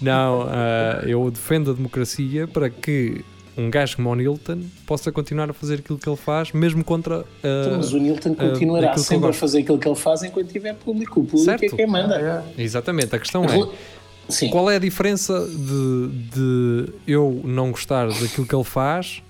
Não, 0.00 0.42
ah, 0.48 1.02
eu 1.06 1.30
defendo 1.30 1.70
a 1.70 1.74
democracia 1.74 2.46
para 2.46 2.70
que 2.70 3.24
um 3.58 3.68
gajo 3.70 3.96
como 3.96 4.10
o 4.10 4.14
Nilton 4.14 4.60
possa 4.86 5.10
continuar 5.10 5.50
a 5.50 5.52
fazer 5.52 5.76
aquilo 5.80 5.98
que 5.98 6.08
ele 6.08 6.16
faz, 6.16 6.52
mesmo 6.52 6.84
contra. 6.84 7.24
ah, 7.42 7.62
Então, 7.66 7.76
Mas 7.78 7.92
o 7.92 7.98
Nilton 7.98 8.36
ah, 8.38 8.44
continuará 8.50 8.92
eu 8.92 8.98
sempre 8.98 9.30
a 9.30 9.32
fazer 9.32 9.58
aquilo 9.60 9.78
que 9.78 9.88
ele 9.88 9.96
faz 9.96 10.22
enquanto 10.22 10.48
tiver 10.52 10.74
público. 10.74 11.20
O 11.20 11.24
público 11.24 11.50
é 11.50 11.58
Certo. 11.58 11.76
quem 11.76 11.86
manda. 11.86 12.44
Exatamente, 12.56 13.14
a 13.14 13.18
questão 13.18 13.44
é. 13.44 13.68
Sim. 14.28 14.50
Qual 14.50 14.70
é 14.70 14.76
a 14.76 14.78
diferença 14.78 15.46
de, 15.48 16.08
de 16.34 16.92
eu 17.06 17.40
não 17.44 17.70
gostar 17.70 18.08
daquilo 18.08 18.46
que 18.46 18.54
ele 18.54 18.62
faz 18.64 19.22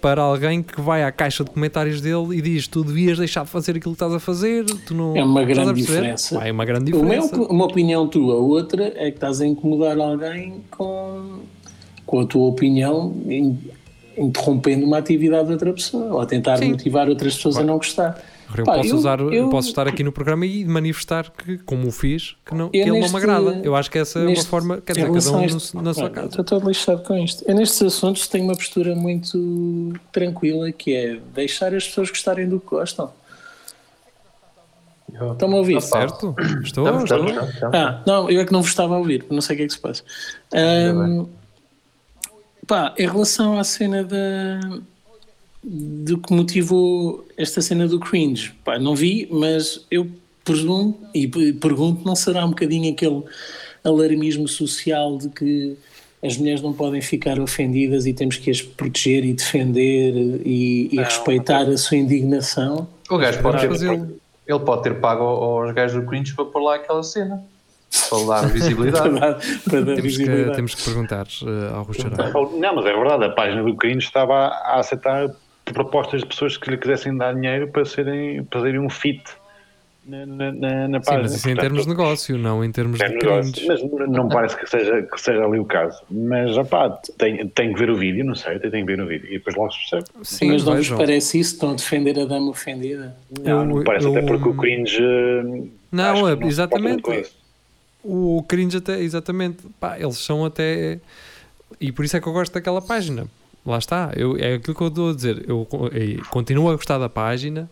para 0.00 0.22
alguém 0.22 0.62
que 0.62 0.80
vai 0.80 1.02
à 1.04 1.12
caixa 1.12 1.44
de 1.44 1.50
comentários 1.50 2.00
dele 2.00 2.36
e 2.36 2.40
diz 2.40 2.66
tu 2.66 2.82
devias 2.82 3.18
deixar 3.18 3.44
de 3.44 3.50
fazer 3.50 3.72
aquilo 3.72 3.92
que 3.94 3.96
estás 3.96 4.12
a 4.14 4.20
fazer? 4.20 4.64
Tu 4.86 4.94
não, 4.94 5.14
É 5.16 5.22
uma 5.24 5.44
grande 5.44 5.74
diferença. 5.74 6.38
Pá, 6.38 6.46
é 6.46 6.52
uma 6.52 6.64
grande 6.64 6.92
Uma, 6.94 7.14
é 7.14 7.18
diferença. 7.18 7.42
op- 7.42 7.50
uma 7.52 7.64
opinião 7.66 8.06
tua, 8.08 8.36
outra 8.36 8.86
é 8.96 9.10
que 9.10 9.16
estás 9.16 9.40
a 9.40 9.46
incomodar 9.46 9.98
alguém 9.98 10.62
com, 10.70 11.40
com 12.06 12.20
a 12.20 12.26
tua 12.26 12.46
opinião, 12.48 13.14
in- 13.28 13.58
interrompendo 14.16 14.86
uma 14.86 14.98
atividade 14.98 15.46
de 15.46 15.52
outra 15.52 15.72
pessoa 15.72 16.14
ou 16.14 16.20
a 16.20 16.26
tentar 16.26 16.56
Sim. 16.58 16.70
motivar 16.70 17.08
outras 17.08 17.34
pessoas 17.36 17.56
a 17.58 17.62
não 17.64 17.76
gostar. 17.76 18.22
Eu, 18.56 18.64
Pá, 18.64 18.76
posso 18.76 18.88
eu- 18.90 18.96
usar, 18.96 19.20
eu 19.20 19.48
posso 19.50 19.68
estar 19.68 19.88
aqui 19.88 20.04
no 20.04 20.12
programa 20.12 20.46
e 20.46 20.64
manifestar 20.64 21.30
que, 21.32 21.58
como 21.58 21.88
o 21.88 21.90
fiz, 21.90 22.36
que, 22.46 22.54
não, 22.54 22.68
que 22.70 22.78
ele 22.78 22.90
não 22.90 23.00
neste- 23.00 23.10
me 23.12 23.18
agrada. 23.18 23.60
Eu 23.64 23.74
acho 23.74 23.90
que 23.90 23.98
essa 23.98 24.20
é 24.20 24.22
uma 24.22 24.30
neste- 24.30 24.46
forma, 24.46 24.80
quer 24.80 24.92
dizer, 24.92 25.06
cada 25.12 25.30
um 25.36 25.44
este- 25.44 25.76
na 25.76 25.92
sua 25.92 26.08
casa. 26.08 26.28
Estou 26.28 26.44
todo 26.44 26.68
lixado 26.68 27.02
com 27.02 27.18
isto. 27.18 27.42
Eu 27.46 27.56
nestes 27.56 27.82
assuntos 27.82 28.28
tenho 28.28 28.44
uma 28.44 28.54
postura 28.54 28.94
muito 28.94 29.92
tranquila 30.12 30.70
que 30.70 30.94
é 30.94 31.18
deixar 31.34 31.74
as 31.74 31.88
pessoas 31.88 32.08
gostarem 32.08 32.48
do 32.48 32.60
que 32.60 32.68
gostam. 32.70 33.10
Estão-me 35.32 35.54
a 35.54 35.58
ouvir? 35.58 35.76
Opa. 35.76 35.86
Certo? 35.86 36.34
Estou, 36.38 36.84
Estamos, 36.84 37.04
estou. 37.04 37.26
estamos, 37.26 37.54
estamos. 37.54 37.74
Ah, 37.74 38.02
não, 38.06 38.30
eu 38.30 38.40
é 38.40 38.44
que 38.44 38.52
não 38.52 38.60
vos 38.60 38.70
estava 38.70 38.94
a 38.94 38.98
ouvir, 38.98 39.24
não 39.30 39.40
sei 39.40 39.54
o 39.54 39.56
que 39.58 39.62
é 39.64 39.66
que 39.66 39.72
se 39.72 39.78
passa. 39.80 40.02
Ahm, 40.54 41.26
pá, 42.66 42.94
em 42.98 43.06
relação 43.06 43.58
à 43.58 43.64
cena 43.64 44.04
da 44.04 44.60
do 45.68 46.18
que 46.18 46.32
motivou 46.32 47.26
esta 47.36 47.60
cena 47.60 47.88
do 47.88 47.98
cringe, 47.98 48.54
pá, 48.64 48.78
não 48.78 48.94
vi, 48.94 49.26
mas 49.30 49.84
eu 49.90 50.08
presumo 50.44 50.96
e 51.12 51.26
pergunto, 51.26 52.06
não 52.06 52.14
será 52.14 52.44
um 52.44 52.50
bocadinho 52.50 52.92
aquele 52.92 53.24
alarmismo 53.82 54.46
social 54.46 55.18
de 55.18 55.28
que 55.28 55.76
as 56.22 56.36
mulheres 56.36 56.62
não 56.62 56.72
podem 56.72 57.00
ficar 57.00 57.40
ofendidas 57.40 58.06
e 58.06 58.12
temos 58.12 58.36
que 58.36 58.50
as 58.50 58.62
proteger 58.62 59.24
e 59.24 59.32
defender 59.32 60.14
e, 60.44 60.88
e 60.92 60.96
Não, 60.96 61.04
respeitar 61.04 61.62
a 61.62 61.76
sua 61.76 61.96
indignação? 61.96 62.86
O 63.10 63.18
gajo 63.18 63.42
pode 63.42 63.66
fazê-lo. 63.66 64.20
ele 64.46 64.60
pode 64.60 64.82
ter 64.84 65.00
pago 65.00 65.24
aos 65.24 65.74
gajos 65.74 66.00
do 66.00 66.08
Cringe 66.08 66.34
para 66.34 66.44
pôr 66.44 66.62
lá 66.62 66.76
aquela 66.76 67.02
cena. 67.02 67.42
Para 68.10 68.18
dar 68.26 68.40
para 68.40 68.48
visibilidade. 68.48 69.20
dar, 69.20 69.34
para 69.68 69.80
dar 69.80 69.94
Temos 69.96 70.00
que, 70.00 70.00
visibilidade. 70.02 70.56
temos 70.56 70.74
que 70.74 70.84
perguntar 70.84 71.26
eh, 71.42 71.74
ao 71.74 71.82
Rui 71.82 71.94
Xará. 71.94 72.30
Não, 72.32 72.74
mas 72.76 72.86
é 72.86 72.92
verdade, 72.92 73.24
a 73.24 73.30
página 73.30 73.62
do 73.62 73.74
Cringe 73.76 74.06
estava 74.06 74.34
a, 74.34 74.48
a 74.48 74.80
aceitar 74.80 75.30
propostas 75.64 76.20
de 76.20 76.26
pessoas 76.26 76.56
que 76.56 76.70
lhe 76.70 76.76
quisessem 76.78 77.16
dar 77.16 77.34
dinheiro 77.34 77.68
para, 77.68 77.84
serem, 77.84 78.44
para 78.44 78.60
fazerem 78.60 78.80
um 78.80 78.88
fit 78.88 79.22
na, 80.06 80.24
na, 80.24 80.52
na, 80.52 80.88
na 80.88 80.98
Sim, 81.00 81.04
página. 81.04 81.22
mas 81.24 81.34
isso 81.34 81.50
em 81.50 81.56
termos 81.56 81.82
de 81.82 81.88
negócio, 81.88 82.38
não 82.38 82.64
em 82.64 82.70
termos 82.70 83.00
é 83.00 83.08
de 83.08 83.14
negócio. 83.14 83.66
Mas 83.66 83.82
não- 84.08 84.28
parece 84.28 84.56
que 84.56 84.70
seja, 84.70 85.02
que 85.02 85.20
seja 85.20 85.44
ali 85.44 85.58
o 85.58 85.64
caso. 85.64 86.00
Mas, 86.08 86.56
opá, 86.56 86.90
tem, 87.18 87.48
tem 87.48 87.72
que 87.72 87.78
ver 87.80 87.90
o 87.90 87.96
vídeo, 87.96 88.24
não 88.24 88.36
sei, 88.36 88.60
tem 88.60 88.70
que 88.70 88.84
ver 88.84 89.00
o 89.02 89.06
vídeo. 89.08 89.26
E 89.28 89.38
depois 89.38 89.56
logo 89.56 89.72
se 89.72 89.78
percebe. 89.80 90.04
Sim, 90.22 90.52
mas 90.52 90.64
não 90.64 90.76
vos 90.76 90.88
parece 90.90 91.40
isso? 91.40 91.54
Estão 91.54 91.70
a 91.72 91.74
defender 91.74 92.16
a 92.20 92.24
dama 92.24 92.50
ofendida? 92.50 93.16
Não, 93.42 93.62
Eu- 93.62 93.64
não 93.66 93.82
parece 93.82 94.06
eu- 94.06 94.12
até 94.12 94.22
porque 94.22 94.48
o 94.48 94.54
Cringe... 94.54 95.02
eh, 95.02 95.42
Não, 95.90 96.14
que 96.14 96.30
é- 96.30 96.36
não 96.36 96.46
exatamente. 96.46 97.02
O 98.08 98.44
cringe 98.46 98.76
até, 98.76 99.00
exatamente, 99.00 99.64
pá, 99.80 99.98
eles 99.98 100.18
são 100.18 100.44
até. 100.44 100.98
E 101.80 101.90
por 101.90 102.04
isso 102.04 102.16
é 102.16 102.20
que 102.20 102.26
eu 102.26 102.32
gosto 102.32 102.52
daquela 102.52 102.80
página. 102.80 103.26
Lá 103.64 103.78
está, 103.78 104.12
eu, 104.14 104.36
é 104.36 104.54
aquilo 104.54 104.76
que 104.76 104.82
eu 104.82 104.88
estou 104.88 105.10
a 105.10 105.14
dizer. 105.14 105.44
Eu 105.48 105.66
eh, 105.92 106.20
continuo 106.30 106.70
a 106.70 106.76
gostar 106.76 106.98
da 106.98 107.08
página. 107.08 107.68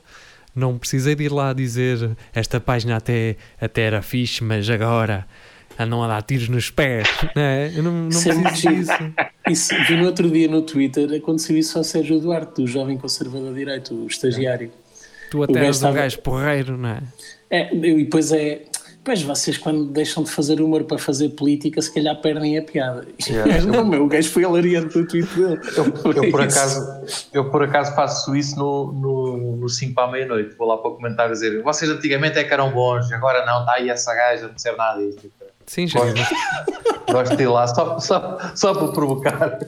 Não 0.55 0.77
precisei 0.79 1.15
de 1.15 1.25
ir 1.25 1.33
lá 1.33 1.53
dizer 1.53 2.17
esta 2.33 2.61
página 2.61 2.97
até, 2.97 3.37
até 3.61 3.83
era 3.83 4.03
fixe, 4.03 4.43
mas 4.43 4.69
agora 4.69 5.27
andam 5.79 6.03
a 6.03 6.09
dar 6.09 6.23
tiros 6.23 6.49
nos 6.49 6.71
pés. 6.71 7.09
Não 7.35 7.43
é? 7.43 7.73
Eu 7.77 7.83
não, 7.83 7.93
não 7.93 8.09
é 8.09 8.43
preciso 8.43 8.69
disso. 8.69 8.93
Isso, 9.49 9.75
vi 9.89 9.97
no 9.97 10.07
outro 10.07 10.31
dia 10.31 10.49
no 10.49 10.63
Twitter, 10.63 11.13
aconteceu 11.17 11.57
isso 11.57 11.77
ao 11.79 11.83
Sérgio 11.85 12.19
Duarte, 12.21 12.61
do 12.63 12.67
jovem 12.67 12.97
conservador 12.97 13.53
direito, 13.55 13.95
o 13.95 14.07
estagiário. 14.07 14.71
Tu 15.31 15.43
até 15.43 15.53
gajo 15.55 15.65
és 15.67 15.77
um 15.77 15.79
estava- 15.79 15.97
gajo 15.97 16.19
porreiro, 16.21 16.77
não 16.77 16.89
é? 16.89 17.03
É, 17.51 17.75
e 17.75 18.05
depois 18.05 18.31
é. 18.33 18.63
Pois 19.05 19.21
vocês, 19.21 19.59
quando 19.59 19.85
deixam 19.85 20.23
de 20.23 20.31
fazer 20.31 20.63
humor 20.63 20.85
para 20.85 20.97
fazer 20.97 21.29
política, 21.31 21.83
se 21.83 21.93
calhar 21.93 22.19
perdem 22.23 22.57
a 22.57 22.63
piada. 22.63 23.07
Yeah. 23.29 23.61
Não, 23.63 23.85
meu, 23.85 24.05
o 24.05 24.09
gajo 24.09 24.31
foi 24.31 24.45
hilariante 24.45 24.97
no 24.97 25.07
tweet 25.07 25.29
dele. 25.35 25.61
Eu, 25.77 26.13
eu, 26.25 26.31
por 26.31 26.41
acaso, 26.41 26.81
eu 27.31 27.51
por 27.51 27.63
acaso 27.63 27.95
faço 27.95 28.35
isso 28.35 28.59
no, 28.59 28.93
no, 28.93 29.57
no 29.57 29.69
5 29.69 29.95
para 29.95 30.05
a 30.05 30.11
meia-noite. 30.11 30.57
Vou 30.57 30.67
lá 30.67 30.79
para 30.79 30.91
o 30.91 30.95
comentário 30.95 31.33
dizer 31.35 31.63
vocês 31.63 31.91
antigamente 31.91 32.39
é 32.39 32.45
que 32.45 32.53
eram 32.53 32.73
bons, 32.73 33.13
agora 33.13 33.45
não, 33.45 33.61
está 33.61 33.75
aí 33.75 33.91
essa 33.91 34.15
gaja, 34.15 34.45
não 34.45 34.51
percebe 34.51 34.79
nada 34.79 34.99
disto. 34.99 35.31
Sim, 35.67 35.87
já. 35.87 36.01
Gosto 37.11 37.37
de 37.37 37.43
ir 37.43 37.49
lá 37.49 37.67
só, 37.67 37.99
só, 38.01 38.39
só 38.55 38.75
para 38.75 38.89
provocar. 38.89 39.59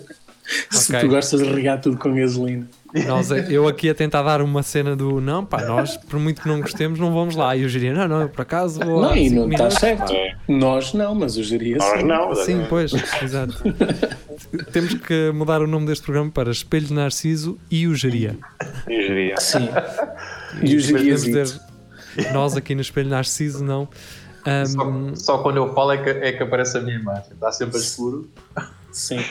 Se 0.71 0.99
tu 0.99 1.09
gostas 1.09 1.41
de 1.41 1.53
regar 1.53 1.81
tudo 1.81 1.97
com 1.97 2.15
gasolina. 2.15 2.67
Nós, 3.07 3.31
eu 3.51 3.67
aqui 3.69 3.91
a 3.91 3.95
tentar 3.95 4.23
dar 4.23 4.41
uma 4.41 4.63
cena 4.63 4.97
do 4.97 5.21
não, 5.21 5.45
pá, 5.45 5.65
nós, 5.67 5.97
por 5.97 6.19
muito 6.19 6.41
que 6.41 6.49
não 6.49 6.61
gostemos, 6.61 6.99
não 6.99 7.13
vamos 7.13 7.37
lá. 7.37 7.55
E 7.55 7.63
eu 7.63 7.69
diria, 7.69 7.93
não, 7.93 8.09
não, 8.09 8.23
eu 8.23 8.29
por 8.29 8.43
acaso 8.43 8.81
vou. 8.81 9.03
Não, 9.03 9.15
e 9.15 9.29
não 9.29 9.51
está 9.51 9.71
certo. 9.71 10.13
É. 10.13 10.35
Nós 10.49 10.95
não, 10.95 11.15
mas 11.15 11.37
eu 11.37 11.43
geria 11.43 11.77
Nós 11.77 12.03
não. 12.03 12.35
Sim, 12.35 12.65
pois, 12.69 12.93
exato. 13.23 13.55
Temos 14.73 14.95
que 14.95 15.31
mudar 15.33 15.61
o 15.61 15.67
nome 15.67 15.87
deste 15.87 16.05
programa 16.05 16.31
para 16.31 16.51
Espelho 16.51 16.87
de 16.87 16.95
Narciso 16.95 17.59
e 17.71 17.87
o 17.87 17.95
Geria. 17.95 18.39
Eu 18.87 19.01
diria. 19.01 19.37
Sim. 19.39 19.69
E 20.63 20.77
o 20.77 20.81
Depois 20.81 20.87
podemos 20.93 21.23
geria 21.23 21.43
dizer, 21.43 21.61
nós 22.33 22.57
aqui 22.57 22.75
no 22.75 22.81
Espelho 22.81 23.11
Narciso, 23.11 23.63
não. 23.63 23.89
Ahm, 24.47 24.65
Só, 24.65 25.15
só 25.17 25.39
quando 25.39 25.57
eu 25.57 25.75
falo 25.75 25.93
é 25.93 25.99
que, 25.99 26.09
é 26.09 26.33
que 26.33 26.43
aparece 26.43 26.79
a 26.79 26.81
minha 26.81 26.97
imagem. 26.97 27.33
Está 27.33 27.51
sempre 27.51 27.77
a 27.77 27.81
escuro. 27.81 28.31
Sim. 28.93 29.23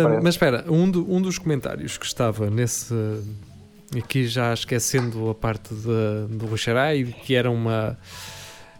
Aparece. 0.00 0.22
mas 0.22 0.34
espera, 0.34 0.64
um, 0.68 0.90
do- 0.90 1.10
um 1.12 1.20
dos 1.20 1.38
comentários 1.38 1.96
que 1.98 2.06
estava 2.06 2.48
nesse. 2.50 2.94
Aqui 3.96 4.26
já 4.26 4.52
esquecendo 4.52 5.28
a 5.30 5.34
parte 5.34 5.72
de- 5.74 6.36
do 6.36 6.46
Ruxarai, 6.46 7.04
que 7.24 7.34
era 7.34 7.50
uma. 7.50 7.96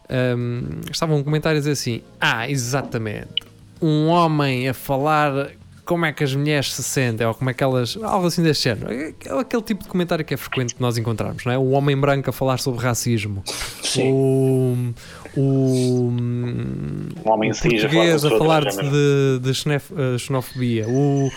ahm, 0.09 0.81
estava 0.91 1.15
um 1.15 1.23
comentário 1.23 1.57
a 1.59 1.61
dizer 1.61 1.73
assim: 1.73 2.03
Ah, 2.21 2.49
exatamente. 2.49 3.43
Um 3.81 4.07
homem 4.09 4.69
a 4.69 4.75
falar 4.75 5.51
como 5.85 6.07
é 6.07 6.13
que 6.13 6.25
as 6.25 6.35
mulheres 6.35 6.73
se 6.75 6.83
sentem, 6.83 7.27
ou 7.27 7.35
como 7.35 7.51
é 7.51 7.55
que 7.55 7.63
elas. 7.63 7.99
Algo 8.03 8.27
assim 8.27 8.43
deste 8.43 8.65
género. 8.65 8.91
É 8.93 9.13
Aquele 9.39 9.63
tipo 9.63 9.83
de 9.83 9.89
comentário 9.89 10.25
que 10.25 10.33
é 10.35 10.37
frequente 10.37 10.75
que 10.75 10.81
nós 10.81 10.97
encontramos, 10.97 11.45
não 11.45 11.53
é? 11.53 11.59
O 11.59 11.71
homem 11.71 11.97
branco 11.97 12.31
a 12.31 12.33
falar 12.33 12.59
sobre 12.59 12.81
racismo. 12.83 13.43
Sim. 13.83 14.11
O. 14.13 14.95
O. 15.37 16.09
Um 16.11 17.09
homem 17.25 17.51
o 17.51 17.53
a 17.53 17.55
falar 17.57 17.71
português 17.81 18.25
a 18.25 18.31
falar 18.31 18.65
outro 18.67 18.91
de, 18.91 19.39
de 19.41 19.55
xenef- 19.55 19.93
eh, 19.97 20.19
xenofobia, 20.19 20.89
o, 20.89 21.29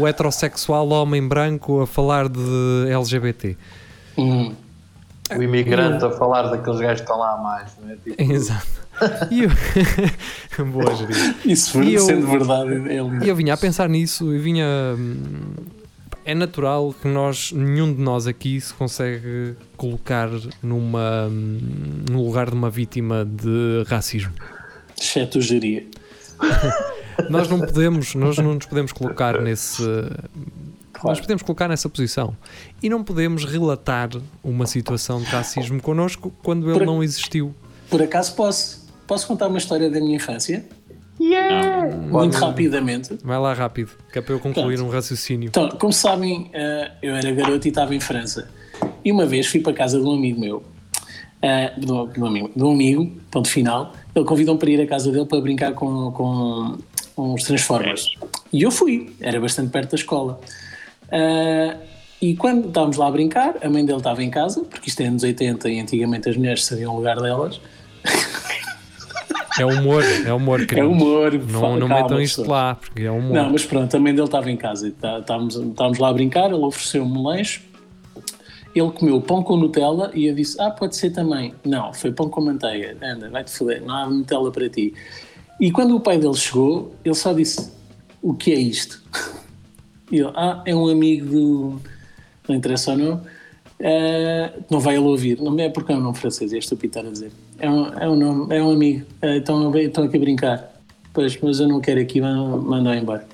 o 0.00 0.06
heterossexual 0.06 0.88
homem 0.88 1.26
branco 1.26 1.80
a 1.82 1.86
falar 1.86 2.28
de 2.28 2.40
LGBT. 2.90 3.56
Hum. 4.16 4.54
O 5.36 5.42
imigrante 5.42 6.04
a 6.04 6.10
falar 6.10 6.42
daqueles 6.48 6.80
gajos 6.80 6.96
que 7.00 7.04
estão 7.04 7.18
lá 7.18 7.34
a 7.34 7.38
mais, 7.38 7.70
não 7.82 7.90
é? 7.90 7.96
Tipo, 7.96 8.22
Exato. 8.32 8.66
E 9.30 9.42
eu... 9.44 9.50
Boa, 10.66 10.94
Jeria. 10.94 11.34
Isso 11.44 11.82
E 11.82 11.94
eu- 11.94 12.00
sendo 12.02 12.26
verdade, 12.26 12.74
é. 12.90 13.24
E 13.24 13.28
eu 13.28 13.34
vinha 13.34 13.54
a 13.54 13.56
pensar 13.56 13.88
nisso 13.88 14.32
e 14.34 14.38
vinha. 14.38 14.66
hum, 14.96 15.54
É 16.24 16.34
natural 16.34 16.94
que 17.00 17.08
nós, 17.08 17.52
nenhum 17.52 17.92
de 17.92 18.00
nós 18.00 18.26
aqui 18.26 18.60
se 18.60 18.72
consegue 18.74 19.54
colocar 19.76 20.28
numa, 20.62 21.26
hum, 21.28 21.58
no 22.10 22.24
lugar 22.24 22.48
de 22.50 22.54
uma 22.54 22.70
vítima 22.70 23.24
de 23.24 23.82
racismo. 23.88 24.32
Exceto 25.00 25.38
o 25.38 25.42
geria. 25.42 25.84
Nós 27.30 27.48
não 27.48 27.60
podemos, 27.60 28.14
nós 28.16 28.36
não 28.38 28.54
nos 28.54 28.66
podemos 28.66 28.90
colocar 28.90 29.40
nesse. 29.40 29.82
Nós 31.04 31.18
Claro. 31.18 31.20
podemos 31.22 31.42
colocar 31.42 31.68
nessa 31.68 31.88
posição 31.88 32.34
e 32.82 32.88
não 32.88 33.04
podemos 33.04 33.44
relatar 33.44 34.08
uma 34.42 34.66
situação 34.66 35.20
de 35.20 35.26
racismo 35.26 35.80
connosco 35.82 36.32
quando 36.42 36.68
ele 36.70 36.78
Por- 36.78 36.86
não 36.86 37.02
existiu. 37.02 37.54
Por 37.90 38.00
acaso 38.02 38.34
posso, 38.34 38.88
posso 39.06 39.26
contar 39.26 39.48
uma 39.48 39.58
história 39.58 39.90
da 39.90 40.00
minha 40.00 40.16
infância? 40.16 40.64
Muito 41.20 42.10
Pode- 42.10 42.36
rapidamente. 42.36 43.18
Vai 43.22 43.38
lá 43.38 43.52
rápido, 43.52 43.90
que 44.12 44.18
é 44.18 44.22
para 44.22 44.34
eu 44.34 44.40
concluir 44.40 44.80
um 44.80 44.88
raciocínio. 44.88 45.48
Então, 45.48 45.68
como 45.70 45.92
sabem, 45.92 46.50
eh, 46.52 46.90
eu 47.02 47.14
era 47.14 47.30
garoto 47.32 47.66
e 47.66 47.70
estava 47.70 47.94
em 47.94 48.00
França. 48.00 48.48
E 49.04 49.12
uma 49.12 49.26
vez 49.26 49.46
fui 49.46 49.60
para 49.60 49.72
a 49.72 49.74
casa 49.76 49.98
de 50.00 50.04
um 50.04 50.12
amigo 50.12 50.40
meu, 50.40 50.62
eh, 51.42 51.72
de, 51.78 51.90
um, 51.92 52.08
de 52.08 52.20
um 52.20 52.26
amigo, 52.26 52.50
de 52.56 52.62
um 52.62 52.72
amigo, 52.72 53.12
ponto 53.30 53.48
final. 53.48 53.92
Ele 54.14 54.24
convidou-me 54.24 54.58
para 54.58 54.70
ir 54.70 54.80
à 54.80 54.86
casa 54.86 55.12
dele 55.12 55.26
para 55.26 55.40
brincar 55.40 55.72
com, 55.74 56.10
com 56.12 56.78
uns 57.16 57.44
Transformers. 57.44 58.06
E 58.52 58.62
eu 58.62 58.70
fui, 58.70 59.14
era 59.20 59.40
bastante 59.40 59.70
perto 59.70 59.90
da 59.90 59.96
escola. 59.96 60.40
Eh, 61.10 61.76
e 62.22 62.34
quando 62.36 62.68
estávamos 62.68 62.96
lá 62.96 63.08
a 63.08 63.10
brincar, 63.10 63.54
a 63.62 63.68
mãe 63.68 63.84
dele 63.84 63.98
estava 63.98 64.22
em 64.22 64.30
casa, 64.30 64.62
porque 64.64 64.88
isto 64.88 65.00
é 65.00 65.06
anos 65.06 65.22
80 65.22 65.68
e 65.68 65.80
antigamente 65.80 66.28
as 66.28 66.36
mulheres 66.36 66.64
sabiam 66.64 66.92
o 66.94 66.96
lugar 66.96 67.20
delas. 67.20 67.60
É 69.58 69.64
humor, 69.64 70.02
é 70.26 70.32
humor, 70.32 70.60
É 70.62 70.66
queridos. 70.66 70.90
humor, 70.90 71.32
Não, 71.32 71.60
calma, 71.60 71.76
não 71.78 71.88
metam 71.88 72.20
isto 72.20 72.42
lá, 72.48 72.74
porque 72.74 73.02
é 73.04 73.10
humor. 73.10 73.32
Não, 73.32 73.50
mas 73.50 73.64
pronto, 73.64 73.96
a 73.96 74.00
mãe 74.00 74.12
dele 74.12 74.26
estava 74.26 74.50
em 74.50 74.56
casa. 74.56 74.88
e 74.88 74.90
tá- 74.90 75.20
Estávamos, 75.20 75.54
estávamos 75.54 75.98
lá 75.98 76.08
a 76.08 76.12
brincar, 76.12 76.46
ele 76.46 76.54
ofereceu-me 76.64 77.12
um 77.16 77.22
lanche. 77.22 77.62
Ele 78.74 78.90
comeu 78.90 79.20
pão 79.20 79.40
com 79.44 79.56
Nutella 79.56 80.10
e 80.12 80.26
eu 80.26 80.34
disse: 80.34 80.60
Ah, 80.60 80.70
pode 80.72 80.96
ser 80.96 81.10
também. 81.10 81.54
Não, 81.64 81.92
foi 81.94 82.10
pão 82.10 82.28
com 82.28 82.40
manteiga. 82.40 82.96
Anda, 83.00 83.30
vai-te 83.30 83.52
foder, 83.52 83.80
não 83.84 83.94
há 83.94 84.10
Nutella 84.10 84.50
para 84.50 84.68
ti. 84.68 84.92
E 85.60 85.70
quando 85.70 85.94
o 85.94 86.00
pai 86.00 86.18
dele 86.18 86.34
chegou, 86.34 86.92
ele 87.04 87.14
só 87.14 87.32
disse: 87.32 87.70
O 88.20 88.34
que 88.34 88.50
é 88.52 88.56
isto? 88.58 89.00
E 90.10 90.18
ele: 90.18 90.30
Ah, 90.34 90.62
é 90.66 90.74
um 90.74 90.88
amigo 90.88 91.26
do. 91.26 91.80
Não 92.48 92.54
interessa 92.56 92.92
ou 92.92 92.98
não. 92.98 93.20
eh, 93.80 94.52
não 94.70 94.80
vai 94.80 94.96
ele 94.96 95.04
ouvir. 95.04 95.40
Não 95.40 95.58
é 95.58 95.68
porque 95.68 95.92
é 95.92 95.96
um 95.96 96.00
nome 96.00 96.16
francês, 96.16 96.52
é 96.52 96.58
estúpido 96.58 96.98
estar 96.98 97.08
a 97.08 97.12
dizer. 97.12 97.32
É 97.58 97.70
um, 97.70 97.86
é 97.98 98.08
um 98.08 98.16
nome, 98.16 98.54
é 98.56 98.62
um 98.62 98.70
amigo. 98.70 99.06
Eh, 99.22 99.38
estão, 99.38 99.74
estão 99.76 100.04
aqui 100.04 100.16
a 100.16 100.20
brincar. 100.20 100.74
Pois, 101.12 101.38
mas 101.40 101.60
eu 101.60 101.68
não 101.68 101.80
quero 101.80 102.00
aqui, 102.00 102.20
mandam 102.20 102.92
embora. 102.94 103.24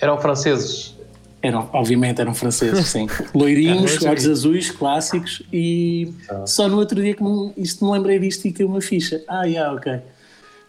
Eram 0.00 0.18
franceses. 0.18 0.94
Eram, 1.42 1.68
obviamente 1.72 2.20
eram 2.20 2.34
franceses, 2.34 2.86
sim. 2.88 3.06
Loirinhos, 3.34 4.02
olhos 4.02 4.26
azuis, 4.26 4.70
clássicos 4.70 5.42
e 5.52 6.12
só 6.44 6.68
no 6.68 6.76
outro 6.78 7.00
dia 7.00 7.14
que 7.14 7.22
me, 7.22 7.52
isto 7.56 7.84
me 7.84 7.92
lembrei 7.92 8.18
disto 8.18 8.46
e 8.46 8.52
caiu 8.52 8.68
uma 8.68 8.80
ficha. 8.80 9.22
Ah, 9.28 9.44
yeah, 9.44 9.72
ok. 9.72 10.00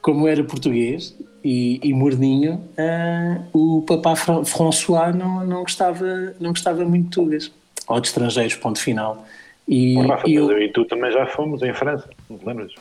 Como 0.02 0.28
era 0.28 0.44
português 0.44 1.16
e, 1.48 1.80
e 1.84 1.94
morninho, 1.94 2.62
ah, 2.78 3.40
o 3.54 3.82
papá 3.88 4.16
Fran- 4.16 4.44
François 4.44 5.16
não, 5.16 5.46
não, 5.46 5.62
gostava, 5.62 6.06
não 6.40 6.50
gostava 6.50 6.84
muito 6.84 7.06
de 7.06 7.12
tugas. 7.12 7.52
Ou 7.88 8.00
de 8.02 8.08
estrangeiros, 8.08 8.56
ponto 8.56 8.80
final. 8.80 9.26
E, 9.68 9.96
Rafa, 10.08 10.28
e 10.30 10.36
eu, 10.36 10.52
eu 10.52 10.62
e 10.62 10.72
tu 10.72 10.84
também 10.86 11.12
já 11.12 11.26
fomos 11.28 11.62
em 11.62 11.74
França, 11.74 12.10
não 12.30 12.38
te 12.38 12.46
lembras? 12.46 12.74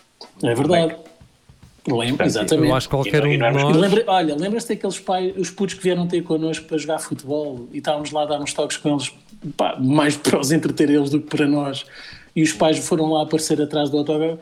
é 0.43 0.55
verdade. 0.55 0.97
Lembro, 1.89 2.27
exatamente. 2.27 2.69
Eu 2.69 2.75
acho 2.75 2.89
que 2.89 2.95
qualquer 2.97 3.25
um 3.25 3.31
de 3.31 3.37
nós. 3.39 3.77
Lembra- 3.77 4.05
olha, 4.09 4.35
lembras-te 4.35 4.71
daqueles 4.75 4.99
pais, 4.99 5.33
os 5.37 5.51
putos 5.51 5.77
que 5.77 5.83
vieram 5.85 6.09
ter 6.09 6.21
connosco 6.23 6.67
para 6.67 6.77
jogar 6.79 6.99
futebol 6.99 7.69
e 7.73 7.79
estávamos 7.79 8.11
lá 8.11 8.23
a 8.23 8.27
dar 8.27 8.41
uns 8.41 8.53
toques 8.53 8.77
com 8.79 8.91
eles, 8.95 9.12
pá, 9.57 9.77
mais 9.79 10.17
para 10.19 10.41
os 10.41 10.51
entreter 10.51 10.91
eles 10.91 11.11
do 11.11 11.21
que 11.21 11.29
para 11.37 11.47
nós. 11.47 11.85
E 12.35 12.43
os 12.43 12.53
pais 12.53 12.79
foram 12.79 13.12
lá 13.12 13.23
aparecer 13.23 13.62
atrás 13.62 13.89
do 13.91 13.99
autógrafo. 13.99 14.35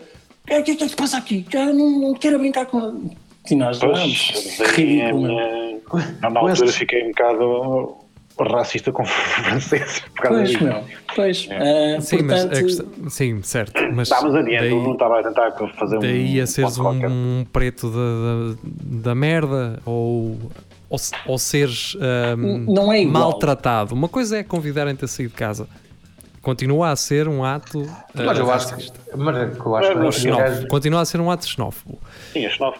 O 0.44 0.46
que 0.46 0.52
é 0.54 0.62
que 0.62 0.70
é 0.72 0.76
que 0.76 0.88
se 0.88 0.96
passa 0.96 1.18
aqui? 1.18 1.44
Já 1.50 1.66
não, 1.66 1.90
não 2.00 2.14
quero 2.14 2.38
brincar 2.38 2.64
com. 2.66 3.10
E 3.50 3.54
nós, 3.54 3.78
Pois, 3.78 4.58
Ridículo. 4.74 5.22
minha... 5.26 5.74
Na 6.20 6.28
altura 6.28 6.52
estes- 6.54 6.76
fiquei 6.76 7.04
um 7.04 7.08
bocado 7.08 7.96
racista 8.40 8.90
com 8.90 9.04
franceses 9.06 10.00
por 10.00 10.22
causa 10.22 10.38
Pois, 10.38 10.48
disso. 10.50 10.64
meu. 10.64 10.84
Pois. 11.14 11.48
ah, 11.52 12.00
Sim, 12.00 12.22
mas 12.22 12.40
portanto, 12.42 12.58
a 12.58 12.62
questão- 12.62 13.10
sim, 13.10 13.42
certo. 13.42 13.82
Mas 13.94 14.08
Estávamos 14.08 14.34
adiante, 14.36 14.60
daí, 14.60 14.70
eu 14.70 14.82
não 14.82 14.92
estava 14.94 15.20
a 15.20 15.22
tentar 15.22 15.52
fazer 15.78 15.96
um. 15.98 16.00
daí 16.00 16.40
a 16.40 16.46
seres 16.46 16.78
um, 16.78 16.88
um 17.06 17.46
preto 17.52 17.90
da, 17.90 17.96
da, 18.54 18.58
da 19.10 19.14
merda 19.14 19.78
ou, 19.84 20.38
ou, 20.88 20.98
ou 21.26 21.38
seres 21.38 21.96
ahm, 22.00 22.64
Não 22.66 22.92
é 22.92 23.02
igual. 23.02 23.24
maltratado. 23.24 23.94
Uma 23.94 24.08
coisa 24.08 24.38
é 24.38 24.42
convidarem-te 24.42 25.04
a 25.04 25.08
sair 25.08 25.28
de 25.28 25.34
casa. 25.34 25.68
Continua 26.42 26.90
a 26.90 26.96
ser 26.96 27.28
um 27.28 27.42
ato. 27.44 27.86
Mas 28.14 28.38
ah, 28.38 28.40
eu 28.42 28.50
acho 28.52 28.76
que. 28.76 28.90
Mas 29.16 29.36
é 29.36 29.50
eu 29.64 29.76
acho 29.76 29.94
Mas 29.96 30.14
que 30.16 30.20
Xenófobo. 30.22 30.48
gajos- 30.48 30.64
Continua 30.68 31.00
a 31.00 31.04
ser 31.04 31.20
um 31.20 31.30
ato 31.30 31.46
xenófobo. 31.46 31.98
Sim, 32.32 32.46
as 32.46 32.58
nove. 32.58 32.78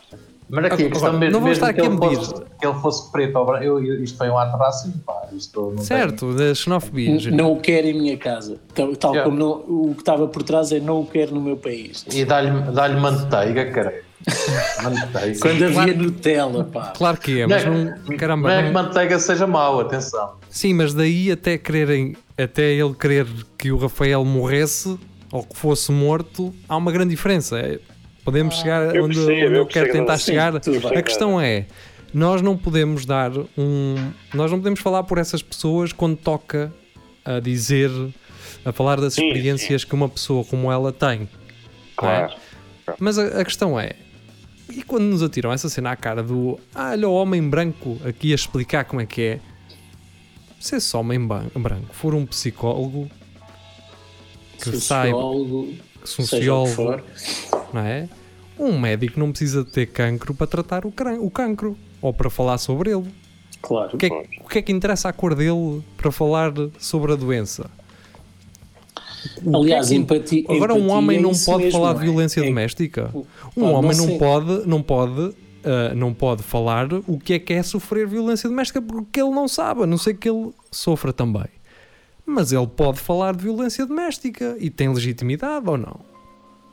Mas 0.49 0.65
aqui 0.67 0.75
a 0.85 0.89
questão 0.91 1.09
Agora, 1.09 1.19
mesmo, 1.19 1.33
não 1.33 1.41
vamos 1.41 1.59
mesmo 1.59 1.65
estar 1.69 1.73
que, 1.73 1.81
aqui 1.81 1.89
a 1.89 2.09
medir. 2.09 2.17
fosse, 2.19 2.35
que 2.61 2.67
ele 2.67 2.75
fosse 2.81 3.11
preto 3.13 3.37
ou 3.39 3.47
branco, 3.47 3.65
eu, 3.65 3.83
eu- 3.85 4.03
isto 4.05 4.19
foi 4.19 4.29
um 4.29 4.39
ato 4.39 4.57
racismo, 4.57 5.01
pá, 5.05 5.23
isto 5.33 5.73
não 5.77 5.83
Certo, 5.83 6.35
da 6.35 6.55
xenofobia. 6.55 7.19
Jeria. 7.19 7.37
não 7.37 7.53
o 7.53 7.61
quero 7.61 7.87
em 7.87 7.95
minha 7.95 8.17
casa. 8.19 8.59
Tal, 8.75 8.95
tal 8.97 9.13
Yeah. 9.15 9.31
como 9.31 9.39
não- 9.43 9.65
o 9.91 9.95
que 9.95 10.03
estava 10.03 10.29
por 10.29 10.43
trás 10.43 10.71
é 10.71 10.81
não 10.81 11.01
o 11.01 11.07
quero 11.07 11.35
no 11.35 11.41
meu 11.41 11.57
país. 11.57 12.05
E 12.13 12.25
dá-lhe 12.25 12.51
dá 12.73 12.89
manteiga, 12.91 13.71
cara. 13.71 13.95
manteiga. 14.83 15.39
Quando 15.41 15.65
havia 15.65 15.95
Nutella, 15.95 16.65
pá. 16.65 16.93
Claro 16.97 17.19
que 17.19 17.41
é, 17.41 17.47
Não 17.47 17.49
mas 17.57 17.65
é, 17.65 17.71
não. 17.71 18.17
Caramba, 18.17 18.49
não 18.49 18.55
é 18.55 18.61
não- 18.63 18.69
que 18.69 18.75
manteiga 18.75 19.19
seja 19.19 19.47
mau, 19.47 19.81
atenção. 19.81 20.35
Sim, 20.51 20.75
mas 20.75 20.95
daí 20.95 21.31
até 21.33 21.59
quererem, 21.59 22.17
até 22.39 22.73
ele 22.73 22.95
querer 22.95 23.27
que 23.59 23.73
o 23.73 23.77
Rafael 23.77 24.25
morresse 24.25 24.99
ou 25.33 25.43
que 25.43 25.57
fosse 25.57 25.91
morto, 25.91 26.55
há 26.69 26.77
uma 26.77 26.93
grande 26.93 27.11
diferença. 27.11 27.59
É, 27.59 27.79
Podemos 28.25 28.55
chegar 28.57 28.95
eu 28.95 29.05
onde, 29.05 29.17
percebo, 29.17 29.47
onde 29.47 29.55
eu 29.55 29.55
eu 29.55 29.67
quero 29.67 29.93
tentar 29.93 30.19
Sim, 30.19 30.25
chegar. 30.25 30.57
A 30.57 31.03
questão 31.03 31.41
é, 31.41 31.67
nós 32.13 32.41
não 32.41 32.57
podemos 32.57 33.05
dar 33.05 33.31
um, 33.59 34.13
nós 34.33 34.51
não 34.51 34.59
podemos 34.59 34.81
falar 34.81 35.03
por 35.03 35.19
essas 35.19 35.43
pessoas 35.43 35.93
quando 35.93 36.17
toca 36.17 36.73
a 37.25 37.41
dizer, 37.41 37.91
a 38.65 38.73
falar 38.73 39.01
das 39.01 39.15
Sim, 39.15 39.27
experiências 39.27 39.85
que 39.85 39.95
uma 39.95 40.09
pessoa 40.09 40.45
como 40.45 40.73
ela 40.73 40.93
tem. 40.93 41.29
Claro. 41.97 42.35
Mas 42.99 43.19
a, 43.19 43.41
a 43.41 43.45
questão 43.45 43.79
é, 43.79 43.93
e 44.71 44.83
quando 44.83 45.05
nos 45.05 45.23
atiram 45.23 45.53
essa 45.53 45.69
cena 45.69 45.93
à 45.93 45.97
cara 45.97 46.23
do 46.23 46.59
ah, 46.75 46.91
olha 46.91 47.09
o 47.09 47.15
homem 47.15 47.47
branco 47.47 47.99
aqui 48.05 48.33
a 48.33 48.35
explicar 48.35 48.85
como 48.85 49.01
é 49.01 49.07
que 49.07 49.21
é, 49.23 49.41
se 50.59 50.77
esse 50.77 50.97
homem 50.97 51.21
branco 51.27 51.93
for 51.93 52.15
um 52.15 52.25
psicólogo 52.25 53.11
que 54.63 54.81
saiba, 54.81 55.17
Sociólogo, 55.17 55.75
o 56.05 56.07
que 56.07 56.23
sociólogo, 56.23 57.01
não 57.73 57.81
é? 57.81 58.09
Um 58.59 58.79
médico 58.79 59.19
não 59.19 59.31
precisa 59.31 59.65
ter 59.65 59.87
cancro 59.87 60.33
para 60.35 60.47
tratar 60.47 60.85
o, 60.85 60.93
o 61.21 61.31
cancro 61.31 61.77
ou 62.01 62.13
para 62.13 62.31
falar 62.31 62.59
sobre 62.59 62.91
ele. 62.91 63.07
Claro. 63.61 63.91
O 63.95 63.99
que, 63.99 64.07
é, 64.07 64.11
que- 64.11 64.41
o 64.41 64.49
que 64.49 64.59
é 64.59 64.63
que 64.63 64.71
interessa 64.73 65.09
à 65.09 65.13
cor 65.13 65.35
dele 65.35 65.83
para 65.97 66.13
falar 66.13 66.53
sobre 66.79 67.13
a 67.13 67.17
doença? 67.17 67.69
O 69.43 69.57
Aliás, 69.57 69.89
que 69.89 69.95
é 69.95 69.97
que- 69.97 70.03
empatia. 70.03 70.45
Agora 70.51 70.75
um 70.75 70.79
empatia 70.79 70.95
homem 70.95 71.19
é 71.19 71.21
não 71.23 71.33
pode 71.33 71.65
mesmo, 71.65 71.73
falar 71.81 71.95
não 71.95 72.01
de 72.01 72.07
é? 72.07 72.11
violência 72.11 72.41
É- 72.41 72.45
doméstica. 72.45 73.11
Um 73.15 73.25
não 73.57 73.73
homem 73.73 73.97
não 73.97 74.07
sei. 74.07 74.19
pode, 74.19 74.67
não 74.69 74.83
pode, 74.83 75.35
ah, 75.65 75.95
não 75.95 76.13
pode 76.13 76.43
falar 76.43 76.93
o 76.93 77.19
que 77.19 77.33
é 77.33 77.39
que 77.39 77.55
é 77.55 77.63
sofrer 77.63 78.07
violência 78.07 78.49
doméstica 78.49 78.83
porque 78.83 79.21
ele 79.21 79.31
não 79.31 79.49
sabe, 79.49 79.83
a 79.83 79.87
não 79.87 79.97
sei 79.99 80.13
que 80.15 80.29
ele 80.29 80.51
sofra 80.71 81.13
também. 81.13 81.47
Mas 82.27 82.53
ele 82.53 82.67
pode 82.67 82.99
falar 82.99 83.35
de 83.35 83.43
violência 83.45 83.85
doméstica 83.87 84.57
e 84.59 84.71
tem 84.71 84.89
legitimidade 84.93 85.69
ou 85.69 85.77
não? 85.77 86.01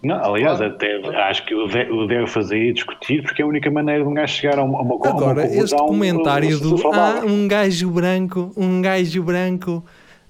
Não, 0.03 0.15
aliás, 0.33 0.59
até 0.59 0.95
acho 1.29 1.45
que 1.45 1.53
o 1.53 1.67
de- 1.67 1.91
o 1.91 2.07
deve 2.07 2.25
fazer 2.25 2.57
e 2.57 2.73
discutir, 2.73 3.21
porque 3.21 3.41
é 3.41 3.45
a 3.45 3.47
única 3.47 3.69
maneira 3.69 4.01
de 4.03 4.09
um 4.09 4.13
gajo 4.15 4.33
chegar 4.33 4.57
a 4.57 4.63
uma, 4.63 4.79
a 4.79 4.81
uma, 4.81 4.93
a 4.93 4.97
uma 4.97 5.09
Agora, 5.09 5.45
este 5.45 5.75
comentário 5.77 6.57
uh, 6.57 6.59
do 6.59 6.87
ah, 6.91 7.21
um 7.23 7.47
gajo 7.47 7.91
branco, 7.91 8.51
um 8.57 8.81
gajo 8.81 9.21
branco 9.21 9.83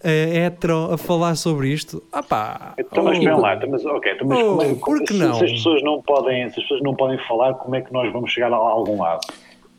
eh, 0.04 0.46
hetero 0.46 0.92
a 0.92 0.98
falar 0.98 1.36
sobre 1.36 1.70
isto. 1.70 2.04
Ah 2.12 2.22
pá, 2.22 2.74
Então, 2.78 3.02
mas 3.02 3.18
oh, 3.18 3.22
vem 3.22 3.34
lá, 3.34 3.58
mas, 3.70 3.86
ok, 3.86 4.12
então, 4.12 4.28
mas 4.28 4.40
Oh, 4.40 4.50
como 4.50 4.62
é- 4.62 4.76
por 4.76 5.00
que 5.04 5.14
se, 5.14 5.20
não? 5.20 5.34
se 5.36 5.46
as 5.46 5.52
pessoas 5.52 5.82
não 5.84 6.02
podem, 6.02 6.50
se 6.50 6.60
as 6.60 6.64
pessoas 6.64 6.82
não 6.82 6.94
podem 6.94 7.18
falar, 7.26 7.54
como 7.54 7.74
é 7.76 7.82
que 7.82 7.94
nós 7.94 8.12
vamos 8.12 8.30
chegar 8.30 8.52
a 8.52 8.56
algum 8.58 9.02
lado? 9.02 9.22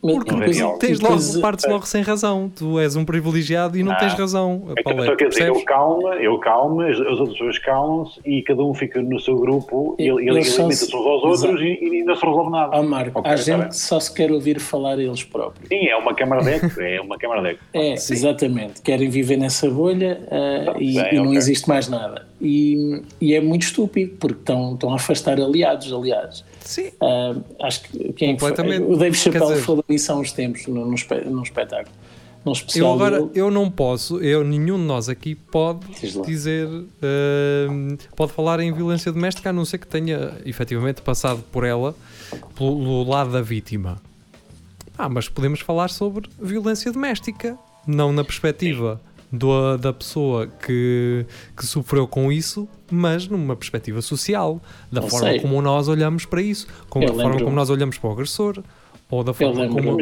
Porque 0.03 0.33
Não 0.33 0.41
depois- 0.41 0.61
é 0.61 0.77
tens 0.79 0.99
logo, 0.99 1.41
partes 1.41 1.65
logo 1.69 1.87
sem 1.87 2.03
razão. 2.03 2.51
Tu 2.53 2.77
és 2.81 2.97
um 2.97 3.05
privilegiado 3.05 3.79
e 3.79 3.85
não 3.85 3.93
Ah. 3.93 3.95
tens 3.95 4.15
razão. 4.15 4.65
Então, 4.77 4.83
Paulo, 4.83 5.05
só 5.05 5.15
quer 5.15 5.29
dizer, 5.29 5.47
eu 5.47 5.65
calmo, 5.65 6.09
eu 6.15 6.39
calmo, 6.41 6.81
as, 6.81 6.99
as 6.99 7.07
outras 7.21 7.31
pessoas 7.39 7.59
calam-se 7.59 8.21
e 8.27 8.43
cada 8.43 8.65
um 8.65 8.75
fica 8.75 9.01
no 9.01 9.21
seu 9.21 9.37
grupo 9.37 9.95
e 10.01 10.09
Eles 10.09 10.49
só 10.55 10.63
alimenta-se 10.65 10.87
se- 10.87 10.97
uns 10.97 11.07
aos 11.07 11.23
outros 11.23 11.43
Exato. 11.45 11.63
e, 11.63 11.79
e 11.89 12.01
ainda 12.01 12.17
se 12.17 12.27
resolve 12.27 12.51
nada. 12.51 12.77
Ah, 12.77 12.83
Marco, 12.83 13.21
Ok, 13.21 13.31
há 13.31 13.35
tá 13.37 13.41
gente 13.41 13.59
bem. 13.61 13.69
que 13.69 13.77
só 13.77 14.01
se 14.01 14.13
quer 14.13 14.33
ouvir 14.33 14.59
falar 14.59 14.99
eles 14.99 15.23
próprios. 15.23 15.69
Sim, 15.69 15.87
é 15.87 15.97
uma 15.97 16.13
câmara 16.15 16.43
de 16.43 16.51
eco, 16.51 16.81
é 16.81 17.01
uma 17.01 17.17
câmara 17.17 17.41
de 17.43 17.49
eco. 17.51 17.61
É, 17.73 17.93
exatamente. 17.93 18.83
Querem 18.83 19.09
viver 19.09 19.37
nessa 19.37 19.71
bolha 19.71 20.21
ah, 20.33 20.75
e, 20.81 20.95
bem, 20.95 21.09
e 21.13 21.17
não 21.17 21.27
ok. 21.27 21.37
existe 21.37 21.69
mais 21.69 21.89
nada. 21.89 22.27
E, 22.45 23.03
e 23.21 23.35
é 23.35 23.41
muito 23.41 23.63
estúpido, 23.63 24.17
porque 24.19 24.41
estão, 24.41 24.75
estão 24.75 24.91
a 24.91 24.97
afastar 24.97 25.41
aliados, 25.41 25.93
aliás. 25.93 26.45
Sim. 26.61 26.91
Ah, 27.01 27.37
acho 27.63 27.83
que 27.85 28.13
quem 28.15 28.31
é 28.31 28.35
que 28.35 28.41
foi? 28.41 28.51
O 28.51 28.97
Dave 28.97 29.11
Quer 29.13 29.15
Chappelle 29.15 29.47
dizer- 29.53 29.63
falou 29.63 29.85
isso 29.89 30.11
há 30.11 30.17
uns 30.17 30.33
tempos 30.33 30.67
num, 30.67 30.85
num, 30.85 30.95
espe- 30.95 31.25
num 31.25 31.43
espetáculo. 31.43 31.95
Num 32.45 32.53
Eu 32.75 32.93
agora, 32.93 33.19
dele. 33.21 33.31
eu 33.37 33.51
não 33.53 33.71
posso, 33.71 34.19
eu, 34.21 34.43
nenhum 34.43 34.77
de 34.77 34.83
nós 34.83 35.09
aqui 35.09 35.37
pode 35.37 35.87
dizer, 36.27 36.67
hum, 36.67 37.97
pode 38.17 38.33
falar 38.33 38.59
em 38.59 38.73
violência 38.73 39.13
doméstica 39.13 39.51
a 39.51 39.53
não 39.53 39.65
ser 39.65 39.79
que 39.79 39.87
tenha 39.87 40.33
efetivamente 40.45 41.01
passado 41.03 41.41
por 41.53 41.63
ela 41.63 41.95
pelo, 42.57 42.77
pelo 42.81 43.05
lado 43.09 43.31
da 43.31 43.41
vítima. 43.41 44.03
Ah, 44.99 45.09
mas 45.09 45.29
podemos 45.29 45.61
falar 45.61 45.89
sobre 45.89 46.29
violência 46.41 46.91
doméstica, 46.91 47.57
não 47.87 48.13
na 48.13 48.25
perspectiva 48.25 49.01
do- 49.33 49.79
da 49.79 49.93
pessoa 49.93 50.47
que, 50.47 51.25
que 51.57 51.67
sofreu 51.67 52.07
com 52.07 52.31
isso, 52.31 52.69
mas 52.91 53.27
numa 53.27 53.57
perspectiva 53.57 54.03
social, 54.03 54.61
da 54.91 55.01
Não 55.01 55.09
forma 55.09 55.31
sei. 55.31 55.41
como 55.41 55.63
nós 55.63 55.89
olhamos 55.89 56.25
para 56.27 56.43
isso, 56.43 56.67
como, 56.91 57.05
Eu 57.05 57.09
da 57.09 57.15
forma 57.15 57.31
lembro- 57.31 57.45
como 57.47 57.57
nós 57.57 57.71
olhamos 57.71 57.97
para 57.99 58.11
o 58.11 58.13
agressor, 58.13 58.63
ou 59.11 59.25
da 59.25 59.31
Eu 59.31 59.35
forma 59.35 59.69
como. 59.69 59.99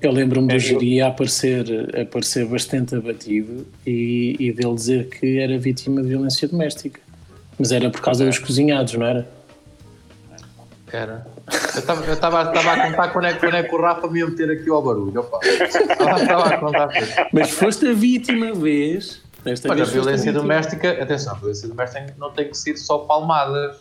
eu 0.00 0.12
lembro-me 0.12 0.48
do 0.48 0.54
É, 0.54 0.58
Jiri 0.58 1.00
a 1.00 1.08
aparecer, 1.08 1.90
a 1.96 2.02
aparecer 2.02 2.46
bastante 2.46 2.94
abatido 2.94 3.66
e, 3.86 4.36
e 4.38 4.52
dele 4.52 4.74
dizer 4.74 5.08
que 5.08 5.38
era 5.38 5.58
vítima 5.58 6.00
de 6.02 6.08
violência 6.08 6.46
doméstica. 6.48 7.00
Mas 7.58 7.70
era 7.72 7.90
por 7.90 8.00
causa 8.00 8.24
dos 8.24 8.38
cozinhados, 8.38 8.94
não 8.94 9.06
era? 9.06 9.28
Era. 10.92 11.26
Eu 11.50 11.78
estava 11.80 12.04
eu 12.06 12.12
estava- 12.14 12.42
estava 12.54 12.72
a 12.72 12.86
contar 12.90 13.08
quando 13.12 13.24
é, 13.26 13.32
que- 13.34 13.40
quando 13.40 13.54
é 13.56 13.62
que 13.62 13.74
o 13.74 13.80
Rafa 13.80 14.06
me 14.08 14.20
ia 14.20 14.26
meter 14.26 14.50
aqui 14.50 14.70
ao 14.70 14.82
barulho. 14.82 15.20
Opa. 15.20 15.38
Estava, 15.44 16.48
a 16.54 16.58
contar. 16.58 16.88
Mas 17.32 17.50
foste 17.50 17.86
a 17.86 17.92
vítima 17.92 18.52
vez. 18.52 19.22
Desta 19.44 19.66
Mas 19.68 19.80
a 19.80 19.84
violência 19.84 20.26
vítima. 20.30 20.40
doméstica, 20.40 21.02
atenção, 21.02 21.32
a 21.34 21.36
violência 21.36 21.68
doméstica 21.68 22.14
não 22.18 22.30
tem 22.30 22.48
que 22.48 22.56
ser 22.56 22.76
só 22.76 22.98
palmadas. 22.98 23.76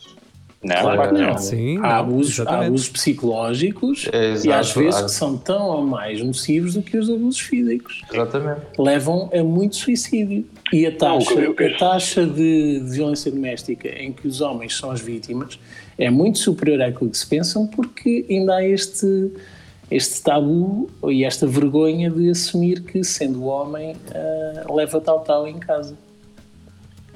Não, 0.63 0.75
Claro 0.79 0.95
claro 0.97 1.15
que 1.15 1.21
não. 1.23 1.37
Sim, 1.39 1.77
há, 1.77 1.81
não, 1.81 1.89
abusos, 1.89 2.39
há 2.47 2.59
abusos 2.65 2.89
psicológicos 2.89 4.07
É, 4.11 4.33
e 4.45 4.51
às 4.51 4.71
vezes 4.73 4.95
Há- 4.99 5.03
que 5.05 5.11
são 5.11 5.35
tão 5.37 5.63
ou 5.69 5.81
mais 5.85 6.21
nocivos 6.23 6.73
do 6.75 6.81
que 6.83 6.97
os 6.97 7.09
abusos 7.09 7.39
físicos. 7.39 8.01
Exatamente. 8.11 8.61
Levam 8.77 9.29
a 9.33 9.43
muito 9.43 9.75
suicídio. 9.75 10.45
E 10.71 10.85
a 10.85 10.91
taxa, 10.95 11.33
Não, 11.35 11.51
a 11.51 11.77
taxa 11.77 12.25
de, 12.25 12.79
de 12.79 12.89
violência 12.91 13.31
doméstica 13.31 13.87
em 13.89 14.11
que 14.11 14.27
os 14.27 14.39
homens 14.41 14.75
são 14.77 14.91
as 14.91 15.01
vítimas 15.01 15.59
é 16.05 16.09
muito 16.09 16.39
superior 16.39 16.81
àquilo 16.81 17.09
que 17.11 17.17
se 17.17 17.27
pensam 17.27 17.67
porque 17.67 18.25
ainda 18.29 18.55
há 18.55 18.65
este, 18.67 19.31
este 19.89 20.23
tabu 20.23 20.89
e 21.09 21.23
esta 21.23 21.45
vergonha 21.45 22.09
de 22.09 22.29
assumir 22.31 22.81
que, 22.81 23.03
sendo 23.03 23.45
homem, 23.45 23.95
ah, 24.15 24.73
leva 24.73 24.99
tal 24.99 25.19
tal 25.19 25.47
em 25.47 25.59
casa. 25.59 25.95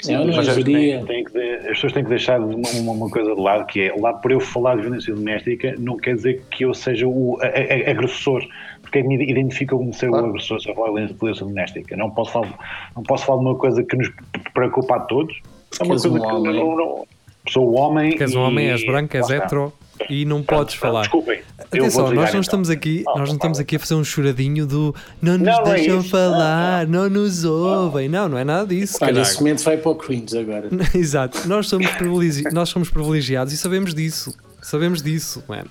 é 0.08 0.20
ou 0.20 0.26
não, 0.26 0.36
mas 0.36 0.46
já 0.46 0.54
geria? 0.54 1.04
Tem 1.06 1.24
que 1.24 1.38
as 1.40 1.68
pessoas 1.70 1.94
têm 1.94 2.04
que 2.04 2.10
deixar 2.10 2.40
uma, 2.40 2.70
uma- 2.92 3.10
coisa 3.10 3.34
de 3.34 3.42
lado, 3.42 3.66
que 3.66 3.82
é, 3.82 3.96
lá 4.00 4.14
por 4.14 4.32
eu 4.32 4.40
falar 4.40 4.76
de 4.76 4.82
violência 4.84 5.16
doméstica, 5.16 5.74
não 5.80 5.98
quer 5.98 6.16
dizer 6.16 6.44
que 6.52 6.64
eu 6.64 6.74
seja 6.76 7.08
o 7.08 7.40
a- 7.42 7.46
a- 7.46 7.50
a- 7.88 7.92
agressor, 7.92 8.44
porque 8.84 9.02
me 9.02 9.16
identifica 9.16 9.76
como 9.76 9.92
ser 9.94 10.10
Claro. 10.10 10.26
o 10.28 10.30
agressor 10.30 10.62
se 10.62 10.70
eu 10.70 10.76
falar 10.76 10.90
de 11.08 11.14
violência- 11.14 11.46
doméstica. 11.46 11.98
Não 11.98 12.12
posso, 12.12 12.32
falar, 12.34 12.92
não 12.96 13.02
posso 13.02 13.26
falar 13.26 13.40
de 13.40 13.46
uma 13.48 13.56
coisa 13.56 13.84
que 13.84 13.96
nos 13.98 14.12
preocupa 14.54 14.98
a 14.98 15.00
todos. 15.00 15.42
É 15.80 15.84
uma 15.84 15.90
coisa 15.90 16.08
um 16.10 16.20
que 16.20 16.26
homem. 16.28 16.54
não, 16.54 16.76
não- 16.78 17.08
sou 17.50 17.72
um 17.72 17.80
homem. 17.80 18.16
Que 18.18 18.24
és 18.24 18.34
um 18.36 18.40
e- 18.42 18.44
homem, 18.44 18.70
és 18.70 18.86
branco, 18.86 19.16
és 19.18 19.30
hetero 19.30 19.72
e 20.10 20.26
não 20.26 20.44
Pronto, 20.44 20.60
podes 20.60 20.76
pronto, 20.76 20.92
falar. 20.92 21.02
Desculpem. 21.04 21.40
eu 21.40 21.66
Atenção, 21.66 22.06
vou 22.06 22.14
nós 22.14 22.24
não 22.24 22.30
então. 22.30 22.42
estamos 22.42 22.70
aqui, 22.70 23.04
nós 23.06 23.30
não 23.30 23.36
estamos 23.36 23.60
aqui 23.60 23.76
a 23.78 23.80
fazer 23.80 23.96
um 23.96 24.04
choradinho 24.04 24.66
do 24.68 24.94
não 25.22 25.38
nos 25.38 25.48
Não, 25.48 25.64
não 25.64 25.72
é 25.72 25.76
deixam 25.76 26.04
falar, 26.04 26.86
não 26.88 27.10
nos 27.10 27.44
ouvem. 27.46 28.10
Não, 28.10 28.28
não 28.28 28.38
é 28.38 28.44
nada 28.44 28.68
disso. 28.68 28.98
Olha, 29.02 29.22
esse 29.22 29.38
momento 29.38 29.64
vai 29.64 29.78
para 29.78 29.92
o 29.92 29.96
cringe 29.96 30.38
agora. 30.38 30.70
Exato, 30.94 31.48
nós 31.48 31.68
somos, 31.68 31.90
privilegi- 31.92 32.44
nós 32.52 32.70
somos 32.70 32.90
privilegiados 32.90 33.54
e 33.54 33.58
sabemos 33.58 33.94
disso. 33.94 34.36
Sabemos 34.62 35.02
disso, 35.02 35.44
mano. 35.48 35.70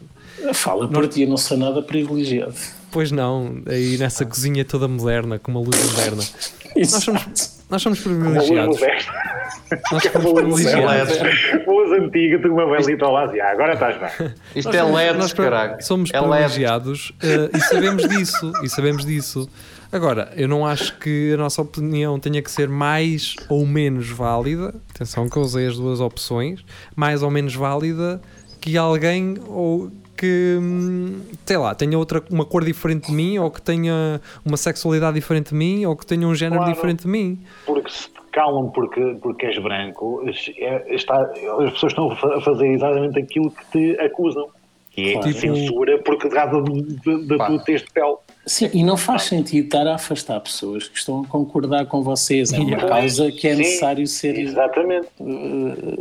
Fala 0.53 0.89
por 0.89 1.07
ti, 1.09 1.23
eu 1.23 1.29
não 1.29 1.37
sou 1.37 1.57
nada 1.57 1.83
privilegiado. 1.83 2.55
Pois 2.91 3.11
não, 3.11 3.61
aí 3.67 3.97
nessa 3.99 4.25
cozinha 4.25 4.65
toda 4.65 4.87
moderna, 4.87 5.39
com 5.39 5.51
uma 5.51 5.61
luz 5.61 5.77
moderna. 5.91 6.23
Isso. 6.77 6.95
Nós 6.95 7.05
somos, 7.05 7.54
nós 7.71 7.83
somos 7.83 8.01
privilegiados. 8.01 8.79
Nós 9.93 10.03
somos 10.03 10.33
privilegiados. 10.33 11.19
moderna. 11.19 11.65
Uma 11.67 11.73
luz 11.83 12.03
antiga, 12.03 12.39
tu 12.41 12.49
uma 12.53 12.65
lá 13.11 13.25
assim, 13.25 13.41
ah, 13.41 13.51
agora 13.51 13.73
estás 13.75 13.97
bem. 13.99 14.33
Isto 14.55 14.67
Nós 14.69 14.75
é 14.77 14.81
somos- 14.81 14.97
LED, 14.97 15.19
nós 15.19 15.33
caralho. 15.33 15.83
somos 15.83 16.11
é 16.13 16.19
privilegiados 16.21 17.13
eh, 17.23 17.51
e 17.57 17.61
sabemos 17.61 18.09
disso. 18.09 18.53
E 18.63 18.69
sabemos 18.69 19.05
disso. 19.05 19.49
Agora, 19.91 20.33
eu 20.37 20.49
não 20.49 20.67
acho 20.67 20.99
que 20.99 21.33
a 21.35 21.37
nossa 21.37 21.63
opinião 21.63 22.19
tenha 22.19 22.43
que 22.43 22.51
ser 22.51 22.69
mais 22.69 23.35
ou 23.49 23.65
menos 23.67 24.09
válida. 24.11 24.75
Atenção 24.95 25.29
que 25.29 25.37
eu 25.37 25.43
usei 25.43 25.67
as 25.69 25.77
duas 25.77 26.01
opções. 26.01 26.65
Mais 26.97 27.23
ou 27.23 27.31
menos 27.31 27.55
válida 27.55 28.21
que 28.61 28.77
alguém 28.77 29.37
ou 29.47 29.91
que, 30.17 30.59
hum, 30.61 31.21
sei 31.45 31.57
lá, 31.57 31.75
tenha 31.75 31.99
outra, 31.99 32.23
uma 32.31 32.45
cor 32.45 32.65
diferente 32.65 33.07
de 33.09 33.13
mim, 33.13 33.39
ou 33.39 33.51
que 33.51 33.61
tenha 33.61 34.21
uma 34.45 34.57
sexualidade 34.57 35.15
diferente 35.15 35.51
de 35.51 35.55
mim, 35.57 35.85
ou 35.87 35.97
que 35.97 36.07
tenha 36.07 36.27
um 36.27 36.35
género 36.35 36.59
Claro. 36.61 36.73
diferente 36.75 37.03
de 37.03 37.09
mim. 37.09 37.39
Porque 37.67 37.91
se 37.91 38.09
te 38.09 38.21
calam 38.33 38.69
porque, 38.71 39.17
porque 39.23 39.47
és 39.47 39.59
branco, 39.63 40.23
é- 40.59 40.95
está, 40.95 41.23
as 41.23 41.73
pessoas 41.73 41.93
estão 41.93 42.11
a 42.11 42.17
fa- 42.17 42.37
a 42.37 42.41
fazer 42.41 42.67
exatamente 42.69 43.19
aquilo 43.19 43.51
que 43.51 43.65
te 43.71 44.01
acusam. 44.01 44.47
Que 44.91 45.09
é 45.09 45.13
Claro. 45.15 45.27
Tipo- 45.29 45.41
censura 45.41 45.99
porque 46.05 46.29
causa 46.29 46.63
da- 47.27 47.47
tua 47.47 47.65
teste 47.65 47.89
de 47.89 47.93
pele. 47.93 48.15
Sim, 48.47 48.69
e 48.75 48.83
não 48.85 48.97
faz 48.97 49.23
sentido 49.23 49.65
estar 49.65 49.87
a 49.87 49.95
afastar 49.95 50.39
pessoas 50.41 50.87
que 50.89 50.99
estão 50.99 51.23
a 51.23 51.27
concordar 51.27 51.87
com 51.87 52.03
vocês. 52.03 52.53
É 52.53 52.59
uma 52.59 52.77
causa 52.77 53.33
que 53.33 53.49
é 53.49 53.53
Sim, 53.53 53.63
necessário 53.63 54.07
ser 54.07 54.39
Exatamente. 54.39 55.09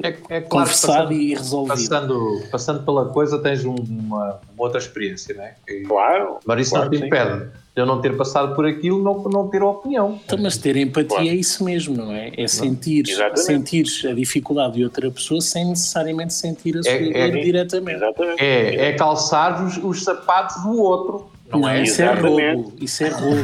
É, 0.03 0.07
é 0.07 0.11
claro 0.41 0.45
conversado 0.49 0.93
passando, 1.09 1.13
e 1.13 1.33
resolvido. 1.35 1.69
passando, 1.75 2.43
passando 2.51 2.83
pela 2.83 3.05
coisa 3.05 3.39
tens 3.39 3.63
um- 3.63 3.75
uma, 3.75 4.41
uma 4.53 4.63
outra 4.65 4.77
experiência, 4.79 5.33
não 5.35 5.43
é? 5.43 5.55
E- 5.67 5.83
Claro. 5.83 6.37
Mas 6.45 6.61
isso 6.61 6.71
claro 6.71 6.85
não 6.91 6.99
te 6.99 7.05
impede 7.05 7.45
de 7.75 7.81
eu 7.81 7.85
não 7.87 8.01
ter 8.01 8.15
passado 8.15 8.53
por 8.55 8.67
aquilo, 8.67 9.01
não, 9.01 9.23
não 9.23 9.47
ter 9.47 9.63
opinião. 9.63 10.19
Então, 10.23 10.37
mas 10.39 10.57
ter 10.57 10.75
empatia 10.75 11.07
Claro. 11.07 11.27
é 11.27 11.33
isso 11.33 11.63
mesmo, 11.63 11.95
não 11.97 12.11
é? 12.11 12.31
É 12.37 12.47
sentir, 12.47 13.03
sentir 13.35 13.85
a 14.07 14.13
dificuldade 14.13 14.73
de 14.75 14.83
outra 14.83 15.09
pessoa 15.09 15.41
sem 15.41 15.65
necessariamente 15.69 16.33
sentir 16.33 16.77
a 16.77 16.83
sua 16.83 16.91
É- 16.91 17.21
é- 17.21 17.29
diretamente. 17.31 17.95
Exatamente. 17.97 18.43
É, 18.43 18.89
é 18.89 18.93
calçar 18.93 19.65
os, 19.65 19.77
os 19.77 20.03
sapatos 20.03 20.61
do 20.61 20.77
outro, 20.77 21.32
não, 21.53 21.61
Não, 21.61 21.69
é? 21.69 21.83
isso 21.83 22.01
é 22.01 22.13
roubo. 22.13 22.73
Isso 22.81 23.03
é 23.03 23.09
roubo. 23.09 23.41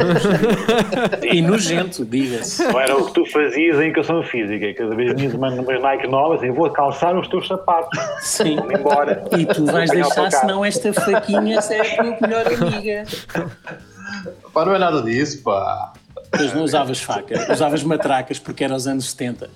e 1.24 1.42
nojento, 1.44 2.04
diga-se. 2.06 2.64
Não 2.64 2.80
era 2.80 2.98
o 2.98 3.06
que 3.06 3.14
tu 3.14 3.26
fazias 3.26 3.80
em 3.80 3.86
educação 3.86 4.24
física. 4.24 4.74
Cada 4.74 4.96
vez 4.96 5.14
me 5.14 5.28
mando 5.38 5.62
umas 5.62 5.82
Nike 5.82 6.08
novas 6.08 6.42
e 6.44 6.50
vou 6.50 6.70
calçar 6.72 7.18
os 7.18 7.28
teus 7.28 7.48
sapatos. 7.48 8.00
Sim. 8.22 8.56
Vou 8.56 8.72
embora. 8.72 9.24
E 9.38 9.46
tu 9.46 9.66
vais 9.66 9.90
deixar, 9.92 10.32
senão 10.32 10.66
esta 10.66 10.92
faquinha 10.94 11.60
é 11.70 11.80
a 11.80 11.96
tua 11.96 12.18
melhor 12.22 12.46
amiga. 12.48 13.04
Pá, 14.54 14.66
não 14.66 14.76
é 14.76 14.80
nada 14.80 15.02
disso, 15.02 15.44
pá. 15.44 15.94
Pois 16.32 16.54
não 16.54 16.64
usavas 16.64 17.02
faca, 17.02 17.52
usavas 17.52 17.84
matracas 17.84 18.38
porque 18.40 18.64
era 18.64 18.76
os 18.76 18.88
anos 18.88 19.10
70. 19.12 19.50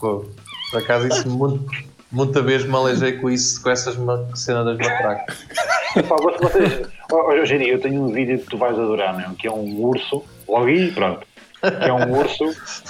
Pô, 0.00 0.24
por 0.70 0.78
acaso 0.82 1.08
isso 1.08 1.28
muito, 1.28 1.64
muita 2.12 2.42
vez 2.42 2.64
me 2.64 2.74
aleijei 2.74 3.12
com 3.12 3.30
isso, 3.30 3.62
com 3.62 3.70
essas 3.70 3.96
cena 4.34 4.64
das 4.64 4.76
matracas. 4.76 5.38
Pá, 6.02 6.16
vocês- 6.40 6.88
eu 7.68 7.80
tenho 7.80 8.02
um 8.02 8.12
vídeo 8.12 8.38
que 8.38 8.46
tu 8.46 8.58
vais 8.58 8.78
adorar, 8.78 9.16
meu, 9.16 9.30
que 9.30 9.46
é 9.46 9.50
um 9.52 9.80
urso, 9.80 10.24
logo 10.48 10.66
aí, 10.66 10.90
pronto, 10.92 11.26
que 11.60 11.88
é 11.88 11.92
um 11.92 12.18
urso, 12.18 12.44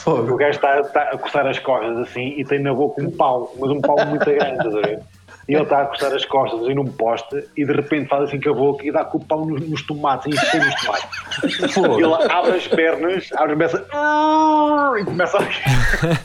o 0.07 0.37
gajo 0.37 0.57
está, 0.57 0.81
está 0.81 1.03
a 1.03 1.19
coçar 1.19 1.47
as 1.47 1.59
costas 1.59 1.99
assim 1.99 2.35
e 2.37 2.45
tem 2.45 2.61
na 2.61 2.73
boca 2.73 3.03
um 3.03 3.11
pau, 3.11 3.53
mas 3.59 3.71
um 3.71 3.81
pau 3.81 3.97
muito 4.07 4.25
grande, 4.25 4.57
estás 4.57 4.75
a 4.75 4.81
ver? 4.81 5.01
E 5.47 5.53
ele 5.55 5.63
está 5.63 5.83
a 5.83 5.87
coçar 5.87 6.11
as 6.15 6.25
costas 6.25 6.63
assim 6.63 6.73
num 6.73 6.87
poste 6.87 7.45
e 7.55 7.67
de 7.67 7.73
repente 7.73 8.09
faz 8.09 8.25
assim 8.25 8.41
com 8.41 8.49
a 8.51 8.55
boca 8.55 8.87
e 8.87 8.91
dá 8.91 9.05
com 9.05 9.19
o 9.19 9.25
pau 9.25 9.45
nos, 9.45 9.61
nos 9.69 9.87
tomates, 9.87 10.27
e 10.27 10.31
enche 10.31 10.57
nos 10.59 10.75
tomates. 10.83 11.75
Fogo. 11.75 12.01
E 12.01 12.03
ele 12.03 12.15
abre 12.33 12.53
as 12.53 12.67
pernas, 12.67 13.29
abre 13.35 13.65
as 13.65 13.73
pernas 13.73 15.01
e 15.01 15.05
começa 15.05 15.39
a... 15.39 15.45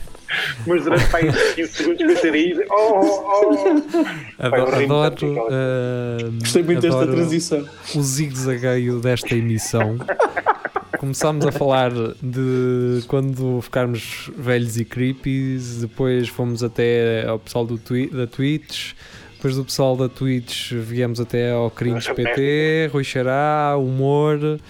mas 0.66 0.84
durante 0.84 1.06
para 1.08 1.18
aí 1.18 1.54
15 1.54 1.72
segundos 1.72 2.06
pensei 2.06 2.30
aí, 2.30 2.66
oh, 2.70 2.74
oh, 2.74 3.24
oh. 3.26 4.44
Adoro, 4.44 4.70
tanto 4.70 4.94
adoro, 4.94 5.46
ah, 5.50 6.30
Gostei 6.40 6.62
muito 6.62 6.80
desta 6.80 7.06
transição. 7.06 7.68
o 7.94 8.02
zigue-zagueio 8.02 9.00
desta 9.00 9.34
emissão. 9.34 9.98
Começámos 10.98 11.46
a 11.46 11.52
falar 11.52 11.90
de 12.22 13.02
quando 13.08 13.60
ficarmos 13.62 14.30
velhos 14.36 14.76
e 14.76 14.84
creepies, 14.84 15.80
depois 15.80 16.28
fomos 16.28 16.62
até 16.62 17.26
ao 17.26 17.38
pessoal 17.38 17.64
do 17.64 17.78
twi 17.78 18.10
da 18.10 18.26
Twitch, 18.26 18.92
depois 19.32 19.56
do 19.56 19.64
pessoal 19.64 19.96
da 19.96 20.10
Twitch 20.10 20.72
viemos 20.72 21.18
até 21.18 21.52
ao 21.52 21.70
Cringe 21.70 22.12
PT, 22.12 22.90
Rui 22.92 23.02
Xará, 23.02 23.76
Humor, 23.78 24.60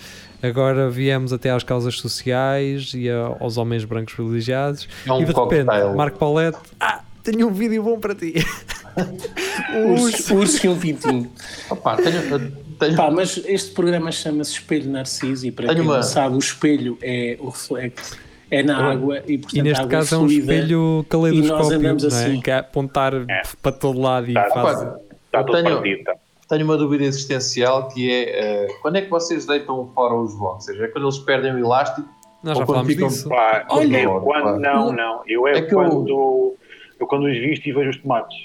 agora 0.43 0.89
viemos 0.91 1.33
até 1.33 1.51
às 1.51 1.63
causas 1.63 1.97
sociais 1.99 2.93
e 2.95 3.09
a- 3.11 3.37
aos 3.41 3.57
homens 3.57 3.85
brancos 3.85 4.15
privilegiados 4.15 4.89
É 5.07 5.13
um 5.13 5.17
e 5.21 5.25
de 5.25 5.33
repente, 5.33 5.65
cocktail. 5.67 5.95
Marco 5.95 6.19
Paulette, 6.19 6.59
ah, 6.81 7.01
tenho 7.23 7.49
um 7.49 7.53
vídeo 7.53 7.83
bom 7.83 7.99
para 7.99 8.15
ti. 8.15 8.35
Urso, 9.87 10.35
urso 10.37 10.67
e 10.67 10.69
um 10.69 10.79
pintinho. 10.79 11.31
Opa, 11.71 11.97
tenho, 11.97 12.53
tenho, 12.79 12.97
Pá, 12.97 13.11
mas 13.11 13.41
este 13.47 13.73
programa 13.73 14.11
chama-se 14.11 14.53
Espelho 14.53 14.91
Narciso 14.91 15.47
e 15.47 15.53
para 15.53 15.67
Tenho 15.69 15.79
quem 15.81 15.87
uma- 15.87 15.97
não 15.97 16.03
sabe, 16.03 16.35
o 16.35 16.39
espelho 16.39 16.99
é 17.03 17.37
o 17.39 17.49
reflexo, 17.51 18.17
é 18.51 18.63
na 18.63 18.91
água 18.91 19.19
e 19.27 19.39
portanto 19.39 19.57
E 19.57 19.63
neste 19.63 19.81
água 19.81 19.91
caso 19.91 20.15
é 20.15 20.19
um 20.19 20.21
fluida. 20.23 20.41
espelho 20.55 20.79
e 20.79 20.97
nós 20.97 21.07
caleidoscópio, 21.09 21.77
andamos 21.77 22.05
é? 22.05 22.07
assim. 22.07 22.41
que 22.41 22.51
é 22.51 22.55
apontar 22.59 23.13
para 23.63 23.73
todo 23.73 24.01
lado 24.01 24.31
e 24.31 24.35
Tá, 24.35 24.49
faz... 24.51 24.81
Está 24.81 25.39
eu 25.41 25.45
tudo 25.45 25.63
tenho- 25.63 25.77
partido. 25.77 26.05
Tá. 26.05 26.15
Tenho 26.51 26.65
uma 26.65 26.77
dúvida 26.77 27.05
existencial 27.05 27.89
que 27.89 28.11
é 28.13 28.65
eh, 28.65 28.67
quando 28.83 28.97
é 28.97 29.03
que 29.03 29.09
vocês 29.09 29.47
deitam 29.47 29.89
fora 29.95 30.15
os 30.15 30.35
boxers? 30.35 30.79
É 30.81 30.89
quando 30.89 31.05
eles 31.07 31.19
perdem 31.19 31.55
o 31.55 31.59
elástico? 31.59 32.07
Nós 32.43 32.59
já 32.59 32.65
Ou 32.65 32.67
quando 32.67 32.87
ficam- 32.87 33.09
disso. 33.09 33.29
Pá, 33.29 33.67
Olha, 33.71 34.03
eu 34.03 34.21
quando, 34.21 34.45
pá. 34.45 34.59
não, 34.59 34.93
não. 34.93 35.21
Eu 35.27 35.47
é, 35.47 35.59
É 35.59 35.63
que 35.63 35.75
eu- 35.75 35.79
quando 35.79 36.57
eu 36.99 37.07
quando 37.07 37.25
os 37.27 37.33
visto 37.39 37.67
e 37.67 37.73
vejo 37.73 37.91
os 37.91 37.97
tomates. 37.99 38.37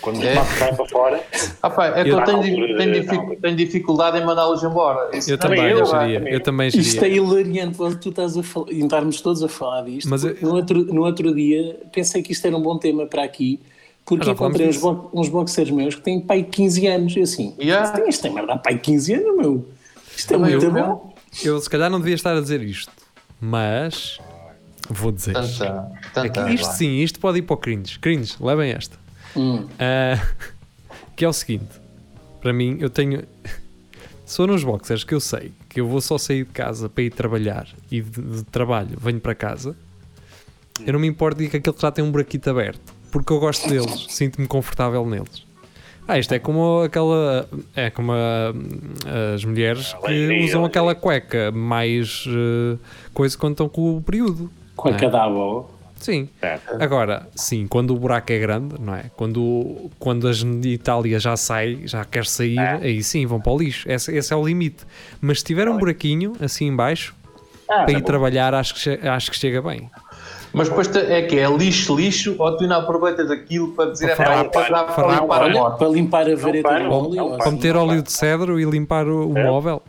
Quando 0.00 0.16
os 0.18 0.24
É. 0.24 0.32
tomates 0.34 0.52
saem 0.58 0.74
para 0.74 0.86
fora, 0.88 1.20
Ah, 1.62 1.70
pá, 1.70 1.86
é 1.86 2.02
que 2.04 2.10
Eu- 2.10 2.18
eu, 2.18 2.24
tenho, 2.24 2.42
tenho, 2.76 2.92
não. 2.94 3.00
dificu- 3.00 3.36
tenho 3.40 3.56
dificuldade 3.56 4.18
em 4.18 4.24
mandá-los 4.26 4.62
embora. 4.62 5.16
Isso 5.16 5.30
Eu 5.32 5.38
também 5.38 5.58
também, 5.58 5.72
eu, 5.72 5.78
eu, 5.78 5.86
geria. 5.86 6.18
também 6.18 6.32
Eu 6.34 6.40
também 6.40 6.68
Isto 6.68 7.04
é 7.04 7.08
hilariante, 7.08 7.78
tu 8.00 8.08
estás 8.10 8.36
a 8.36 8.42
falar, 8.42 8.70
e 8.72 8.80
estarmos 8.82 9.20
todos 9.20 9.42
a 9.42 9.48
falar 9.48 9.82
disto. 9.82 10.08
Mas 10.10 10.24
eu- 10.24 10.36
no, 10.42 10.54
outro, 10.56 10.84
no 10.84 11.02
outro 11.04 11.34
dia 11.34 11.80
pensei 11.92 12.22
que 12.22 12.32
isto 12.32 12.44
era 12.46 12.56
um 12.56 12.60
bom 12.62 12.76
tema 12.76 13.06
para 13.06 13.22
aqui, 13.22 13.60
porque 14.04 14.30
encontrei 14.30 14.68
uns, 14.68 14.76
bo 14.78 15.10
uns 15.12 15.28
boxers 15.28 15.70
meus 15.70 15.94
que 15.94 16.02
têm 16.02 16.20
pai 16.20 16.42
15 16.42 16.86
anos. 16.86 17.16
E 17.16 17.20
assim, 17.20 17.54
Yeah. 17.58 17.84
isto, 17.98 18.08
isto 18.08 18.22
tem 18.22 18.32
merda 18.34 18.56
pai 18.58 18.78
15 18.78 19.14
anos, 19.14 19.36
meu. 19.36 19.68
Isto 20.16 20.34
é 20.34 20.36
Também 20.36 20.50
muito 20.58 20.66
eu- 20.66 20.72
bom. 20.72 21.14
Eu 21.42 21.60
se 21.60 21.68
calhar 21.68 21.90
não 21.90 21.98
devia 21.98 22.14
estar 22.14 22.36
a 22.36 22.40
dizer 22.40 22.62
isto, 22.62 22.92
mas 23.40 24.18
vou 24.88 25.10
dizer. 25.10 25.32
Tanta, 25.32 25.90
É 26.14 26.28
tanta, 26.28 26.52
isto 26.52 26.66
vá. 26.66 26.72
sim, 26.72 26.98
isto 27.00 27.18
pode 27.18 27.38
ir 27.38 27.42
para 27.42 27.54
o 27.54 27.56
cringe. 27.56 27.98
Cringe, 27.98 28.34
levem 28.40 28.70
esta. 28.70 28.96
Hum. 29.36 29.66
Ah, 29.78 30.24
que 31.16 31.24
é 31.24 31.28
o 31.28 31.32
seguinte: 31.32 31.66
para 32.40 32.52
mim, 32.52 32.76
eu 32.80 32.88
tenho. 32.88 33.24
Sou 34.24 34.46
nos 34.46 34.62
boxers 34.64 35.02
que 35.04 35.12
eu 35.14 35.20
sei 35.20 35.52
que 35.68 35.80
eu 35.80 35.88
vou 35.88 36.00
só 36.00 36.16
sair 36.16 36.44
de 36.44 36.50
casa 36.52 36.88
para 36.88 37.02
ir 37.02 37.10
trabalhar 37.10 37.66
e 37.90 38.00
de, 38.00 38.22
de 38.22 38.42
trabalho 38.44 38.96
venho 38.98 39.20
para 39.20 39.34
casa. 39.34 39.76
Eu 40.86 40.92
não 40.92 41.00
me 41.00 41.08
importo 41.08 41.38
de 41.42 41.48
que 41.48 41.56
aquele 41.56 41.76
já 41.78 41.90
tem 41.90 42.04
um 42.04 42.10
buraquito 42.12 42.48
aberto, 42.48 42.93
porque 43.14 43.32
eu 43.32 43.38
gosto 43.38 43.68
deles, 43.68 44.06
sinto-me 44.08 44.46
confortável 44.48 45.06
neles. 45.06 45.44
Ah, 46.06 46.18
isto 46.18 46.34
é 46.34 46.38
como 46.38 46.82
aquela. 46.82 47.48
É 47.74 47.88
como 47.88 48.12
a- 48.12 48.52
as 49.34 49.44
mulheres 49.44 49.94
que 50.04 50.10
Lingerie, 50.10 50.44
usam 50.44 50.64
aquela 50.64 50.94
cueca 50.94 51.50
mais 51.50 52.24
eh, 52.28 52.76
coisa 53.14 53.38
quando 53.38 53.52
estão 53.52 53.68
com 53.68 53.96
o 53.96 54.02
período. 54.02 54.50
Com 54.76 54.88
a 54.88 54.90
não 54.90 54.98
é? 54.98 55.00
cadava. 55.00 55.64
Sim. 55.96 56.28
certo. 56.40 56.82
Agora, 56.82 57.26
sim, 57.34 57.66
quando 57.66 57.94
o 57.94 57.98
buraco 57.98 58.30
é 58.30 58.38
grande, 58.38 58.74
não 58.78 58.94
é? 58.94 59.04
Quando, 59.16 59.90
quando 59.98 60.28
a 60.28 60.32
genitália 60.34 61.18
já 61.18 61.34
sai, 61.38 61.80
já 61.86 62.04
quer 62.04 62.26
sair, 62.26 62.58
aí 62.58 63.02
sim, 63.02 63.24
vão 63.24 63.40
para 63.40 63.52
o 63.52 63.58
lixo. 63.58 63.90
Esse, 63.90 64.14
esse 64.14 64.30
é 64.30 64.36
o 64.36 64.44
limite. 64.46 64.84
Mas 65.22 65.38
se 65.38 65.44
tiver 65.46 65.66
um 65.70 65.78
buraquinho 65.78 66.34
assim 66.42 66.66
em 66.66 66.76
baixo, 66.76 67.14
Ah, 67.70 67.84
para 67.84 67.92
ir 67.92 67.94
tá 67.94 68.00
bom. 68.00 68.04
trabalhar, 68.04 68.52
acho 68.52 68.74
que, 68.74 69.08
acho 69.08 69.30
que 69.30 69.38
chega 69.38 69.62
bem. 69.62 69.88
Mas 70.54 70.68
depois 70.68 70.94
é 70.94 71.22
que 71.22 71.36
é 71.38 71.48
lixo, 71.50 71.96
lixo, 71.96 72.36
ou 72.38 72.56
tu 72.56 72.62
ainda 72.62 72.76
aproveitas 72.76 73.30
aquilo 73.30 73.72
para 73.72 73.90
dizer 73.90 74.10
é 74.10 74.14
Para 74.16 74.44
para, 74.44 74.84
para, 74.84 75.20
limpar 75.20 75.42
a 75.42 75.48
moto. 75.50 75.78
para 75.78 75.88
limpar 75.88 76.30
a 76.30 76.36
vareta 76.36 76.74
do 76.78 76.84
não, 76.84 76.90
óleo. 76.92 77.14
não. 77.16 77.28
Para 77.36 77.46
assim. 77.46 77.56
meter 77.56 77.76
óleo 77.76 78.02
de 78.02 78.12
cedro 78.12 78.60
e 78.60 78.64
limpar 78.64 79.06
o, 79.08 79.32
o 79.32 79.38
É. 79.38 79.44
móvel. 79.44 79.82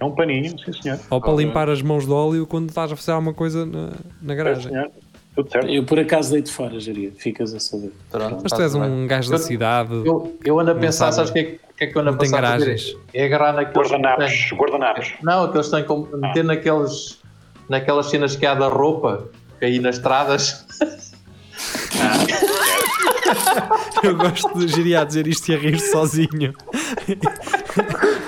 É 0.00 0.04
um 0.04 0.12
paninho, 0.12 0.56
sim 0.64 0.72
senhor. 0.80 1.00
Ou 1.10 1.20
para 1.20 1.32
limpar 1.32 1.68
as 1.68 1.82
mãos 1.82 2.06
de 2.06 2.12
óleo 2.12 2.46
quando 2.46 2.68
estás 2.68 2.92
a 2.92 2.96
fazer 2.96 3.10
alguma 3.10 3.34
coisa 3.34 3.66
na, 3.66 3.86
na 3.86 3.90
Sim, 4.30 4.36
garagem. 4.36 4.62
senhor. 4.72 4.90
Tudo 5.34 5.50
certo. 5.50 5.68
Eu 5.68 5.84
por 5.84 5.98
acaso 5.98 6.32
deito 6.32 6.52
fora, 6.52 6.78
Jaria. 6.78 7.10
Ficas 7.16 7.52
a 7.54 7.58
saber. 7.60 7.92
Pronto, 8.10 8.38
Mas 8.42 8.52
tu 8.52 8.62
és 8.62 8.74
um 8.76 9.06
gajo 9.08 9.30
da 9.30 9.38
cidade, 9.38 9.92
Eu, 10.04 10.36
eu 10.44 10.58
ando 10.60 10.70
a 10.70 10.74
Não 10.74 10.80
pensar, 10.80 11.10
sabe. 11.12 11.28
sabes 11.28 11.30
o 11.30 11.32
que, 11.32 11.38
é, 11.40 11.44
que- 11.44 11.84
é 11.84 11.86
que 11.88 11.96
eu 11.96 12.00
ando 12.00 12.10
a 12.10 12.12
não 12.12 12.18
tem 12.18 12.30
pensar? 12.30 12.44
a 12.44 12.48
fazer? 12.52 12.64
garagens. 12.66 12.96
É 13.12 13.24
agarrar 13.24 13.52
naqueles. 13.54 13.88
Guardanapos, 13.90 14.50
guardanapos. 14.52 15.12
Não, 15.22 15.44
aqueles 15.44 15.68
têm 15.68 15.82
como 15.84 16.08
meter 16.16 16.44
naqueles, 16.44 17.20
naquelas 17.68 18.06
cenas 18.06 18.36
que 18.36 18.46
há 18.46 18.54
da 18.54 18.68
roupa, 18.68 19.24
que 19.58 19.64
aí 19.64 19.78
nas 19.78 19.96
estradas. 19.96 20.66
Eu 24.02 24.16
gosto 24.16 24.48
do 24.54 24.66
Giri 24.68 24.94
a 24.96 25.04
dizer 25.04 25.26
isto 25.26 25.50
e 25.50 25.54
a 25.54 25.58
rir 25.58 25.78
sozinho. 25.80 26.54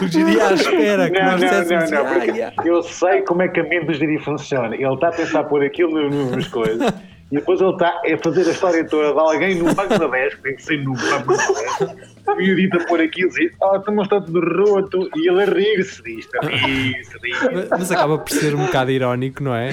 o 0.03 0.07
Giri 0.07 0.41
à 0.41 0.53
espera 0.53 1.11
que 1.11 1.19
Não, 1.19 1.31
nós 1.33 1.41
não, 1.41 1.51
não, 1.51 1.69
não, 1.69 1.77
assim, 1.79 1.97
porque 2.15 2.31
"Ah, 2.31 2.35
yeah." 2.35 2.57
eu 2.65 2.83
sei 2.83 3.23
como 3.23 3.43
é 3.43 3.49
que 3.49 3.61
a 3.61 3.63
mente 3.63 3.87
do 3.87 3.95
Jiri 3.95 4.19
funciona. 4.19 4.75
Ele 4.75 4.93
está 4.93 5.09
a 5.09 5.13
pensar 5.13 5.45
pôr 5.45 5.65
aquilo 5.65 6.11
nas 6.31 6.47
coisas 6.49 6.93
e 7.31 7.37
depois 7.37 7.61
ele 7.61 7.71
está 7.71 7.89
a 7.89 8.19
fazer 8.23 8.49
a 8.49 8.53
história 8.53 8.85
toda 8.87 9.13
de 9.13 9.19
alguém 9.21 9.55
no 9.55 9.73
Bangladesh, 9.75 10.35
que 10.35 10.43
tem 10.43 10.57
que 10.57 10.63
ser 10.65 10.79
no 10.83 10.93
Bangladesh, 10.95 11.97
e 12.41 12.53
o 12.53 12.57
dito 12.57 12.77
a 12.77 12.85
pôr 12.87 13.01
aquilo 13.01 13.29
e 13.29 13.31
dizer, 13.31 13.55
oh, 13.63 13.77
estamos 13.77 14.05
está 14.05 14.21
tudo 14.21 14.41
roto, 14.41 15.09
e 15.17 15.29
ele 15.31 15.43
a 15.43 15.47
rir-se 15.47 16.03
disto, 16.03 16.31
a 16.43 16.47
rir-se. 16.47 17.13
Mas- 17.53 17.69
Mas 17.71 17.93
acaba 17.93 18.19
por 18.19 18.31
ser 18.31 18.55
um 18.57 18.67
bocado 18.67 18.91
irónico, 18.91 19.43
não 19.45 19.55
é? 19.55 19.71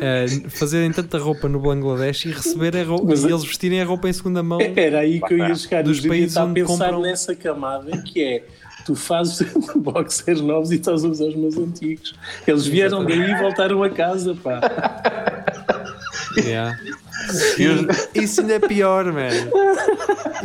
Eh, 0.00 0.26
fazerem 0.48 0.90
tanta 0.92 1.18
roupa 1.18 1.48
no 1.48 1.60
Bangladesh 1.60 2.24
e 2.26 2.30
receberem 2.30 2.82
a 2.82 2.84
roupa, 2.84 3.04
Mas- 3.08 3.22
e 3.24 3.28
eles 3.28 3.44
vestirem 3.44 3.80
a 3.80 3.84
roupa 3.84 4.08
em 4.08 4.12
segunda 4.12 4.42
mão. 4.42 4.58
Era 4.76 5.00
aí 5.00 5.20
que 5.20 5.34
eu 5.34 5.38
ia 5.38 5.54
chegar. 5.54 5.82
Dos 5.82 5.98
Dos 6.00 6.06
países 6.08 6.28
está 6.30 6.40
a 6.42 6.44
onde 6.44 6.60
pensar 6.60 6.72
compram- 6.84 7.02
nessa 7.02 7.34
camada 7.34 8.02
que 8.02 8.22
é 8.22 8.44
tu 8.86 8.94
fazes 8.94 9.46
boxers 9.76 10.40
novos 10.40 10.70
e 10.70 10.76
estás 10.76 11.04
a 11.04 11.08
usar 11.08 11.24
os 11.26 11.36
meus 11.36 11.56
antigos. 11.56 12.14
Eles 12.46 12.66
vieram 12.66 13.04
daí 13.04 13.30
e 13.30 13.34
voltaram 13.36 13.82
a 13.82 13.90
casa, 13.90 14.34
pá. 14.34 14.60
Yeah. 16.36 16.76
Isso 18.14 18.40
ainda 18.40 18.54
é 18.54 18.58
pior, 18.58 19.04
man. 19.12 19.28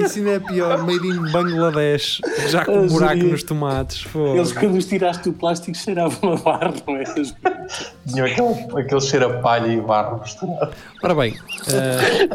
Isso 0.03 0.19
ainda 0.19 0.31
é 0.31 0.39
pior. 0.39 0.77
Made 0.83 1.07
in 1.07 1.31
Bangladesh, 1.31 2.21
já 2.49 2.63
com 2.65 2.71
um 2.81 2.85
Ah, 2.85 2.87
buraco 2.87 3.13
seria- 3.15 3.31
nos 3.31 3.43
tomates. 3.43 4.01
Fogo. 4.01 4.35
Eles 4.37 4.51
quando 4.51 4.75
os 4.77 4.85
tiraste 4.85 5.23
do 5.23 5.33
plástico 5.33 5.75
cheiravam 5.77 6.33
a 6.33 6.35
barro, 6.37 6.75
não 6.87 6.95
é? 6.97 7.03
Tinha 7.03 8.25
aquele, 8.25 8.79
aquele 8.81 9.01
cheiro 9.01 9.25
a 9.27 9.39
palha 9.39 9.67
e 9.67 9.81
barro 9.81 10.19
misturado. 10.21 10.71
Ora 11.03 11.15
bem, 11.15 11.37
eh, 11.67 12.29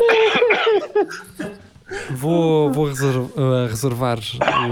vou, 2.11 2.72
vou 2.72 2.87
reserv- 2.89 3.30
eh, 3.37 3.66
reservar 3.68 4.18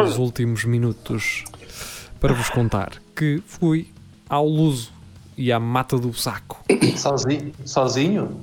os 0.04 0.18
últimos 0.18 0.64
minutos 0.64 1.44
para 2.20 2.32
vos 2.34 2.48
contar 2.50 2.92
que 3.16 3.42
fui 3.46 3.88
ao 4.28 4.46
Luso 4.46 4.90
e 5.36 5.50
à 5.52 5.58
Mata 5.58 5.96
do 5.98 6.12
Saco. 6.14 6.62
Sozinho? 6.96 7.52
Sozinho? 7.64 8.40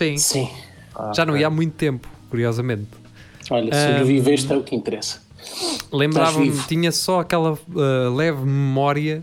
Sim. 0.00 0.16
Sim. 0.18 0.48
Ah, 0.94 1.12
Já 1.14 1.24
não 1.24 1.36
ia 1.36 1.46
há 1.46 1.50
muito 1.50 1.74
tempo, 1.74 2.08
curiosamente. 2.28 2.88
Olha, 3.50 3.70
sobreviveste 3.86 4.52
é 4.52 4.56
o 4.56 4.62
que 4.62 4.74
interessa. 4.76 5.20
Lembrava-me, 5.92 6.50
tinha 6.68 6.92
só 6.92 7.20
aquela 7.20 7.58
eh, 7.76 8.08
leve 8.14 8.44
memória 8.44 9.22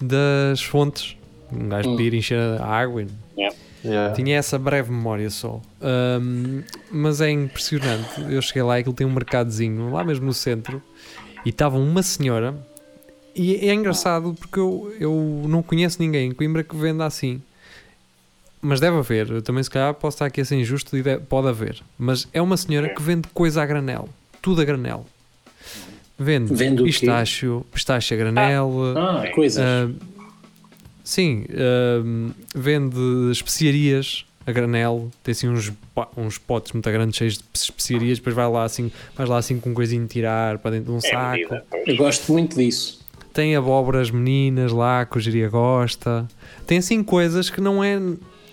das 0.00 0.62
fontes. 0.62 1.16
Um 1.52 1.68
gajo 1.68 1.90
podia 1.90 2.06
ir 2.06 2.14
encher 2.14 2.38
a 2.60 2.66
água. 2.66 3.02
e- 3.02 3.08
Yeah. 3.84 4.14
Tinha 4.14 4.38
essa 4.38 4.58
breve 4.58 4.90
memória 4.90 5.28
só. 5.28 5.60
Ahm, 5.82 6.62
mas 6.90 7.20
é 7.20 7.30
impressionante. 7.30 8.18
Eu 8.30 8.40
cheguei 8.40 8.62
lá 8.62 8.78
e 8.78 8.80
aquilo 8.80 8.94
tem 8.94 9.06
um 9.06 9.12
mercadozinho 9.12 9.90
lá 9.92 10.02
mesmo 10.02 10.24
no 10.24 10.32
centro 10.32 10.82
e 11.44 11.50
estava 11.50 11.76
uma 11.76 12.02
senhora. 12.02 12.54
E 13.36 13.56
é 13.68 13.74
engraçado 13.74 14.34
porque 14.40 14.58
eu, 14.58 14.90
eu 14.98 15.42
não 15.46 15.62
conheço 15.62 16.00
ninguém 16.00 16.30
em 16.30 16.32
Coimbra 16.32 16.64
que 16.64 16.74
venda 16.74 17.04
assim. 17.04 17.42
Mas 18.66 18.80
deve 18.80 18.96
haver. 18.96 19.30
Eu 19.30 19.42
também, 19.42 19.62
se 19.62 19.68
calhar, 19.68 19.92
posso 19.92 20.14
estar 20.14 20.24
aqui 20.26 20.40
a 20.40 20.44
ser 20.44 20.56
injusto 20.56 20.96
e 20.96 21.02
de- 21.02 21.18
pode 21.18 21.48
haver. 21.48 21.82
Mas 21.98 22.26
é 22.32 22.40
uma 22.40 22.56
senhora 22.56 22.88
que 22.94 23.02
vende 23.02 23.28
coisa 23.34 23.62
a 23.62 23.66
granel. 23.66 24.08
Tudo 24.40 24.62
a 24.62 24.64
granel. 24.64 25.04
Vende, 26.18 26.54
Vende 26.54 26.82
pistacho, 26.82 27.66
pistache 27.72 28.14
a 28.14 28.16
granel. 28.16 28.72
Ah, 28.96 29.24
coisas. 29.34 29.62
ah, 29.62 29.90
sim, 31.02 31.44
ah, 31.50 32.32
vende 32.54 33.30
especiarias 33.32 34.24
a 34.46 34.52
granel. 34.52 35.10
Tem 35.22 35.32
assim 35.32 35.48
uns, 35.48 35.72
uns 36.16 36.38
potes 36.38 36.72
muito 36.72 36.90
grandes 36.90 37.16
cheios 37.18 37.34
de 37.38 37.44
especiarias. 37.52 38.18
Depois 38.18 38.34
vai 38.34 38.48
lá 38.48 38.64
assim, 38.64 38.90
vais 39.16 39.28
lá 39.28 39.38
assim 39.38 39.58
com 39.58 39.70
um 39.70 39.74
coisinho 39.74 40.02
de 40.04 40.08
tirar 40.08 40.58
para 40.58 40.70
dentro 40.72 40.86
de 40.86 40.92
um 40.92 40.98
É 40.98 41.00
saco. 41.00 41.32
medida. 41.36 41.64
Eu 41.86 41.96
gosto 41.96 42.32
muito 42.32 42.56
disso. 42.56 43.00
Tem 43.32 43.56
abóboras 43.56 44.10
meninas 44.10 44.70
lá 44.72 45.04
que 45.04 45.18
o 45.18 45.20
Geria 45.20 45.48
gosta. 45.48 46.26
Tem 46.66 46.78
assim 46.78 47.02
coisas 47.02 47.50
que 47.50 47.60
não 47.60 47.82
é. 47.82 47.98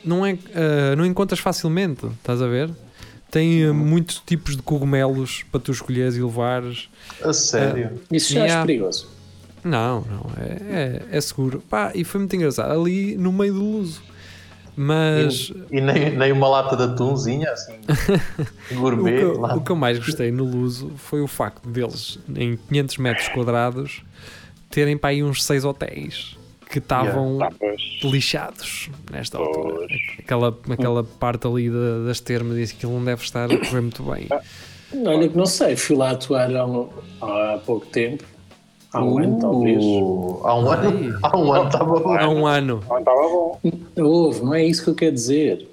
Não, 0.04 0.26
é, 0.26 0.38
ah, 0.56 0.96
não 0.96 1.06
encontras 1.06 1.40
facilmente, 1.40 2.06
estás 2.06 2.42
a 2.42 2.48
ver? 2.48 2.70
Tem 3.30 3.66
ah, 3.66 3.74
muitos 3.74 4.22
tipos 4.26 4.56
de 4.56 4.62
cogumelos 4.62 5.44
para 5.52 5.60
tu 5.60 5.72
escolheres 5.72 6.16
e 6.16 6.22
levares. 6.22 6.90
A 7.24 7.32
sério. 7.34 8.02
Isso 8.12 8.34
já 8.34 8.46
é 8.46 8.62
perigoso. 8.62 9.08
Não, 9.64 10.02
não, 10.02 10.26
é, 10.44 11.04
é, 11.12 11.18
é 11.18 11.22
seguro. 11.22 11.62
Pá, 11.70 11.92
e 11.94 12.04
foi 12.04 12.20
muito 12.20 12.36
engraçado. 12.36 12.72
Ali 12.72 13.16
no 13.16 13.32
meio 13.32 13.54
do 13.54 13.64
luso. 13.64 14.02
Mas 14.76 15.52
E 15.70 15.82
nem, 15.82 16.16
nem 16.18 16.32
uma 16.32 16.48
lata 16.48 16.76
de 16.78 16.84
atunzinha, 16.84 17.52
assim, 17.52 17.74
o, 18.72 18.76
gourmet. 18.80 19.18
que, 19.18 19.22
eu- 19.24 19.40
lá. 19.40 19.56
o 19.56 19.62
que 19.62 19.70
eu 19.72 19.76
mais 19.76 20.00
gostei 20.00 20.32
no 20.32 20.46
luso 20.46 20.92
foi 20.96 21.22
o 21.22 21.28
facto 21.28 21.68
deles, 21.70 22.18
em 22.34 22.58
500 22.70 22.98
metros 22.98 23.28
quadrados, 23.28 24.02
terem 24.70 24.98
para 24.98 25.10
aí 25.10 25.22
uns 25.24 25.44
6 25.44 25.66
hotéis 25.66 26.38
que 26.72 26.80
estavam 26.80 27.38
Tá, 27.38 27.52
pois. 27.60 27.82
lixados 28.04 28.90
nesta 29.12 29.38
altura. 29.38 29.74
Pois. 29.88 29.92
Aquela, 30.20 30.58
aquela 30.70 31.04
parte 31.04 31.46
ali 31.48 31.70
da- 31.70 32.06
das 32.08 32.20
termas 32.20 32.56
disse 32.58 32.74
que 32.74 32.80
aquilo 32.86 32.98
não 32.98 33.06
deve 33.06 33.22
estar 33.24 33.52
a 33.52 33.58
correr 33.58 33.82
muito 33.82 34.04
bem. 34.04 34.28
Olha 35.06 35.30
que 35.30 35.38
não 35.38 35.46
sei, 35.46 35.76
fui 35.76 35.96
lá 35.96 36.12
atuar 36.12 36.54
há, 36.56 36.66
um- 36.66 36.90
há 37.22 37.60
pouco 37.66 37.86
tempo. 37.86 38.24
Há 38.94 39.02
um 39.04 39.20
ano, 39.20 39.40
talvez. 39.40 39.82
Uh, 39.82 40.42
Há 40.44 40.56
um 40.60 40.70
ano, 40.70 41.20
há 41.24 41.38
um 41.38 41.54
ano 41.54 41.66
estava 41.68 42.00
bom. 42.00 42.14
Há 42.14 42.30
um 42.30 42.46
ano. 42.46 42.80
Estava 42.84 43.22
bom. 43.22 43.60
Houve, 43.98 44.42
não 44.44 44.54
é 44.54 44.66
isso 44.66 44.84
que 44.84 44.90
eu 44.90 44.96
quero 44.96 45.14
dizer. 45.14 45.70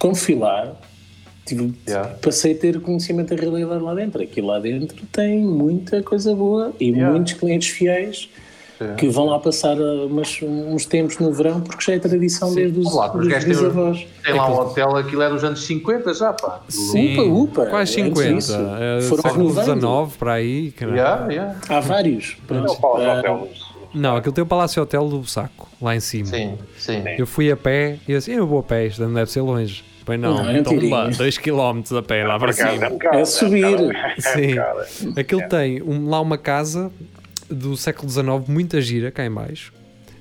Como 0.00 0.14
fui 0.14 0.34
lá, 0.34 0.72
tive- 1.44 1.74
Yeah. 1.86 2.14
passei 2.22 2.52
a 2.52 2.58
ter 2.58 2.80
conhecimento 2.80 3.34
da 3.34 3.40
realidade 3.42 3.82
lá 3.82 3.94
dentro. 3.94 4.22
Aqui 4.22 4.40
lá 4.40 4.58
dentro 4.58 4.96
tem 5.12 5.40
muita 5.44 6.02
coisa 6.02 6.34
boa 6.34 6.72
e 6.80 6.86
Yeah. 6.88 7.12
muitos 7.12 7.34
clientes 7.34 7.68
fiéis. 7.68 8.30
Que 8.98 9.08
vão 9.08 9.26
lá 9.26 9.38
passar 9.38 9.76
uh, 9.78 10.06
umas- 10.06 10.38
uns 10.42 10.84
tempos 10.86 11.18
no 11.18 11.32
verão 11.32 11.60
porque 11.60 11.82
já 11.84 11.94
é 11.94 11.98
tradição 11.98 12.54
desde 12.54 12.78
os, 12.78 12.94
Lá, 12.94 13.06
os 13.14 13.26
dos 13.26 13.28
têm, 13.38 13.48
bisavós. 13.48 14.06
tem 14.24 14.34
lá 14.34 14.48
um 14.50 14.58
hotel, 14.60 14.96
aquilo 14.96 15.22
é 15.22 15.28
dos 15.30 15.42
anos 15.44 15.64
50 15.64 16.12
já, 16.14 16.32
pá. 16.32 16.60
Sim, 16.68 17.14
Upa, 17.18 17.22
upa, 17.62 17.66
quase 17.70 18.00
antes 18.02 18.18
50. 18.18 18.34
disso, 18.36 18.52
É, 18.78 19.00
foram 19.02 19.22
século 19.22 19.48
renovando. 19.54 20.04
XIX, 20.06 20.16
para 20.18 20.32
aí. 20.34 20.74
Yeah, 20.80 21.32
yeah. 21.32 21.56
Há 21.68 21.80
vários. 21.80 22.36
Pronto. 22.46 22.72
hotel. 22.86 23.48
Não, 23.94 24.16
aquilo 24.16 24.34
tem 24.34 24.44
o 24.44 24.46
Palácio 24.46 24.82
Hotel 24.82 25.08
do 25.08 25.24
Saco, 25.26 25.68
lá 25.80 25.96
em 25.96 26.00
cima. 26.00 26.26
Sim, 26.26 26.58
sim. 26.76 27.02
Eu 27.16 27.26
fui 27.26 27.50
a 27.50 27.56
pé 27.56 27.96
e 28.06 28.12
eu 28.12 28.18
assim, 28.18 28.32
eu 28.32 28.46
vou 28.46 28.58
a 28.58 28.62
pé, 28.62 28.86
isto 28.86 29.00
não 29.02 29.14
deve 29.14 29.30
ser 29.30 29.40
longe. 29.40 29.82
Pois 30.04 30.20
não, 30.20 30.34
Não, 30.34 30.50
é 30.50 30.58
então 30.58 30.72
tirinho. 30.72 30.94
2km 30.94 31.98
a 31.98 32.02
pé 32.02 32.24
lá 32.26 32.38
para 32.38 32.52
cima. 32.52 32.68
É 33.12 33.24
subir. 33.24 33.76
Sim. 34.18 35.10
Aquilo 35.18 35.48
tem 35.48 35.82
um- 35.82 36.08
lá 36.08 36.20
uma 36.20 36.36
casa 36.38 36.92
do 37.50 37.76
século 37.76 38.10
XIX, 38.10 38.26
muita 38.48 38.80
gira, 38.80 39.10
cá 39.10 39.24
em 39.24 39.30
baixo. 39.30 39.72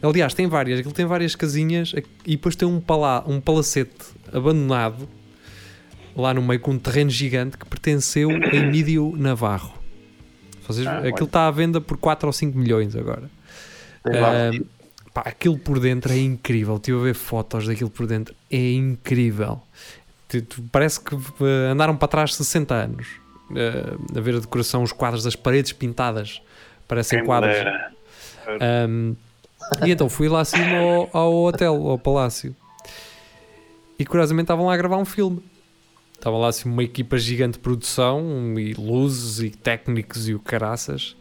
Aliás, 0.01 0.33
tem 0.33 0.47
várias, 0.47 0.79
aquilo 0.79 0.93
tem 0.93 1.05
várias 1.05 1.35
casinhas 1.35 1.93
e 2.25 2.31
depois 2.31 2.55
tem 2.55 2.67
um, 2.67 2.79
pala 2.79 3.23
um 3.27 3.39
palacete 3.41 4.05
abandonado 4.31 5.07
lá 6.15 6.33
no 6.33 6.41
meio 6.41 6.59
com 6.59 6.71
um 6.71 6.79
terreno 6.79 7.09
gigante 7.09 7.57
que 7.57 7.65
pertenceu 7.65 8.29
a 8.29 8.55
Emílio 8.55 9.13
Navarro. 9.17 9.73
Vocês, 10.67 10.85
Ah, 10.87 10.99
aquilo 10.99 11.25
está 11.25 11.47
à 11.47 11.51
venda 11.51 11.81
por 11.81 11.97
4 11.97 12.27
ou 12.27 12.33
5 12.33 12.57
milhões 12.57 12.95
agora. 12.95 13.29
Ahm, 14.05 14.63
pá, 15.13 15.21
aquilo 15.25 15.57
por 15.57 15.79
dentro 15.79 16.11
é 16.11 16.17
incrível. 16.17 16.75
Estive 16.75 16.97
a 16.97 17.01
ver 17.03 17.15
fotos 17.15 17.67
daquilo 17.67 17.89
por 17.89 18.07
dentro. 18.07 18.33
É 18.49 18.71
incrível. 18.73 19.61
Parece 20.71 20.99
que 20.99 21.15
eh, 21.15 21.71
andaram 21.71 21.95
para 21.95 22.07
trás 22.07 22.35
60 22.35 22.73
anos. 22.73 23.07
Eh, 23.55 24.17
a 24.17 24.19
ver 24.19 24.35
a 24.35 24.39
decoração, 24.39 24.83
os 24.83 24.91
quadros 24.91 25.23
das 25.23 25.35
paredes 25.35 25.71
pintadas. 25.71 26.41
Parecem 26.87 27.19
Quem 27.19 27.25
quadros. 27.25 27.55
Ahm, 28.61 29.15
e 29.85 29.91
então 29.91 30.09
fui 30.09 30.29
lá 30.29 30.41
acima 30.41 30.77
ao, 30.77 31.09
ao 31.11 31.33
hotel, 31.43 31.87
ao 31.87 31.97
palácio. 31.97 32.55
E 33.97 34.05
curiosamente 34.05 34.45
estavam 34.45 34.65
lá 34.67 34.73
a 34.73 34.77
gravar 34.77 34.97
um 34.97 35.05
filme. 35.05 35.41
Estava 36.13 36.37
lá 36.37 36.47
assim 36.47 36.69
uma 36.69 36.83
equipa 36.83 37.17
gigante 37.17 37.53
de 37.53 37.59
produção 37.59 38.53
e 38.57 38.73
luzes 38.73 39.39
e 39.39 39.49
técnicos 39.49 40.27
e 40.27 40.33
o 40.33 40.39
caraças. 40.39 41.15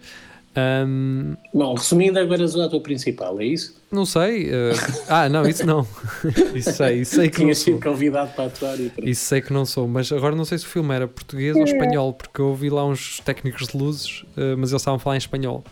Ahm, 0.57 1.35
Bom, 1.53 1.75
resumindo, 1.75 2.19
agora 2.19 2.43
és 2.43 2.55
o 2.55 2.63
ator 2.63 2.81
principal, 2.81 3.41
é 3.41 3.45
isso? 3.45 3.81
Não 3.95 4.05
sei. 4.05 4.51
eh, 4.51 4.73
ah, 5.09 5.29
não, 5.29 5.47
isso 5.47 5.65
não. 5.65 5.87
isso 6.55 6.73
sei, 6.73 7.01
isso 7.01 7.17
sei 7.17 7.31
que 7.31 7.39
não 7.39 7.45
Tinha 7.47 7.55
sou. 7.55 7.65
sido 7.65 7.81
convidado 7.83 8.31
para 8.33 8.47
atuar 8.47 8.79
e 8.81 8.91
pronto. 8.91 9.09
Isso 9.09 9.25
sei 9.25 9.41
que 9.41 9.53
não 9.53 9.65
sou, 9.65 9.87
mas 9.89 10.11
agora 10.13 10.35
não 10.37 10.45
sei 10.45 10.59
se 10.59 10.65
o 10.65 10.69
filme 10.69 10.95
era 10.95 11.07
português 11.09 11.57
ou 11.57 11.63
espanhol, 11.65 12.13
porque 12.13 12.41
eu 12.41 12.47
ouvi 12.49 12.69
lá 12.71 12.85
uns 12.85 13.21
técnicos 13.21 13.69
de 13.69 13.77
luzes, 13.79 14.25
eh, 14.37 14.55
mas 14.57 14.71
eles 14.71 14.83
estavam 14.83 14.97
a 14.97 14.99
falar 15.01 15.17
em 15.17 15.19
espanhol. 15.19 15.65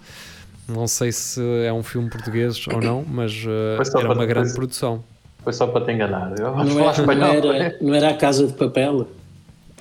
Não 0.69 0.87
sei 0.87 1.11
se 1.13 1.41
é 1.67 1.73
um 1.73 1.83
filme 1.83 2.09
português 2.09 2.65
ou 2.69 2.81
não, 2.81 3.05
mas 3.07 3.33
Foi 3.77 3.85
só 3.85 3.99
era 3.99 4.09
para- 4.09 4.19
uma 4.19 4.27
grande 4.27 4.55
produção. 4.55 5.03
Foi 5.43 5.53
só 5.53 5.67
para 5.67 5.85
te 5.85 5.91
enganar. 5.93 6.33
Eu, 6.39 6.55
Não 6.57 6.67
falar 6.69 6.69
era, 6.69 6.83
não, 6.85 6.91
espanhol. 7.35 7.53
era, 7.55 7.77
não 7.81 7.95
era 7.95 8.11
a 8.11 8.15
Casa 8.15 8.47
de 8.47 8.53
Papel? 8.53 9.09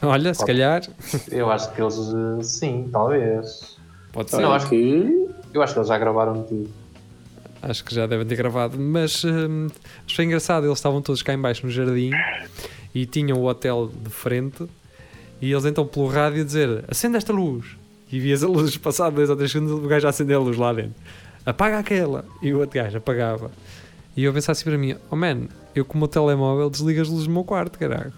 Olha, 0.02 0.34
se 0.34 0.44
calhar, 0.44 0.82
Eu 1.30 1.52
acho 1.52 1.72
que 1.74 1.80
eles, 1.82 1.96
sim, 2.48 2.90
talvez. 2.92 3.78
pode 4.12 4.32
Não, 4.34 4.40
ser. 4.40 4.46
acho 4.48 4.70
que... 4.70 5.28
Eu 5.54 5.62
acho 5.62 5.74
que 5.74 5.80
eles 5.80 5.88
já 5.90 5.98
gravaram 6.00 6.42
tudo. 6.42 6.68
Acho 7.62 7.84
que 7.86 7.94
já 7.94 8.08
devem 8.08 8.26
ter 8.26 8.36
gravado, 8.36 8.80
mas 8.80 9.24
hum, 9.24 9.68
foi 10.14 10.26
engraçado. 10.26 10.66
Eles 10.66 10.78
estavam 10.78 11.02
todos 11.02 11.22
cá 11.22 11.34
em 11.34 11.38
baixo 11.38 11.66
no 11.66 11.72
jardim 11.72 12.12
e 12.94 13.06
tinham 13.06 13.38
o 13.38 13.46
hotel 13.46 13.92
de 13.94 14.10
frente. 14.10 14.66
E 15.40 15.52
eles 15.52 15.66
então 15.66 15.86
pelo 15.86 16.08
rádio 16.08 16.44
dizer: 16.44 16.84
acende 16.88 17.18
esta 17.18 17.32
luz. 17.32 17.66
E 18.12 18.20
vias 18.20 18.44
a 18.44 18.48
luz, 18.50 18.76
passado 18.78 19.16
2 19.16 19.30
ou 19.30 19.36
3 19.36 19.52
segundos, 19.52 19.84
o 19.84 19.88
gajo 19.88 20.08
a 20.08 20.10
acender 20.10 20.36
a 20.36 20.40
luz 20.40 20.58
lá 20.58 20.74
dentro. 20.74 20.96
Apaga 21.46 21.80
aquela. 21.80 22.26
E 22.42 22.52
o 22.54 22.60
outro 22.60 22.80
gajo 22.82 22.98
apagava. 22.98 23.52
E 24.16 24.24
eu 24.24 24.34
pensava 24.34 24.54
assim 24.54 24.66
para 24.66 24.78
mim: 24.78 24.96
oh 25.10 25.16
man, 25.16 25.48
eu 25.76 25.86
com 25.86 25.96
o 25.96 25.98
meu 26.00 26.08
telemóvel 26.08 26.70
desligo 26.70 27.02
as 27.02 27.10
luzes 27.10 27.28
do 27.28 27.34
meu 27.34 27.44
quarto, 27.44 27.78
caralho. 27.78 28.14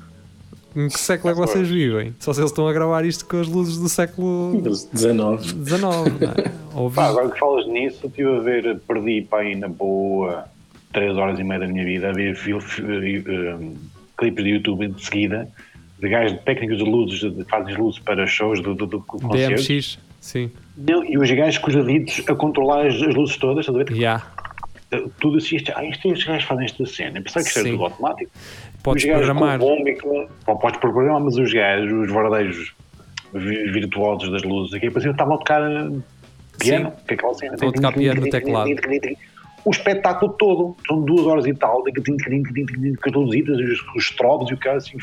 Em 0.75 0.87
que 0.87 0.99
século 0.99 1.31
é 1.31 1.33
que 1.33 1.39
vocês 1.39 1.67
vivem? 1.67 2.15
Só 2.19 2.33
se 2.33 2.39
eles 2.39 2.51
estão 2.51 2.67
a 2.67 2.73
gravar 2.73 3.05
isto 3.05 3.25
com 3.25 3.39
as 3.39 3.47
luzes 3.47 3.77
do 3.77 3.87
século 3.89 4.61
19. 4.93 5.43
XIX, 5.43 5.83
é? 6.21 6.49
Vi- 6.89 6.99
agora 6.99 7.29
que 7.29 7.37
falas 7.39 7.67
nisso, 7.67 7.99
eu 8.03 8.09
estive 8.09 8.35
a 8.35 8.39
ver, 8.39 8.79
perdi 8.87 9.21
para 9.21 9.39
aí 9.39 9.55
na 9.55 9.67
boa 9.67 10.45
3 10.91 11.15
horas 11.17 11.39
e 11.39 11.43
meia 11.43 11.59
da 11.59 11.67
minha 11.67 11.83
vida 11.85 12.09
a 12.09 12.13
ver 12.13 12.35
eh, 12.47 13.55
um, 13.55 13.75
clipes 14.17 14.43
de 14.43 14.49
YouTube 14.51 14.87
de 14.87 15.05
seguida 15.05 15.47
de 15.99 16.09
gajos 16.09 16.33
de 16.37 16.43
técnicos 16.43 16.77
de 16.77 16.83
luzes, 16.83 17.19
de, 17.19 17.43
fazem 17.45 17.75
luzes 17.75 17.99
para 17.99 18.25
shows 18.27 18.59
do, 18.61 18.73
do, 18.75 18.85
do 18.87 18.99
concertos. 19.01 19.65
DMX, 19.67 19.99
sim. 20.19 20.51
Não, 20.75 21.05
E 21.05 21.17
os 21.17 21.31
gajos 21.31 21.59
com 21.59 21.69
os 21.69 21.75
deditos 21.75 22.23
a 22.27 22.35
controlar 22.35 22.87
as, 22.87 22.95
as 22.95 23.15
luzes 23.15 23.37
todas, 23.37 23.59
estás 23.65 23.79
a 23.79 23.83
ver? 23.83 23.95
Yeah. 23.95 24.25
Tudo 25.19 25.37
assim, 25.37 25.55
isto, 25.55 25.71
ah, 25.75 25.83
isto, 25.85 26.07
estes 26.07 26.25
gajos 26.25 26.43
fazem 26.43 26.65
esta 26.65 26.85
cena. 26.85 27.21
Pensava 27.21 27.43
que 27.43 27.47
isto 27.49 27.59
era 27.59 27.69
tudo 27.69 27.83
automático. 27.85 28.31
Podes 28.83 29.05
programar. 29.05 29.59
Com 29.59 29.65
bomba 29.77 29.89
e 29.89 29.95
com, 29.99 30.27
Bom, 30.45 30.57
podes 30.57 30.79
programar, 30.79 31.21
mas 31.21 31.37
os 31.37 31.51
gajos, 31.53 31.91
os 31.91 32.11
verdadeiros 32.13 32.73
vi- 33.33 33.71
virtuosos 33.71 34.29
das 34.31 34.43
luzes 34.43 34.73
aqui, 34.73 34.89
parecia 34.91 35.11
estavam 35.11 35.35
a 35.35 35.37
tocar 35.37 35.61
eh, 35.61 35.89
piano. 36.59 36.89
Sim. 36.91 36.95
Que 37.07 37.13
é 37.13 37.15
aquela 37.15 37.33
cena. 37.33 37.53
Estão 37.53 37.69
a 37.69 37.71
tocar 37.71 37.93
piano 37.93 38.21
no 38.21 38.29
teclado. 38.29 38.69
O 39.65 39.71
espetáculo 39.71 40.33
todo, 40.33 40.75
são 40.85 41.01
duas 41.01 41.25
horas 41.25 41.45
e 41.45 41.53
tal, 41.53 41.81
com 41.81 41.89
as 41.89 43.13
luzitas, 43.15 43.57
os, 43.57 43.95
os 43.95 44.03
strobes 44.03 44.51
e 44.51 44.53
o 44.53 44.57
cara 44.57 44.75
assim, 44.75 44.97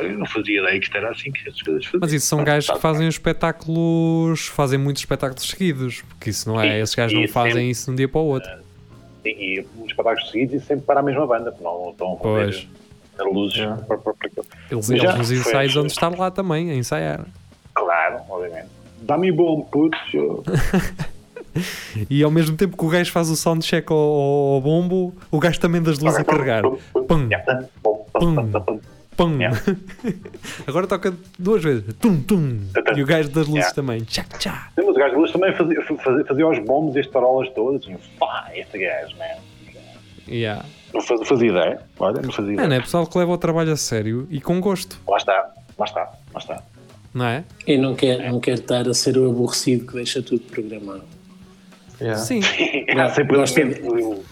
eu 0.00 0.18
não 0.18 0.26
fazia 0.26 0.60
ideia 0.60 0.78
que 0.78 0.84
isto 0.84 0.96
era 0.96 1.10
assim 1.10 1.32
que 1.32 1.40
essas 1.48 1.60
coisas 1.62 1.84
faziam. 1.86 2.00
Mas 2.00 2.12
isso 2.12 2.26
são 2.26 2.44
gajos 2.44 2.70
que 2.70 2.78
fazem 2.78 3.08
os 3.08 3.16
espetáculos, 3.16 4.46
fazem 4.46 4.78
muitos 4.78 5.02
espetáculos 5.02 5.48
seguidos, 5.50 6.02
porque 6.02 6.30
isso 6.30 6.48
não 6.48 6.60
é, 6.60 6.78
esses 6.78 6.94
gajos 6.94 7.12
não 7.12 7.24
e 7.24 7.26
fazem 7.26 7.68
isso 7.70 7.86
de 7.86 7.90
um 7.90 7.94
dia 7.96 8.08
para 8.08 8.20
o 8.20 8.24
outro. 8.26 8.52
E, 9.24 9.56
e 9.58 9.60
os 9.80 9.86
espetáculos 9.90 10.30
seguidos 10.30 10.62
e 10.62 10.64
sempre 10.64 10.86
para 10.86 11.00
a 11.00 11.02
mesma 11.02 11.26
banda, 11.26 11.50
porque 11.50 11.64
não 11.64 11.90
estão 11.90 12.12
a 12.12 12.16
Pois. 12.18 12.68
Fazer 13.16 13.28
luzes. 13.30 13.58
É. 13.58 13.66
para- 13.66 13.98
para- 13.98 14.14
para- 14.14 14.30
Eles, 14.70 14.88
Mas 14.88 14.90
eles 14.90 15.02
já 15.02 15.16
nos 15.16 15.30
ensaios 15.30 15.74
vão 15.74 15.86
estar 15.86 16.08
lá 16.18 16.30
também 16.30 16.70
a 16.70 16.74
ensaiar. 16.74 17.26
Claro, 17.74 18.20
obviamente. 18.28 18.68
Dá-me 19.02 19.32
bom, 19.32 19.62
puto. 19.62 19.96
E 22.08 22.22
ao 22.22 22.30
mesmo 22.30 22.56
tempo 22.56 22.78
que 22.78 22.84
o 22.84 22.88
gajo 22.88 23.12
faz 23.12 23.28
o 23.28 23.36
soundcheck 23.36 23.92
ao, 23.92 23.98
ao 23.98 24.60
bombo, 24.62 25.14
o 25.30 25.38
gajo 25.38 25.60
também 25.60 25.82
das 25.82 25.98
luzes 25.98 26.18
a 26.18 26.24
carregar. 26.24 26.62
Pum. 26.62 26.78
Pum, 27.04 27.28
pum. 28.56 28.80
Agora 30.66 30.86
toca 30.86 31.12
duas 31.38 31.62
vezes. 31.62 31.92
Tum, 32.00 32.22
tum. 32.22 32.58
E 32.96 33.02
o 33.02 33.06
gajo 33.06 33.28
das 33.28 33.46
luzes 33.46 33.54
Yeah. 33.56 33.74
também. 33.74 34.00
Tchá, 34.04 34.24
tchá. 34.38 34.68
Mas 34.76 34.86
o 34.88 34.94
gajo 34.94 35.14
de 35.14 35.20
luz 35.20 35.30
também 35.32 35.54
fazia, 35.54 35.82
fazia, 35.84 36.24
fazia 36.24 36.48
os 36.48 36.58
bombos 36.60 36.96
e 36.96 37.00
as 37.00 37.06
tarolas 37.08 37.50
todas. 37.50 37.82
Assim, 37.82 37.96
pá, 38.18 38.50
este 38.54 38.78
gajo, 38.78 39.14
man. 39.18 39.24
Yeah. 40.26 40.64
Não 40.92 41.00
faz- 41.00 41.26
fazia 41.28 41.48
ideia. 41.50 41.80
Olha, 41.98 42.20
não 42.22 42.30
fazia 42.32 42.52
ideia. 42.52 42.68
Mano, 42.68 42.74
é 42.74 42.80
pessoal 42.80 43.06
que 43.06 43.16
leva 43.18 43.32
o 43.32 43.38
trabalho 43.38 43.72
a 43.72 43.76
sério 43.76 44.26
e 44.30 44.40
com 44.40 44.60
gosto, 44.60 44.98
Lá 45.08 45.16
está, 45.16 45.50
lá 45.78 45.84
está, 45.86 46.00
lá 46.34 46.38
está. 46.40 46.62
não 47.14 47.24
é? 47.26 47.44
E 47.66 47.76
não 47.78 47.94
quer, 47.94 48.30
não 48.30 48.40
quer 48.40 48.54
estar 48.54 48.86
a 48.88 48.94
ser 48.94 49.16
o 49.18 49.28
aborrecido 49.30 49.86
que 49.86 49.94
deixa 49.94 50.22
tudo 50.22 50.40
programado. 50.42 51.04
Yeah. 52.00 52.18
Sim. 52.20 52.40
Há 52.98 53.08
sempre 53.10 53.36
Gosta 53.36 53.60
sim. 53.60 53.80
Go- 53.80 54.22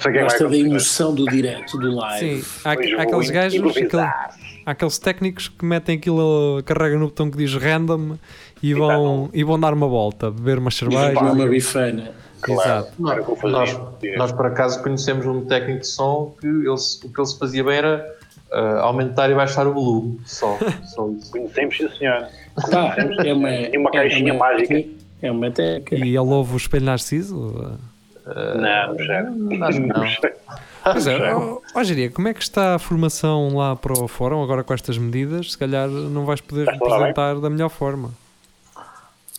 Sei 0.00 0.12
quem 0.12 0.22
Gosta 0.22 0.48
da 0.48 0.56
emoção 0.56 1.14
do 1.14 1.26
direto, 1.26 1.76
do 1.78 1.94
live. 1.94 2.42
Sim. 2.42 2.48
Há, 2.64 2.70
há 2.70 3.02
aqueles 3.02 3.30
gajos, 3.30 3.76
aquele- 3.76 4.02
há 4.02 4.30
aqueles 4.64 4.98
técnicos 4.98 5.48
que 5.48 5.64
metem 5.64 5.96
aquilo, 5.98 6.62
carregam 6.64 7.00
no 7.00 7.06
botão 7.06 7.30
que 7.30 7.36
diz 7.36 7.52
random 7.54 8.16
e 8.62 8.72
vão, 8.72 9.28
e 9.34 9.44
vão 9.44 9.60
dar 9.60 9.74
uma 9.74 9.86
volta, 9.86 10.30
beber 10.30 10.58
umas 10.58 10.80
E 10.80 10.84
vai 10.86 11.06
cervejas. 11.12 11.34
uma 11.34 11.46
bifana. 11.46 12.12
Exato. 12.48 13.10
Era 13.10 13.22
o 13.22 13.24
que 13.24 13.30
eu 13.32 13.36
fazia. 13.36 13.58
Nós, 13.58 14.16
nós, 14.16 14.32
por 14.32 14.46
acaso, 14.46 14.82
conhecemos 14.82 15.26
um 15.26 15.44
técnico 15.44 15.80
de 15.80 15.86
som 15.86 16.34
que 16.40 16.46
ele, 16.46 16.68
o 16.68 16.76
que 16.76 17.20
ele 17.20 17.26
se 17.26 17.38
fazia 17.38 17.64
bem 17.64 17.76
era 17.76 18.16
ah, 18.52 18.80
aumentar 18.82 19.30
e 19.30 19.34
baixar 19.34 19.66
o 19.66 19.72
volume. 19.72 20.20
Só, 20.26 20.58
só 20.94 21.08
isso. 21.10 21.30
Conhecemos, 21.30 21.76
sim, 21.76 21.88
senhor. 21.98 22.28
Pá, 22.70 22.96
é 23.24 23.32
uma, 23.32 23.50
E 23.50 23.78
uma 23.78 23.90
caixinha 23.90 24.30
é 24.30 24.32
uma, 24.32 24.46
mágica. 24.46 24.84
É 25.22 25.30
uma 25.30 25.50
técnica. 25.50 25.96
E 25.96 26.08
ele 26.08 26.18
ouve 26.18 26.54
o 26.54 26.56
espelho 26.56 26.84
Narciso? 26.84 27.78
Não, 28.26 28.88
não 28.88 28.96
percebe. 28.96 29.62
Acho 29.62 29.80
que 29.80 29.86
não. 29.86 30.06
Pois 30.86 31.04
é, 31.08 31.34
ó 31.34 31.60
ó, 31.76 32.10
como 32.14 32.28
é 32.28 32.34
que 32.34 32.42
está 32.42 32.74
a 32.76 32.78
formação 32.78 33.56
lá 33.56 33.74
para 33.76 33.92
o 33.92 34.08
fórum 34.08 34.42
agora 34.42 34.64
com 34.64 34.72
estas 34.72 34.96
medidas? 34.96 35.52
Se 35.52 35.58
calhar 35.58 35.88
não 35.88 36.24
vais 36.24 36.40
poder 36.40 36.68
representar 36.68 37.34
da 37.40 37.50
melhor 37.50 37.68
forma. 37.68 38.10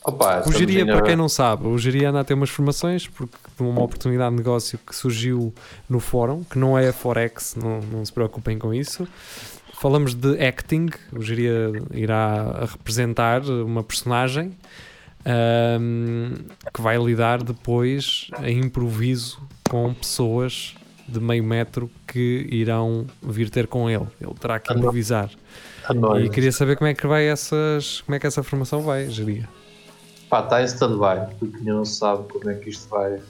Opa, 0.07 0.41
O 0.47 0.53
Geria, 0.53 0.85
para 0.85 1.01
quem 1.01 1.17
não 1.17 1.27
sabe, 1.27 1.67
o 1.67 1.77
Geria 1.77 2.09
anda 2.09 2.21
a 2.21 2.23
ter 2.23 2.33
umas 2.33 2.49
formações 2.49 3.07
porque 3.07 3.35
de 3.57 3.61
uma 3.61 3.83
oportunidade 3.83 4.31
de 4.31 4.37
negócio 4.37 4.79
que 4.79 4.95
surgiu 4.95 5.53
no 5.89 5.99
fórum, 5.99 6.45
que 6.45 6.57
não 6.57 6.77
é 6.77 6.93
Forex, 6.93 7.57
não, 7.61 7.81
não 7.81 8.05
se 8.05 8.13
preocupem 8.13 8.57
com 8.57 8.73
isso. 8.73 9.05
Falamos 9.73 10.13
de 10.13 10.41
acting, 10.41 10.87
o 11.11 11.21
Geria 11.21 11.73
irá 11.91 12.65
representar 12.71 13.41
uma 13.43 13.83
personagem 13.83 14.55
ahm, 15.25 16.35
que 16.73 16.81
vai 16.81 16.97
lidar 16.97 17.43
depois 17.43 18.29
a 18.37 18.49
improviso 18.49 19.41
com 19.69 19.93
pessoas 19.93 20.73
de 21.05 21.19
meio 21.19 21.43
metro 21.43 21.91
que 22.07 22.47
irão 22.49 23.05
vir 23.21 23.49
ter 23.49 23.67
com 23.67 23.89
ele. 23.89 24.07
Ele 24.21 24.33
terá 24.39 24.57
que 24.57 24.71
improvisar. 24.73 25.29
a. 25.85 26.19
E 26.21 26.29
queria 26.29 26.51
saber 26.53 26.77
como 26.77 26.89
é 26.89 26.93
que 26.93 27.05
vai 27.05 27.27
essas, 27.27 28.01
como 28.01 28.15
é 28.15 28.19
que 28.19 28.27
essa 28.27 28.41
formação 28.41 28.81
vai, 28.81 29.09
Geria. 29.09 29.56
Pá, 30.29 30.41
está 30.43 30.61
em 30.61 30.65
stand-by, 30.65 31.37
porque 31.39 31.63
não 31.63 31.85
se 31.85 31.99
sabe 31.99 32.27
como 32.29 32.49
é 32.49 32.55
que 32.55 32.69
isto 32.69 32.89
vai. 32.89 33.21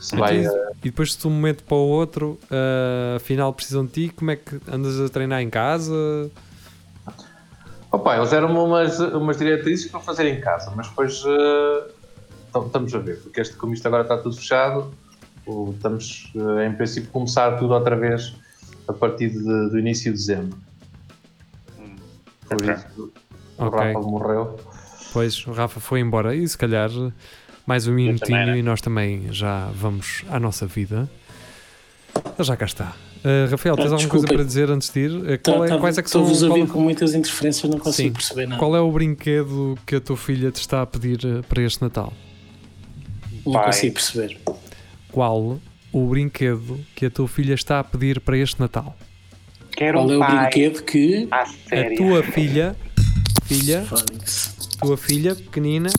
Se 0.00 0.16
vai 0.16 0.38
Então, 0.40 0.54
ah, 0.54 0.70
E 0.82 0.90
depois, 0.90 1.16
de 1.16 1.26
um 1.26 1.30
momento 1.30 1.62
para 1.64 1.76
o 1.76 1.88
outro, 1.88 2.38
ah, 2.50 3.16
afinal 3.16 3.52
precisam 3.52 3.84
de 3.84 3.92
ti, 3.92 4.08
como 4.14 4.30
é 4.30 4.36
que 4.36 4.58
andas 4.70 4.98
a 5.00 5.08
treinar 5.08 5.40
em 5.42 5.50
casa? 5.50 6.30
Opa, 7.92 8.16
eles 8.16 8.30
deram-me 8.30 8.58
umas, 8.58 8.98
umas 8.98 9.36
diretrizes 9.38 9.90
para 9.90 10.00
fazer 10.00 10.26
em 10.28 10.40
casa, 10.40 10.72
mas 10.76 10.88
depois 10.88 11.22
eh, 11.26 11.90
tam- 12.52 12.66
estamos 12.66 12.94
a 12.94 12.98
ver, 12.98 13.22
porque 13.22 13.40
este, 13.40 13.56
como 13.56 13.72
isto 13.74 13.86
agora 13.86 14.02
está 14.02 14.18
tudo 14.18 14.36
fechado, 14.36 14.92
estamos 15.76 16.30
eh, 16.34 16.66
em 16.66 16.72
princípio 16.74 17.10
começar 17.10 17.56
tudo 17.58 17.72
outra 17.72 17.96
vez 17.96 18.34
a 18.88 18.92
partir 18.92 19.30
de- 19.30 19.70
do 19.70 19.78
início 19.78 20.12
de 20.12 20.18
dezembro. 20.18 20.58
Por 22.48 22.56
Ok. 22.62 22.74
isso, 22.74 23.12
o 23.58 23.64
Ok. 23.66 23.78
Rafa 23.78 24.00
morreu. 24.00 24.60
Pois, 25.12 25.46
o 25.46 25.52
Rafa 25.52 25.80
foi 25.80 26.00
embora 26.00 26.34
e 26.34 26.46
se 26.46 26.56
calhar 26.58 26.90
mais 27.66 27.86
um 27.86 27.92
minutinho 27.92 28.46
né? 28.46 28.58
e 28.58 28.62
nós 28.62 28.80
também 28.80 29.28
já 29.32 29.66
vamos 29.74 30.24
à 30.30 30.38
nossa 30.38 30.66
vida. 30.66 31.08
Já 32.38 32.56
cá 32.56 32.66
está. 32.66 32.94
Ah, 33.24 33.48
Rafael, 33.50 33.76
tens 33.76 33.86
Ah, 33.90 33.94
alguma 33.94 34.08
coisa 34.08 34.26
para 34.26 34.44
dizer 34.44 34.70
antes 34.70 34.90
de 34.90 35.00
ir? 35.00 35.10
Ah, 35.34 35.38
Qual 35.42 35.64
é, 35.64 35.78
quais 35.78 35.98
é 35.98 36.02
que 36.02 36.10
são 36.10 36.20
Estou-vos 36.22 36.44
a 36.44 36.46
qual, 36.48 36.58
ouvir 36.60 36.72
com 36.72 36.80
muitas 36.80 37.14
interferências, 37.14 37.70
não 37.70 37.78
consigo 37.78 38.08
Sim. 38.08 38.12
perceber 38.12 38.46
nada. 38.46 38.58
qual 38.58 38.76
é 38.76 38.80
o 38.80 38.90
brinquedo 38.92 39.76
que 39.86 39.96
a 39.96 40.00
tua 40.00 40.16
filha 40.16 40.50
te 40.50 40.60
está 40.60 40.82
a 40.82 40.86
pedir 40.86 41.18
ah, 41.26 41.42
para 41.48 41.62
este 41.62 41.82
Natal? 41.82 42.12
Não 43.44 43.52
Pai. 43.52 43.64
consigo 43.66 43.94
perceber. 43.94 44.38
Qual 45.10 45.58
o 45.92 46.06
brinquedo 46.08 46.80
que 46.94 47.06
a 47.06 47.10
tua 47.10 47.26
filha 47.28 47.54
está 47.54 47.80
a 47.80 47.84
pedir 47.84 48.20
para 48.20 48.36
este 48.36 48.60
Natal? 48.60 48.96
Quero 49.72 49.98
Qual 49.98 50.10
é 50.10 50.14
um 50.14 50.16
o 50.16 50.20
pai 50.20 50.36
brinquedo 50.50 50.82
que. 50.84 51.28
A 51.30 51.44
tua 51.96 52.22
filha, 52.22 52.76
filha, 53.44 53.82
Fónix. 53.84 54.55
Tua 54.80 54.96
filha 54.96 55.34
pequenina, 55.34 55.90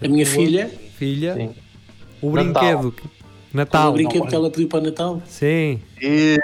A 0.00 0.08
minha 0.08 0.26
filha, 0.26 0.68
filha, 0.96 1.34
Sim. 1.34 1.50
o 2.20 2.30
brinquedo. 2.30 2.94
Natal. 3.52 3.90
o 3.90 3.92
brinquedo 3.94 4.26
que 4.26 4.34
ela 4.34 4.50
pediu 4.50 4.68
para 4.68 4.78
o 4.78 4.82
Natal? 4.82 5.22
Sim. 5.26 5.80
E, 6.00 6.38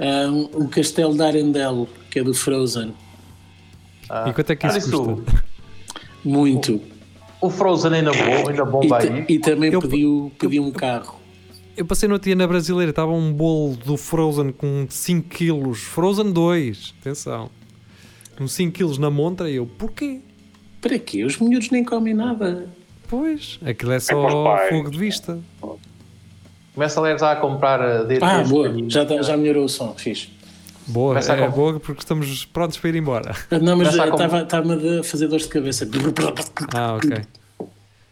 Um, 0.00 0.64
o 0.64 0.68
Castelo 0.68 1.14
de 1.14 1.22
Arendelle, 1.22 1.86
que 2.10 2.18
é 2.18 2.24
do 2.24 2.34
Frozen. 2.34 2.92
ah, 4.10 4.28
E 4.28 4.32
quanto 4.32 4.50
é 4.50 4.56
que 4.56 4.66
isso 4.66 4.90
custa? 4.90 5.42
Muito. 6.24 6.80
O 7.40 7.50
Frozen 7.50 7.92
ainda 7.92 8.10
bom, 8.10 8.48
ainda 8.48 8.64
E, 8.84 8.88
ta- 8.88 8.98
aí. 8.98 9.24
e 9.28 9.38
também 9.38 9.72
Eu- 9.72 9.80
pediu, 9.80 10.32
pediu 10.38 10.64
um 10.64 10.72
carro. 10.72 11.20
Eu 11.76 11.84
passei 11.84 12.08
no 12.08 12.14
outro 12.14 12.26
dia 12.26 12.34
na 12.34 12.46
brasileira, 12.46 12.90
estava 12.90 13.12
um 13.12 13.32
bolo 13.32 13.76
do 13.76 13.96
Frozen 13.96 14.52
com 14.52 14.86
5 14.88 15.28
kg. 15.28 15.74
Frozen 15.74 16.32
2, 16.32 16.94
atenção. 17.00 17.50
Com 18.36 18.48
5 18.48 18.72
kg 18.72 18.98
na 18.98 19.10
montra 19.10 19.50
e 19.50 19.56
eu, 19.56 19.66
porquê? 19.66 20.20
Para 20.84 20.98
quê? 20.98 21.24
Os 21.24 21.38
miúdos 21.38 21.70
nem 21.70 21.82
comem 21.82 22.12
nada. 22.12 22.66
Pois, 23.08 23.58
aquilo 23.64 23.92
é 23.92 23.96
os 23.96 24.04
só 24.04 24.44
pais. 24.44 24.68
fogo 24.68 24.90
de 24.90 24.98
vista. 24.98 25.38
Começa 26.74 27.00
a 27.00 27.02
ler 27.02 27.18
já 27.18 27.32
a 27.32 27.36
comprar 27.36 27.80
a 27.80 28.02
DTs. 28.02 28.22
Ah, 28.22 28.42
boa. 28.44 28.70
Já, 28.90 29.06
tá- 29.06 29.22
já 29.22 29.34
melhorou 29.34 29.64
o 29.64 29.68
som. 29.68 29.94
Fixe. 29.96 30.28
Boa, 30.86 31.10
Começa 31.14 31.32
a 31.32 31.36
é 31.38 31.46
com- 31.46 31.52
boa 31.56 31.80
porque 31.80 32.02
estamos 32.02 32.44
prontos 32.44 32.76
para 32.76 32.90
ir 32.90 32.96
embora. 32.96 33.34
Ah, 33.50 33.58
Não, 33.58 33.76
mas 33.78 33.98
a 33.98 34.08
estava-me 34.42 34.98
a 34.98 35.02
fazer 35.02 35.28
dores 35.28 35.44
de 35.46 35.48
cabeça. 35.52 35.88
Ah, 36.74 36.96
ok. 36.96 37.22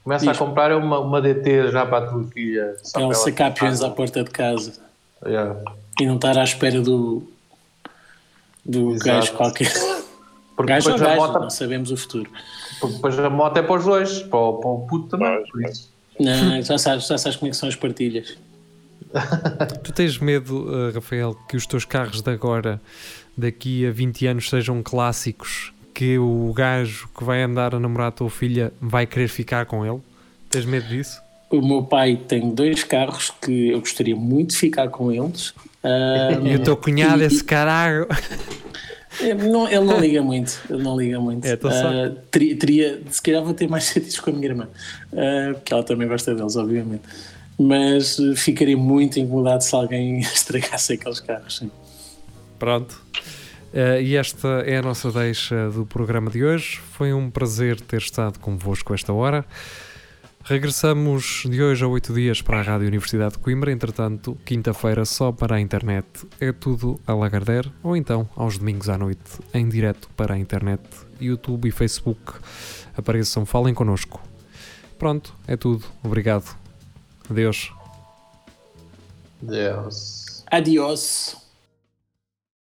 Começa 0.02 0.30
a 0.30 0.34
comprar 0.34 0.74
uma, 0.74 0.98
uma 1.00 1.20
DT 1.20 1.70
já 1.70 1.84
para 1.84 2.06
a 2.06 2.10
Ela 2.10 2.74
para 2.92 3.02
ela- 3.02 3.14
sacar 3.14 3.52
peões 3.52 3.82
à 3.82 3.90
porta 3.90 4.24
de 4.24 4.30
casa 4.30 4.72
Yeah. 5.26 5.60
e 6.00 6.06
não 6.06 6.14
estar 6.16 6.36
à 6.38 6.42
espera 6.44 6.80
do, 6.80 7.22
do 8.64 8.92
Exato. 8.92 9.04
gajo 9.06 9.32
qualquer. 9.34 9.72
Porque 10.56 10.72
Gajo 10.72 10.90
ou 10.90 10.96
depois 10.96 11.10
a, 11.10 11.14
gajo, 11.16 11.32
moto, 11.32 11.42
não 11.42 11.50
sabemos 11.50 11.90
o 11.90 11.96
futuro. 11.96 12.30
porque 12.80 12.94
depois 12.96 13.18
a 13.18 13.30
moto 13.30 13.56
é 13.56 13.62
para 13.62 13.74
os 13.78 13.84
dois, 13.84 14.18
para 14.22 14.38
o, 14.38 14.52
para 14.58 14.70
o 14.70 14.86
puto 14.86 15.08
também. 15.08 15.42
Isso. 15.68 15.90
Não, 16.20 16.62
já, 16.62 16.76
sabes, 16.78 17.06
já 17.06 17.16
sabes 17.18 17.36
como 17.36 17.48
é 17.48 17.50
que 17.50 17.56
são 17.56 17.68
as 17.68 17.76
partilhas. 17.76 18.36
Tu 19.82 19.92
tens 19.92 20.18
medo, 20.18 20.68
uh, 20.70 20.92
Rafael, 20.94 21.34
que 21.48 21.56
os 21.56 21.66
teus 21.66 21.84
carros 21.84 22.22
de 22.22 22.30
agora, 22.30 22.80
daqui 23.36 23.86
a 23.86 23.90
20 23.90 24.26
anos, 24.26 24.48
sejam 24.48 24.82
clássicos? 24.82 25.72
Que 25.94 26.18
o 26.18 26.52
gajo 26.54 27.08
que 27.16 27.22
vai 27.24 27.42
andar 27.42 27.74
a 27.74 27.80
namorar 27.80 28.08
a 28.08 28.10
tua 28.12 28.30
filha 28.30 28.72
vai 28.80 29.06
querer 29.06 29.28
ficar 29.28 29.66
com 29.66 29.84
ele? 29.84 30.00
Tens 30.48 30.64
medo 30.64 30.86
disso? 30.88 31.20
O 31.50 31.60
meu 31.60 31.82
pai 31.82 32.16
tem 32.16 32.54
dois 32.54 32.82
carros 32.84 33.30
que 33.42 33.68
eu 33.70 33.80
gostaria 33.80 34.16
muito 34.16 34.50
de 34.50 34.56
ficar 34.56 34.88
com 34.88 35.12
eles. 35.12 35.52
Ah, 35.84 36.30
E 36.42 36.54
o 36.56 36.62
teu 36.62 36.76
cunhado, 36.76 37.22
e- 37.22 37.26
esse 37.26 37.44
caralho. 37.44 38.06
É, 39.20 39.34
não- 39.34 39.68
ele 39.68 39.84
não 39.84 39.98
liga 40.00 40.22
muito, 40.22 40.58
ele 40.70 40.82
não 40.82 40.96
liga 40.98 41.20
muito. 41.20 41.44
É, 41.46 41.56
só- 41.56 41.68
Ah, 41.68 42.12
teria, 42.30 42.56
teria- 42.56 43.02
se 43.10 43.20
calhar 43.22 43.42
vou 43.44 43.52
ter 43.54 43.68
mais 43.68 43.84
sentidos 43.92 44.18
com 44.20 44.30
a 44.30 44.32
minha 44.32 44.46
irmã, 44.46 44.68
ah, 45.12 45.52
porque 45.54 45.72
ela 45.72 45.82
também 45.82 46.08
gosta 46.08 46.34
deles, 46.34 46.56
obviamente. 46.56 47.02
Mas 47.58 48.16
ficaria 48.36 48.76
muito 48.76 49.20
incomodado 49.20 49.62
se 49.62 49.74
alguém 49.74 50.18
estragasse 50.24 50.94
aqueles 50.94 51.20
carros. 51.20 51.58
sim. 51.58 51.70
Pronto. 52.58 53.00
Eh, 53.74 54.02
e 54.02 54.16
esta 54.16 54.48
é 54.66 54.76
a 54.78 54.82
nossa 54.82 55.10
deixa 55.10 55.70
do 55.70 55.84
programa 55.86 56.30
de 56.30 56.44
hoje. 56.44 56.78
Foi 56.92 57.12
um 57.12 57.30
prazer 57.30 57.80
ter 57.80 57.98
estado 57.98 58.38
convosco 58.38 58.92
esta 58.94 59.12
hora. 59.12 59.44
Regressamos 60.52 61.44
de 61.48 61.62
hoje 61.62 61.82
a 61.82 61.88
oito 61.88 62.12
dias 62.12 62.42
para 62.42 62.58
a 62.58 62.62
Rádio 62.62 62.86
Universidade 62.86 63.32
de 63.32 63.38
Coimbra. 63.38 63.72
Entretanto, 63.72 64.36
quinta-feira 64.44 65.02
só 65.06 65.32
para 65.32 65.56
a 65.56 65.60
internet 65.62 66.06
é 66.38 66.52
tudo 66.52 67.00
a 67.06 67.14
Lagardère, 67.14 67.72
ou 67.82 67.96
então 67.96 68.28
aos 68.36 68.58
domingos 68.58 68.90
à 68.90 68.98
noite 68.98 69.40
em 69.54 69.66
direto 69.66 70.10
para 70.14 70.34
a 70.34 70.38
internet, 70.38 70.82
YouTube 71.18 71.66
e 71.66 71.70
Facebook. 71.70 72.34
Apareçam, 72.94 73.46
falem 73.46 73.72
connosco. 73.72 74.22
Pronto, 74.98 75.34
é 75.48 75.56
tudo. 75.56 75.86
Obrigado. 76.04 76.54
Adeus. 77.30 77.72
Deus. 79.40 80.44
Adiós. 80.50 81.41